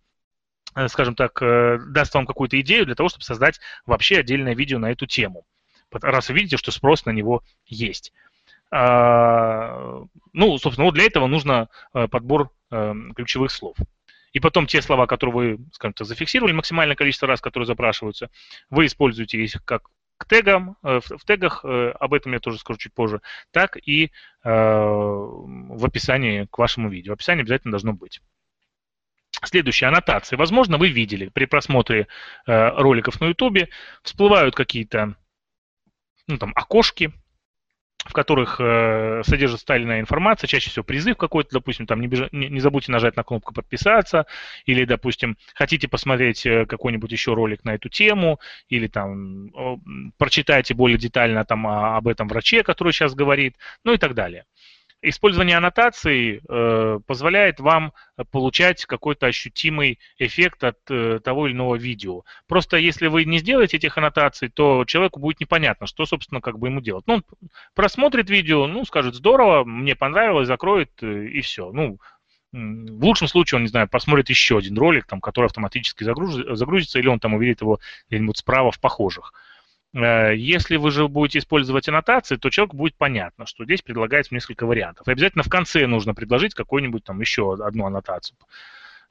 э, 0.77 0.89
скажем 0.89 1.15
так, 1.15 1.41
э, 1.41 1.79
даст 1.89 2.15
вам 2.15 2.27
какую-то 2.27 2.61
идею 2.61 2.85
для 2.85 2.95
того, 2.95 3.09
чтобы 3.09 3.25
создать 3.25 3.59
вообще 3.87 4.19
отдельное 4.19 4.55
видео 4.55 4.79
на 4.79 4.91
эту 4.91 5.07
тему. 5.07 5.47
Раз 5.91 6.29
вы 6.29 6.35
видите, 6.35 6.59
что 6.59 6.73
спрос 6.73 7.07
на 7.07 7.11
него 7.11 7.43
есть. 7.65 8.13
А, 8.71 10.03
ну, 10.35 10.59
собственно, 10.59 10.85
вот 10.85 10.95
для 10.95 11.05
этого 11.05 11.27
нужно 11.27 11.71
э, 11.95 12.07
подбор 12.07 12.51
ключевых 13.17 13.51
слов. 13.51 13.77
И 14.33 14.41
потом 14.41 14.67
те 14.67 14.81
слова, 14.81 15.07
которые 15.07 15.35
вы, 15.35 15.65
скажем 15.73 15.95
так, 15.95 16.07
зафиксировали, 16.07 16.53
максимальное 16.53 16.97
количество 16.97 17.27
раз, 17.27 17.41
которые 17.41 17.67
запрашиваются, 17.67 18.31
вы 18.69 18.87
используете 18.87 19.39
их 19.39 19.65
как 19.65 19.89
к 20.21 20.27
тегам, 20.27 20.77
э, 20.83 21.01
в 21.01 21.25
тегах, 21.25 21.65
э, 21.65 21.93
об 21.99 22.13
этом 22.13 22.35
я 22.35 22.41
тоже 22.41 22.59
скажу 22.59 22.79
чуть 22.79 22.93
позже, 22.93 23.23
так 23.53 23.79
и 23.83 24.13
э, 24.45 24.49
в 24.51 25.85
описании 25.85 26.45
к 26.45 26.59
вашему 26.59 26.91
видео. 26.91 27.15
Описание 27.15 27.43
обязательно 27.43 27.73
должно 27.73 27.95
быть. 27.95 28.21
Следующая 29.43 29.87
аннотация. 29.87 30.37
Возможно, 30.37 30.77
вы 30.77 30.89
видели 30.89 31.29
при 31.29 31.47
просмотре 31.47 32.09
роликов 32.45 33.21
на 33.23 33.29
YouTube 33.29 33.71
всплывают 34.03 34.55
какие-то 34.55 35.17
ну, 36.27 36.37
там, 36.37 36.53
окошки, 36.55 37.15
в 38.05 38.13
которых 38.13 38.57
э, 38.61 39.23
содержится 39.25 39.67
тайная 39.67 40.01
информация, 40.01 40.49
чаще 40.49 40.71
всего 40.71 40.85
призыв 40.85 41.17
какой-то, 41.17 41.51
допустим, 41.53 41.87
там 41.87 42.01
не, 42.01 42.07
бежа, 42.07 42.29
не, 42.33 42.49
не 42.49 42.61
забудьте 42.61 42.93
нажать 42.93 43.17
на 43.17 43.23
кнопку 43.23 43.53
подписаться, 43.53 44.27
или, 44.65 44.85
допустим, 44.85 45.37
хотите 45.55 45.89
посмотреть 45.89 46.47
э, 46.47 46.67
какой-нибудь 46.67 47.13
еще 47.13 47.35
ролик 47.35 47.65
на 47.65 47.75
эту 47.75 47.89
тему, 47.89 48.41
или 48.69 48.87
там 48.87 49.51
прочитайте 50.19 50.75
более 50.75 50.99
детально 50.99 51.45
там 51.45 51.67
об 51.67 52.09
этом 52.09 52.29
враче, 52.29 52.63
который 52.63 52.93
сейчас 52.93 53.15
говорит, 53.15 53.57
ну 53.85 53.93
и 53.93 53.99
так 53.99 54.15
далее. 54.15 54.45
Использование 55.03 55.57
аннотаций 55.57 56.43
э, 56.47 56.99
позволяет 57.07 57.59
вам 57.59 57.95
получать 58.31 58.85
какой-то 58.85 59.27
ощутимый 59.27 59.99
эффект 60.19 60.63
от 60.63 60.79
э, 60.91 61.21
того 61.25 61.47
или 61.47 61.55
иного 61.55 61.77
видео. 61.77 62.25
Просто 62.47 62.77
если 62.77 63.07
вы 63.07 63.25
не 63.25 63.39
сделаете 63.39 63.79
этих 63.79 63.97
аннотаций, 63.97 64.51
то 64.51 64.85
человеку 64.85 65.19
будет 65.19 65.41
непонятно, 65.41 65.87
что, 65.87 66.05
собственно, 66.05 66.43
как 66.43 66.59
бы 66.59 66.69
ему 66.69 66.83
делать. 66.83 67.07
Ну, 67.07 67.15
он 67.15 67.25
просмотрит 67.75 68.29
видео, 68.29 68.67
ну, 68.67 68.85
скажет, 68.85 69.15
здорово, 69.15 69.65
мне 69.65 69.97
понравилось, 69.97 70.49
закроет 70.49 70.91
э, 71.03 71.29
и 71.29 71.41
все. 71.41 71.73
Ну, 71.73 71.99
в 72.53 73.05
лучшем 73.05 73.29
случае 73.29 73.57
он, 73.57 73.63
не 73.63 73.69
знаю, 73.69 73.89
посмотрит 73.89 74.29
еще 74.29 74.59
один 74.59 74.77
ролик, 74.77 75.07
там, 75.07 75.21
который 75.23 75.47
автоматически 75.47 76.05
загрузится, 76.05 76.99
или 76.99 77.09
он 77.09 77.21
там 77.21 77.33
увидит 77.35 77.63
его 77.63 77.81
где-нибудь 78.11 78.37
справа 78.37 78.71
в 78.71 78.81
похожих. 78.81 79.33
Э, 79.33 79.51
если 79.93 80.77
вы 80.77 80.91
же 80.91 81.09
будете 81.09 81.41
использовать 81.41 81.89
аннотации, 81.89 82.37
то 82.37 82.51
человеку 82.51 82.77
будет 82.77 82.95
понятно, 82.97 83.47
что 83.47 83.65
здесь 83.65 83.83
предлагается 83.83 84.33
несколько 84.33 84.65
вариантов. 84.65 85.09
И 85.09 85.11
обязательно 85.11 85.43
в 85.43 85.49
конце 85.49 85.87
нужно 85.87 86.15
предложить 86.15 86.55
какую-нибудь 86.55 87.05
там 87.05 87.21
еще 87.21 87.55
одну 87.55 87.87
аннотацию. 87.87 88.37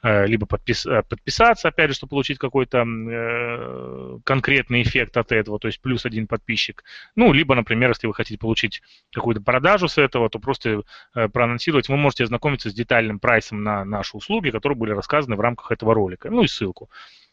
Э, 0.01 0.25
либо 0.25 0.45
подпис, 0.45 0.85
э, 0.85 1.03
подписаться, 1.03 1.67
опять 1.67 1.89
же, 1.89 1.95
чтобы 1.95 2.11
получить 2.11 2.37
какой-то 2.37 2.85
э, 2.85 4.19
конкретный 4.23 4.81
эффект 4.81 5.17
от 5.17 5.33
этого, 5.33 5.59
то 5.59 5.67
есть 5.67 5.81
плюс 5.81 6.05
один 6.05 6.25
подписчик. 6.25 6.85
Ну, 7.17 7.33
либо, 7.33 7.53
например, 7.53 7.89
если 7.89 8.07
вы 8.07 8.13
хотите 8.13 8.39
получить 8.39 8.81
какую-то 9.11 9.41
продажу 9.41 9.89
с 9.89 9.97
этого, 9.97 10.29
то 10.29 10.39
просто 10.39 10.83
э, 11.15 11.27
проанонсировать. 11.27 11.89
Вы 11.89 11.97
можете 11.97 12.23
ознакомиться 12.23 12.69
с 12.69 12.73
детальным 12.73 13.19
прайсом 13.19 13.61
на 13.63 13.83
наши 13.83 14.15
услуги, 14.15 14.51
которые 14.51 14.77
были 14.77 14.91
рассказаны 14.91 15.35
в 15.35 15.41
рамках 15.41 15.73
этого 15.73 15.93
ролика. 15.93 16.29
Ну 16.29 16.43
и 16.43 16.47
ссылку 16.47 16.89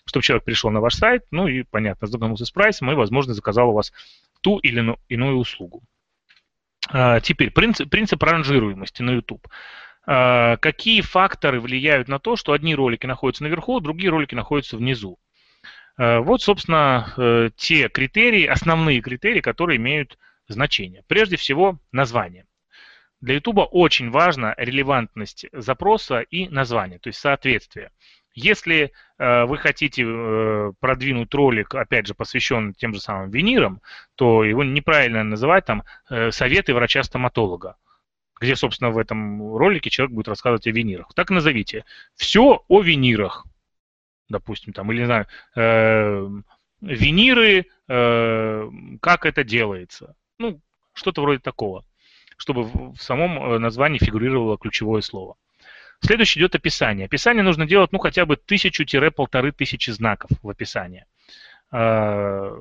чтобы 0.06 0.22
человек 0.22 0.44
пришел 0.44 0.70
на 0.70 0.80
ваш 0.80 0.94
сайт, 0.94 1.24
ну 1.30 1.46
и, 1.46 1.62
понятно, 1.62 2.06
знакомился 2.06 2.46
с 2.46 2.50
прайсом 2.50 2.90
и, 2.90 2.94
возможно, 2.94 3.34
заказал 3.34 3.70
у 3.70 3.74
вас 3.74 3.92
ту 4.40 4.58
или 4.58 4.96
иную 5.08 5.36
услугу. 5.36 5.82
А, 6.88 7.20
теперь 7.20 7.50
принцип, 7.50 7.90
принцип 7.90 8.22
ранжируемости 8.22 9.02
на 9.02 9.10
YouTube. 9.10 9.46
А, 10.06 10.56
какие 10.58 11.00
факторы 11.00 11.60
влияют 11.60 12.08
на 12.08 12.18
то, 12.18 12.36
что 12.36 12.52
одни 12.52 12.74
ролики 12.74 13.06
находятся 13.06 13.42
наверху, 13.42 13.80
другие 13.80 14.10
ролики 14.10 14.34
находятся 14.34 14.76
внизу? 14.76 15.18
А, 15.96 16.20
вот, 16.20 16.42
собственно, 16.42 17.12
э, 17.16 17.50
те 17.56 17.88
критерии, 17.88 18.46
основные 18.46 19.00
критерии, 19.00 19.40
которые 19.40 19.76
имеют 19.78 20.18
значение. 20.46 21.02
Прежде 21.08 21.36
всего, 21.36 21.80
название. 21.90 22.46
Для 23.20 23.34
YouTube 23.34 23.68
очень 23.72 24.10
важна 24.10 24.54
релевантность 24.56 25.46
запроса 25.52 26.20
и 26.20 26.48
названия, 26.48 26.98
то 26.98 27.08
есть 27.08 27.18
соответствие. 27.18 27.90
Если 28.36 28.92
э, 29.18 29.44
вы 29.46 29.56
хотите 29.56 30.04
э, 30.06 30.72
продвинуть 30.78 31.34
ролик, 31.34 31.74
опять 31.74 32.06
же, 32.06 32.14
посвященный 32.14 32.74
тем 32.74 32.94
же 32.94 33.00
самым 33.00 33.30
винирам, 33.30 33.80
то 34.14 34.44
его 34.44 34.62
неправильно 34.62 35.24
называть 35.24 35.64
там 35.64 35.82
э, 36.10 36.30
советы 36.30 36.74
врача-стоматолога 36.74 37.76
где, 38.38 38.54
собственно, 38.54 38.90
в 38.90 38.98
этом 38.98 39.56
ролике 39.56 39.90
человек 39.90 40.14
будет 40.14 40.28
рассказывать 40.28 40.66
о 40.66 40.70
винирах. 40.70 41.10
Так 41.14 41.30
назовите. 41.30 41.86
Все 42.16 42.62
о 42.68 42.82
винирах, 42.82 43.46
допустим, 44.28 44.72
там, 44.74 44.92
или, 44.92 45.00
не 45.00 45.06
знаю, 45.06 45.26
э, 45.54 46.28
виниры, 46.82 47.66
э, 47.88 48.70
как 49.00 49.24
это 49.24 49.42
делается. 49.42 50.14
Ну, 50.38 50.60
что-то 50.92 51.22
вроде 51.22 51.40
такого, 51.40 51.86
чтобы 52.36 52.64
в 52.64 52.98
самом 52.98 53.38
э, 53.42 53.58
названии 53.58 53.98
фигурировало 53.98 54.58
ключевое 54.58 55.00
слово. 55.00 55.36
Следующее 56.00 56.42
идет 56.42 56.54
описание. 56.54 57.06
Описание 57.06 57.42
нужно 57.42 57.66
делать 57.66 57.92
ну 57.92 57.98
хотя 57.98 58.26
бы 58.26 58.36
тысячу-полторы 58.36 59.52
тысячи 59.52 59.90
знаков 59.90 60.30
в 60.42 60.48
описании. 60.48 61.04
А, 61.70 62.52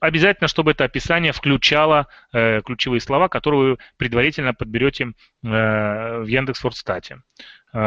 обязательно, 0.00 0.48
чтобы 0.48 0.72
это 0.72 0.84
описание 0.84 1.32
включало 1.32 2.08
э, 2.32 2.60
ключевые 2.62 3.00
слова, 3.00 3.28
которые 3.28 3.72
вы 3.72 3.78
предварительно 3.96 4.54
подберете 4.54 5.04
э, 5.04 5.08
в 5.42 6.26
Яндекс.Фордстате. 6.26 7.22
Э, 7.72 7.78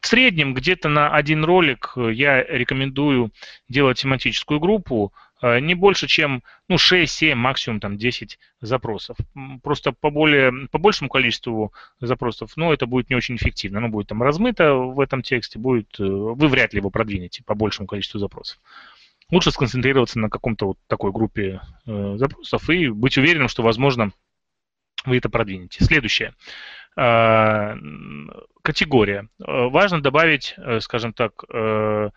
в 0.00 0.06
среднем 0.06 0.54
где-то 0.54 0.88
на 0.88 1.14
один 1.14 1.44
ролик 1.44 1.92
я 1.96 2.42
рекомендую 2.42 3.30
делать 3.68 4.00
тематическую 4.00 4.58
группу, 4.58 5.12
не 5.42 5.74
больше, 5.74 6.06
чем 6.06 6.42
ну, 6.68 6.76
6-7, 6.76 7.34
максимум 7.34 7.80
там, 7.80 7.98
10 7.98 8.38
запросов. 8.60 9.16
Просто 9.62 9.92
по, 9.92 10.10
более, 10.10 10.68
по 10.70 10.78
большему 10.78 11.10
количеству 11.10 11.72
запросов, 12.00 12.52
ну, 12.56 12.72
это 12.72 12.86
будет 12.86 13.10
не 13.10 13.16
очень 13.16 13.36
эффективно. 13.36 13.78
Оно 13.78 13.88
будет 13.88 14.08
там 14.08 14.22
размыто 14.22 14.74
в 14.74 15.00
этом 15.00 15.22
тексте, 15.22 15.58
будет, 15.58 15.98
э, 15.98 16.04
вы 16.04 16.48
вряд 16.48 16.72
ли 16.72 16.78
его 16.78 16.90
продвинете 16.90 17.42
по 17.44 17.54
большему 17.54 17.88
количеству 17.88 18.20
запросов. 18.20 18.60
Лучше 19.30 19.50
сконцентрироваться 19.50 20.18
на 20.18 20.28
каком-то 20.28 20.66
вот 20.66 20.78
такой 20.86 21.10
группе 21.10 21.60
э, 21.86 22.14
запросов 22.16 22.68
и 22.70 22.88
быть 22.88 23.18
уверенным, 23.18 23.48
что, 23.48 23.62
возможно, 23.62 24.12
вы 25.04 25.16
это 25.16 25.28
продвинете. 25.28 25.84
Следующее. 25.84 26.34
Э, 26.96 27.74
категория. 28.62 29.28
Э, 29.40 29.68
важно 29.68 30.00
добавить, 30.00 30.54
э, 30.56 30.80
скажем 30.80 31.12
так, 31.12 31.44
э, 31.52 32.10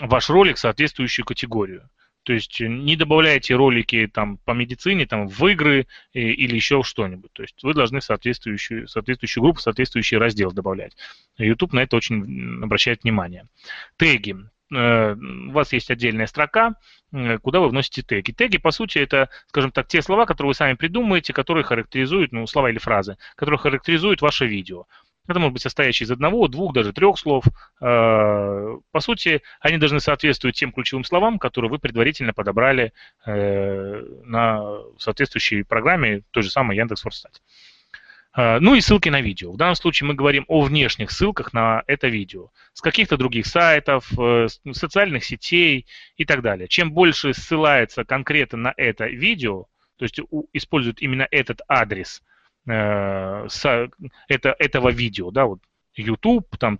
ваш 0.00 0.30
ролик 0.30 0.58
соответствующую 0.58 1.26
категорию. 1.26 1.88
То 2.30 2.34
есть 2.34 2.60
не 2.60 2.94
добавляйте 2.94 3.56
ролики 3.56 4.06
там, 4.06 4.36
по 4.36 4.52
медицине 4.52 5.04
там, 5.04 5.26
в 5.26 5.46
игры 5.48 5.88
и, 6.12 6.20
или 6.20 6.54
еще 6.54 6.84
что-нибудь. 6.84 7.32
То 7.32 7.42
есть 7.42 7.60
вы 7.64 7.74
должны 7.74 8.00
соответствующую, 8.00 8.86
соответствующую 8.86 9.42
группу, 9.42 9.58
соответствующий 9.58 10.16
раздел 10.16 10.52
добавлять. 10.52 10.96
YouTube 11.38 11.72
на 11.72 11.80
это 11.80 11.96
очень 11.96 12.62
обращает 12.62 13.02
внимание. 13.02 13.48
Теги. 13.96 14.36
Э, 14.72 15.16
у 15.16 15.50
вас 15.50 15.72
есть 15.72 15.90
отдельная 15.90 16.28
строка, 16.28 16.76
э, 17.10 17.38
куда 17.38 17.58
вы 17.58 17.68
вносите 17.68 18.02
теги. 18.02 18.30
Теги, 18.30 18.58
по 18.58 18.70
сути, 18.70 18.98
это, 18.98 19.28
скажем 19.48 19.72
так, 19.72 19.88
те 19.88 20.00
слова, 20.00 20.24
которые 20.24 20.50
вы 20.50 20.54
сами 20.54 20.74
придумаете, 20.74 21.32
которые 21.32 21.64
характеризуют, 21.64 22.30
ну, 22.30 22.46
слова 22.46 22.70
или 22.70 22.78
фразы, 22.78 23.18
которые 23.34 23.58
характеризуют 23.58 24.22
ваше 24.22 24.46
видео. 24.46 24.86
Это 25.30 25.40
может 25.40 25.54
быть 25.54 25.62
состоящий 25.62 26.04
из 26.04 26.10
одного, 26.10 26.48
двух, 26.48 26.72
даже 26.74 26.92
трех 26.92 27.18
слов. 27.18 27.44
Э, 27.80 28.78
по 28.90 29.00
сути, 29.00 29.42
они 29.60 29.78
должны 29.78 30.00
соответствовать 30.00 30.56
тем 30.56 30.72
ключевым 30.72 31.04
словам, 31.04 31.38
которые 31.38 31.70
вы 31.70 31.78
предварительно 31.78 32.32
подобрали 32.32 32.92
на 33.24 34.62
соответствующей 34.98 35.62
программе, 35.62 36.22
той 36.30 36.42
же 36.42 36.50
самой 36.50 36.76
Яндекс.Форстат. 36.76 37.40
А, 38.32 38.60
ну 38.60 38.74
и 38.74 38.80
ссылки 38.80 39.08
на 39.08 39.20
видео. 39.20 39.52
В 39.52 39.56
данном 39.56 39.74
случае 39.74 40.06
мы 40.08 40.14
говорим 40.14 40.44
о 40.48 40.62
внешних 40.62 41.10
ссылках 41.10 41.52
на 41.52 41.82
это 41.86 42.08
видео. 42.08 42.50
С 42.72 42.80
каких-то 42.80 43.16
других 43.16 43.46
сайтов, 43.46 44.06
э, 44.18 44.46
социальных 44.72 45.24
сетей 45.24 45.86
и 46.16 46.24
так 46.24 46.42
далее. 46.42 46.68
Чем 46.68 46.92
больше 46.92 47.34
ссылается 47.34 48.04
конкретно 48.04 48.58
на 48.58 48.74
это 48.76 49.06
видео, 49.06 49.66
то 49.96 50.04
есть 50.04 50.20
используют 50.52 51.02
именно 51.02 51.26
этот 51.30 51.60
адрес 51.68 52.22
э, 52.70 53.48
это, 54.28 54.54
этого 54.58 54.90
видео, 54.90 55.30
да, 55.30 55.46
вот 55.46 55.60
youtube, 55.98 56.44
там, 56.58 56.78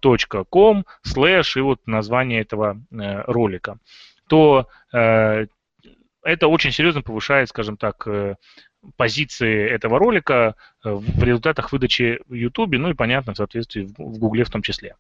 .com, 0.51 0.85
слэш 1.03 1.57
и 1.57 1.61
вот 1.61 1.87
название 1.87 2.41
этого 2.41 2.81
э, 2.91 3.23
ролика, 3.27 3.79
то 4.29 4.69
это 4.93 6.47
очень 6.47 6.71
серьезно 6.71 7.03
повышает, 7.03 7.49
скажем 7.49 7.77
так, 7.77 8.07
позиции 8.97 9.69
этого 9.69 9.99
ролика 9.99 10.55
э, 10.85 10.91
в 10.91 11.23
результатах 11.23 11.73
выдачи 11.73 12.21
в 12.27 12.35
YouTube, 12.35 12.77
ну 12.77 12.91
и, 12.91 12.95
понятно, 12.95 13.35
в 13.35 13.37
соответствии 13.37 13.83
в 13.97 14.19
Гугле 14.19 14.45
в 14.45 14.51
том 14.51 14.63
числе. 14.63 14.97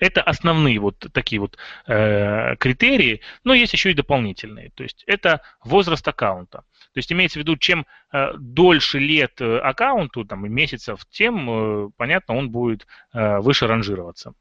Это 0.00 0.22
основные 0.22 0.78
вот 0.78 1.06
такие 1.12 1.40
вот 1.40 1.58
э, 1.86 2.56
критерии, 2.56 3.20
но 3.44 3.54
есть 3.54 3.72
еще 3.72 3.90
и 3.90 3.94
дополнительные. 3.94 4.70
То 4.74 4.82
есть 4.82 5.04
это 5.06 5.42
возраст 5.62 6.06
аккаунта. 6.06 6.64
То 6.96 7.00
есть 7.00 7.12
имеется 7.12 7.38
в 7.38 7.42
виду, 7.42 7.58
чем 7.58 7.84
э, 8.10 8.32
дольше 8.38 8.98
лет 8.98 9.38
э, 9.42 9.58
аккаунту, 9.58 10.24
там, 10.24 10.50
месяцев, 10.50 11.04
тем, 11.10 11.50
э, 11.50 11.90
понятно, 11.98 12.34
он 12.34 12.48
будет 12.48 12.86
выше 13.12 13.66
ранжироваться. 13.66 14.32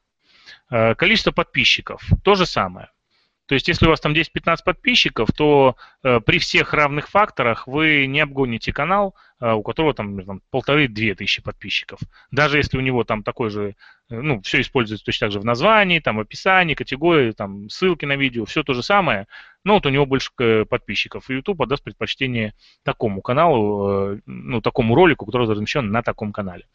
Количество 0.69 1.31
подписчиков, 1.31 2.01
то 2.23 2.35
же 2.35 2.45
самое. 2.45 2.91
То 3.47 3.53
есть, 3.53 3.67
если 3.67 3.85
у 3.85 3.89
вас 3.89 3.99
там 3.99 4.13
10-15 4.13 4.57
подписчиков, 4.65 5.29
то 5.31 5.75
э, 6.03 6.19
при 6.19 6.39
всех 6.39 6.73
равных 6.73 7.07
факторах 7.09 7.67
вы 7.67 8.07
не 8.07 8.19
обгоните 8.19 8.73
канал, 8.73 9.15
э, 9.39 9.51
у 9.51 9.61
которого 9.61 9.93
там, 9.93 10.23
там 10.25 10.41
полторы-две 10.49 11.13
тысячи 11.13 11.43
подписчиков. 11.43 11.99
Даже 12.31 12.57
если 12.57 12.77
у 12.77 12.81
него 12.81 13.03
там 13.03 13.21
такой 13.21 13.51
же, 13.51 13.75
э, 14.09 14.19
ну, 14.19 14.41
все 14.41 14.61
используется 14.61 15.05
точно 15.05 15.25
так 15.25 15.31
же 15.33 15.39
в 15.39 15.45
названии, 15.45 15.99
там, 15.99 16.17
в 16.17 16.21
описании, 16.21 16.73
категории, 16.73 17.31
там, 17.31 17.69
ссылки 17.69 18.05
на 18.05 18.15
видео, 18.15 18.45
все 18.45 18.63
то 18.63 18.73
же 18.73 18.81
самое, 18.81 19.27
но 19.63 19.73
вот 19.73 19.85
у 19.85 19.89
него 19.89 20.07
больше 20.07 20.31
э, 20.39 20.65
подписчиков. 20.65 21.29
И 21.29 21.33
YouTube 21.33 21.61
отдаст 21.61 21.83
предпочтение 21.83 22.55
такому 22.83 23.21
каналу, 23.21 24.13
э, 24.15 24.19
ну, 24.25 24.61
такому 24.61 24.95
ролику, 24.95 25.25
который 25.25 25.47
размещен 25.47 25.91
на 25.91 26.01
таком 26.01 26.31
канале. 26.31 26.65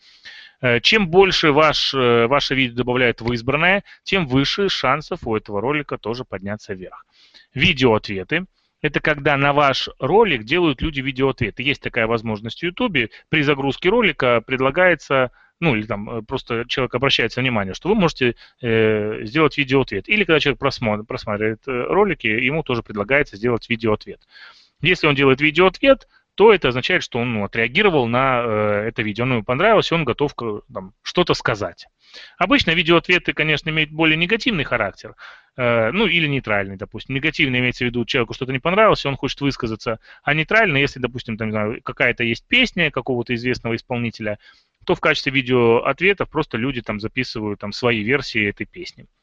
Э, 0.60 0.80
чем 0.80 1.08
больше 1.08 1.52
ваш, 1.52 1.94
э, 1.94 2.26
ваше 2.26 2.54
видео 2.54 2.76
добавляет 2.76 3.20
в 3.20 3.32
избранное, 3.32 3.82
тем 4.02 4.26
выше 4.26 4.68
шансов 4.68 5.26
у 5.26 5.34
этого 5.36 5.60
ролика 5.60 5.96
тоже 5.96 6.24
подняться 6.24 6.74
вверх. 6.74 7.06
Видеоответы. 7.54 8.46
Это 8.82 9.00
когда 9.00 9.36
на 9.36 9.52
ваш 9.52 9.88
ролик 9.98 10.44
делают 10.44 10.80
люди 10.80 11.00
видеоответы. 11.00 11.62
Есть 11.62 11.82
такая 11.82 12.06
возможность 12.06 12.60
в 12.60 12.62
YouTube. 12.62 13.10
При 13.28 13.42
загрузке 13.42 13.88
ролика 13.88 14.42
предлагается 14.46 15.30
ну 15.62 15.76
или 15.76 15.84
там 15.84 16.08
э, 16.08 16.22
просто 16.22 16.64
человек 16.66 16.94
обращается 16.94 17.40
внимание, 17.40 17.74
что 17.74 17.90
вы 17.90 17.94
можете 17.94 18.34
э, 18.62 19.24
сделать 19.24 19.58
видеоответ. 19.58 20.08
Или 20.08 20.24
когда 20.24 20.40
человек 20.40 20.58
просмотр, 20.58 21.04
просматривает 21.04 21.60
ролики, 21.66 22.26
ему 22.26 22.62
тоже 22.62 22.82
предлагается 22.82 23.36
сделать 23.36 23.68
видеоответ. 23.68 24.20
Если 24.80 25.06
он 25.06 25.14
делает 25.14 25.42
видеоответ, 25.42 26.08
то 26.40 26.54
это 26.54 26.68
означает, 26.68 27.02
что 27.02 27.18
он 27.18 27.34
ну, 27.34 27.44
отреагировал 27.44 28.06
на 28.06 28.42
э, 28.42 28.88
это 28.88 29.02
видео, 29.02 29.24
оно 29.24 29.34
ему 29.34 29.44
понравилось, 29.44 29.92
и 29.92 29.94
он 29.94 30.06
готов 30.06 30.34
там, 30.72 30.94
что-то 31.02 31.34
сказать. 31.34 31.86
Обычно 32.38 32.70
видеоответы, 32.70 33.34
конечно, 33.34 33.68
имеют 33.68 33.90
более 33.90 34.16
негативный 34.16 34.64
характер, 34.64 35.16
э, 35.58 35.90
ну 35.90 36.06
или 36.06 36.26
нейтральный, 36.26 36.78
допустим. 36.78 37.14
Негативный 37.14 37.58
имеется 37.58 37.84
в 37.84 37.88
виду, 37.88 38.06
человеку 38.06 38.32
что-то 38.32 38.52
не 38.52 38.58
понравилось, 38.58 39.04
и 39.04 39.08
он 39.08 39.18
хочет 39.18 39.38
высказаться, 39.42 40.00
а 40.22 40.32
нейтральный, 40.32 40.80
если, 40.80 40.98
допустим, 40.98 41.36
там, 41.36 41.48
не 41.48 41.52
знаю, 41.52 41.82
какая-то 41.82 42.24
есть 42.24 42.48
песня 42.48 42.90
какого-то 42.90 43.34
известного 43.34 43.76
исполнителя, 43.76 44.38
то 44.86 44.94
в 44.94 45.00
качестве 45.00 45.32
видеоответов 45.32 46.30
просто 46.30 46.56
люди 46.56 46.80
там 46.80 47.00
записывают 47.00 47.60
там 47.60 47.72
свои 47.72 48.00
версии 48.02 48.48
этой 48.48 48.64
песни. 48.64 49.04
Э, 49.04 49.19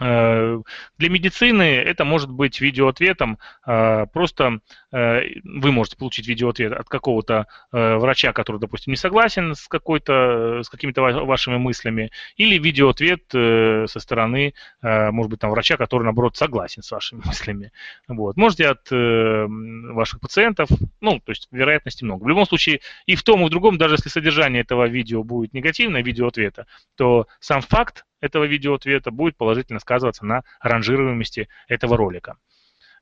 для 0.00 1.08
медицины 1.10 1.62
это 1.62 2.04
может 2.04 2.30
быть 2.30 2.60
видеоответом. 2.60 3.38
Э, 3.66 4.06
просто 4.06 4.60
э, 4.92 5.20
вы 5.44 5.72
можете 5.72 5.98
получить 5.98 6.26
видеоответ 6.26 6.72
от 6.72 6.88
какого-то 6.88 7.46
врача, 7.70 8.32
который, 8.32 8.58
допустим, 8.58 8.92
не 8.92 8.96
согласен 8.96 9.54
с, 9.54 9.68
какой-то, 9.68 10.62
с 10.62 10.68
какими-то 10.68 11.02
вашими 11.02 11.58
мыслями, 11.58 12.10
или 12.36 12.58
видеоответ 12.58 13.24
со 13.30 14.00
стороны, 14.00 14.54
может 14.82 15.30
быть, 15.30 15.40
там, 15.40 15.50
врача, 15.50 15.76
который, 15.76 16.04
наоборот, 16.04 16.36
согласен 16.36 16.82
с 16.82 16.90
вашими 16.90 17.20
мыслями. 17.24 17.72
Вот. 18.08 18.36
Можете 18.36 18.68
от 18.68 18.90
ваших 18.90 20.20
пациентов, 20.20 20.68
ну, 21.00 21.20
то 21.20 21.30
есть 21.30 21.48
вероятности 21.50 22.04
много. 22.04 22.24
В 22.24 22.28
любом 22.28 22.46
случае, 22.46 22.80
и 23.06 23.16
в 23.16 23.22
том, 23.22 23.42
и 23.42 23.46
в 23.46 23.50
другом, 23.50 23.78
даже 23.78 23.94
если 23.94 24.08
содержание 24.08 24.62
этого 24.62 24.88
видео 24.88 25.22
будет 25.22 25.52
негативное, 25.52 26.02
видеоответа, 26.02 26.66
то 26.96 27.26
сам 27.40 27.60
факт 27.60 28.04
этого 28.20 28.44
видеоответа 28.44 29.10
будет 29.10 29.36
положительно 29.36 29.80
сказываться 29.80 30.24
на 30.24 30.42
ранжируемости 30.60 31.48
этого 31.68 31.96
ролика. 31.96 32.36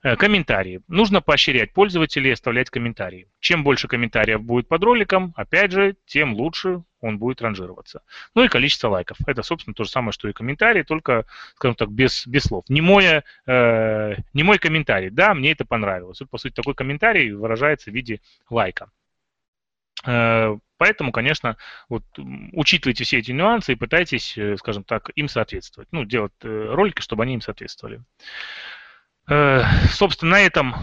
Э, 0.00 0.14
комментарии. 0.14 0.80
Нужно 0.86 1.20
поощрять 1.20 1.72
пользователей 1.72 2.32
оставлять 2.32 2.70
комментарии. 2.70 3.28
Чем 3.40 3.64
больше 3.64 3.88
комментариев 3.88 4.40
будет 4.40 4.68
под 4.68 4.84
роликом, 4.84 5.32
опять 5.36 5.72
же, 5.72 5.96
тем 6.06 6.34
лучше 6.34 6.84
он 7.00 7.18
будет 7.18 7.42
ранжироваться. 7.42 8.02
Ну 8.34 8.44
и 8.44 8.48
количество 8.48 8.88
лайков. 8.88 9.16
Это, 9.26 9.42
собственно, 9.42 9.74
то 9.74 9.82
же 9.82 9.90
самое, 9.90 10.12
что 10.12 10.28
и 10.28 10.32
комментарии, 10.32 10.84
только, 10.84 11.26
скажем 11.56 11.74
так, 11.74 11.90
без, 11.90 12.28
без 12.28 12.44
слов. 12.44 12.64
Не, 12.68 12.80
мой, 12.80 13.22
э, 13.46 14.14
не 14.34 14.42
мой 14.44 14.58
комментарий. 14.58 15.10
Да, 15.10 15.34
мне 15.34 15.50
это 15.50 15.64
понравилось. 15.64 16.20
Вот, 16.20 16.30
по 16.30 16.38
сути, 16.38 16.54
такой 16.54 16.74
комментарий 16.74 17.32
выражается 17.32 17.90
в 17.90 17.94
виде 17.94 18.20
лайка. 18.50 18.92
Э, 20.06 20.56
поэтому, 20.78 21.12
конечно, 21.12 21.56
вот, 21.88 22.04
учитывайте 22.52 23.04
все 23.04 23.18
эти 23.18 23.32
нюансы 23.32 23.72
и 23.72 23.76
пытайтесь, 23.76 24.38
э, 24.38 24.56
скажем 24.56 24.84
так, 24.84 25.10
им 25.14 25.28
соответствовать. 25.28 25.88
Ну, 25.92 26.04
делать 26.04 26.32
э, 26.42 26.66
ролики, 26.70 27.02
чтобы 27.02 27.24
они 27.24 27.34
им 27.34 27.40
соответствовали. 27.40 28.02
Собственно, 29.90 30.30
на 30.30 30.40
этом 30.40 30.74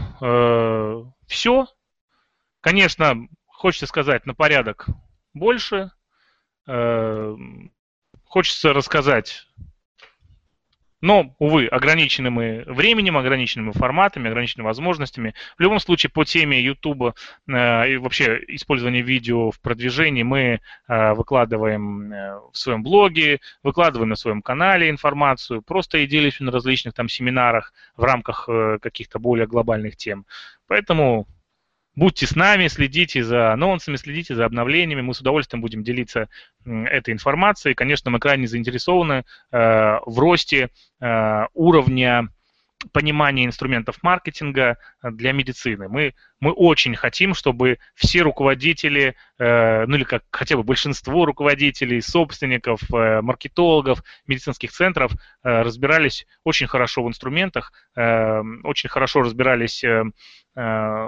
все. 1.26 1.68
Конечно, 2.62 3.28
хочется 3.48 3.88
сказать 3.88 4.28
на 4.28 4.36
порядок 4.36 4.86
больше. 5.34 5.90
Хочется 6.64 8.72
рассказать 8.72 9.48
Но, 11.06 11.36
увы, 11.38 11.68
ограничены 11.68 12.32
мы 12.32 12.64
временем, 12.66 13.16
ограничены 13.16 13.66
мы 13.66 13.74
форматами, 13.74 14.28
ограничены 14.28 14.64
возможностями. 14.64 15.36
В 15.56 15.62
любом 15.62 15.78
случае, 15.78 16.10
по 16.10 16.26
теме 16.26 16.60
YouTube 16.60 17.14
э, 17.48 17.92
и 17.92 17.98
вообще 17.98 18.40
использования 18.48 19.04
видео 19.04 19.52
в 19.52 19.60
продвижении 19.60 20.24
мы 20.24 20.62
э, 20.88 21.14
выкладываем 21.14 22.12
э, 22.12 22.40
в 22.52 22.58
своем 22.58 22.82
блоге, 22.82 23.40
выкладываем 23.62 24.10
на 24.10 24.16
своем 24.16 24.42
канале 24.42 24.90
информацию, 24.90 25.62
просто 25.62 26.00
и 26.00 26.08
делимся 26.08 26.44
на 26.44 26.52
различных 26.52 26.96
там 26.96 27.08
семинарах 27.08 27.72
в 27.96 28.04
рамках 28.04 28.50
э, 28.50 28.80
каких-то 28.82 29.20
более 29.20 29.46
глобальных 29.46 29.98
тем. 29.98 30.26
Поэтому 30.66 31.28
Будьте 31.96 32.28
с 32.28 32.36
нами, 32.36 32.68
следите 32.68 33.24
за 33.24 33.54
анонсами, 33.54 33.96
следите 33.96 34.36
за 34.36 34.46
обновлениями. 34.46 35.02
Мы 35.02 35.14
с 35.14 35.22
удовольствием 35.22 35.62
будем 35.62 35.84
делиться 35.84 36.28
этой 36.66 37.14
информацией. 37.14 37.74
Конечно, 37.74 38.12
мы 38.12 38.20
крайне 38.20 38.48
заинтересованы 38.48 39.24
э, 39.52 40.00
в 40.06 40.20
росте 40.20 40.70
э, 41.00 41.46
уровня 41.54 42.30
понимания 42.92 43.46
инструментов 43.46 43.98
маркетинга 44.04 44.78
для 45.02 45.32
медицины. 45.32 45.88
Мы, 45.88 46.14
мы 46.40 46.52
очень 46.52 46.96
хотим, 46.96 47.34
чтобы 47.34 47.80
все 47.96 48.22
руководители, 48.22 49.16
э, 49.38 49.86
ну 49.86 49.96
или 49.96 50.04
как 50.04 50.24
хотя 50.32 50.58
бы 50.58 50.64
большинство 50.64 51.26
руководителей, 51.26 52.02
собственников, 52.02 52.82
э, 52.94 53.22
маркетологов, 53.22 54.04
медицинских 54.28 54.72
центров 54.72 55.14
э, 55.14 55.62
разбирались 55.62 56.28
очень 56.44 56.68
хорошо 56.68 57.04
в 57.04 57.08
инструментах, 57.08 57.72
э, 57.96 58.42
очень 58.64 58.90
хорошо 58.90 59.22
разбирались 59.22 59.84
э, 59.84 60.04
э, 60.56 61.08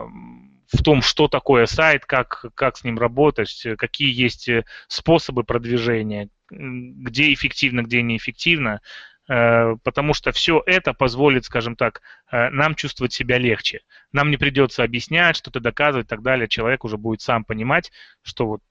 в 0.67 0.83
том, 0.83 1.01
что 1.01 1.27
такое 1.27 1.65
сайт, 1.65 2.05
как, 2.05 2.45
как 2.55 2.77
с 2.77 2.83
ним 2.83 2.97
работать, 2.97 3.65
какие 3.77 4.13
есть 4.13 4.49
э, 4.49 4.65
способы 4.87 5.43
продвижения, 5.43 6.29
где 6.49 7.33
эффективно, 7.33 7.83
где 7.83 8.01
неэффективно, 8.01 8.81
э, 9.29 9.75
потому 9.83 10.13
что 10.13 10.31
все 10.31 10.61
это 10.65 10.93
позволит, 10.93 11.45
скажем 11.45 11.75
так, 11.75 12.01
э, 12.31 12.49
нам 12.49 12.75
чувствовать 12.75 13.13
себя 13.13 13.37
легче. 13.37 13.81
Нам 14.11 14.29
не 14.29 14.37
придется 14.37 14.83
объяснять, 14.83 15.37
что-то 15.37 15.59
доказывать 15.59 16.07
и 16.07 16.09
так 16.09 16.21
далее. 16.21 16.47
Человек 16.47 16.83
уже 16.83 16.97
будет 16.97 17.21
сам 17.21 17.45
понимать, 17.45 17.91
что 18.23 18.47
вот 18.47 18.61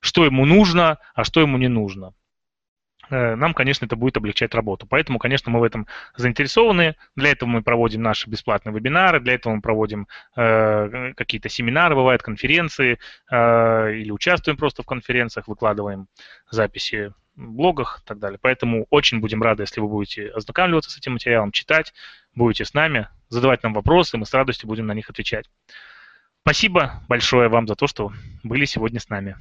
что 0.00 0.24
ему 0.24 0.44
нужно, 0.44 0.98
а 1.14 1.24
что 1.24 1.40
ему 1.40 1.58
не 1.58 1.68
нужно. 1.68 2.14
Э, 3.10 3.34
нам, 3.34 3.54
конечно, 3.54 3.86
это 3.86 3.96
будет 3.96 4.16
облегчать 4.16 4.54
работу. 4.54 4.86
Поэтому, 4.86 5.18
конечно, 5.18 5.50
мы 5.50 5.60
в 5.60 5.62
этом 5.62 5.86
заинтересованы. 6.16 6.96
Для 7.14 7.30
этого 7.30 7.48
мы 7.48 7.62
проводим 7.62 8.02
наши 8.02 8.28
бесплатные 8.28 8.74
вебинары, 8.74 9.20
для 9.20 9.34
этого 9.34 9.54
мы 9.54 9.60
проводим 9.60 10.08
э, 10.36 11.12
какие-то 11.16 11.48
семинары, 11.48 11.94
бывают 11.94 12.22
конференции, 12.22 12.98
э, 13.30 13.94
или 13.94 14.10
участвуем 14.10 14.56
просто 14.56 14.82
в 14.82 14.86
конференциях, 14.86 15.48
выкладываем 15.48 16.08
записи 16.50 17.12
в 17.36 17.52
блогах 17.52 18.00
и 18.02 18.08
так 18.08 18.18
далее. 18.18 18.38
Поэтому 18.40 18.86
очень 18.90 19.20
будем 19.20 19.42
рады, 19.42 19.62
если 19.62 19.80
вы 19.80 19.88
будете 19.88 20.28
ознакомливаться 20.28 20.90
с 20.90 20.98
этим 20.98 21.12
материалом, 21.12 21.52
читать, 21.52 21.92
будете 22.34 22.64
с 22.64 22.74
нами, 22.74 23.08
задавать 23.28 23.62
нам 23.62 23.74
вопросы, 23.74 24.16
мы 24.16 24.26
с 24.26 24.32
радостью 24.32 24.68
будем 24.68 24.86
на 24.86 24.92
них 24.92 25.10
отвечать. 25.10 25.48
Спасибо 26.42 27.02
большое 27.08 27.48
вам 27.48 27.66
за 27.66 27.74
то, 27.74 27.86
что 27.86 28.12
были 28.42 28.64
сегодня 28.64 29.00
с 29.00 29.08
нами. 29.08 29.36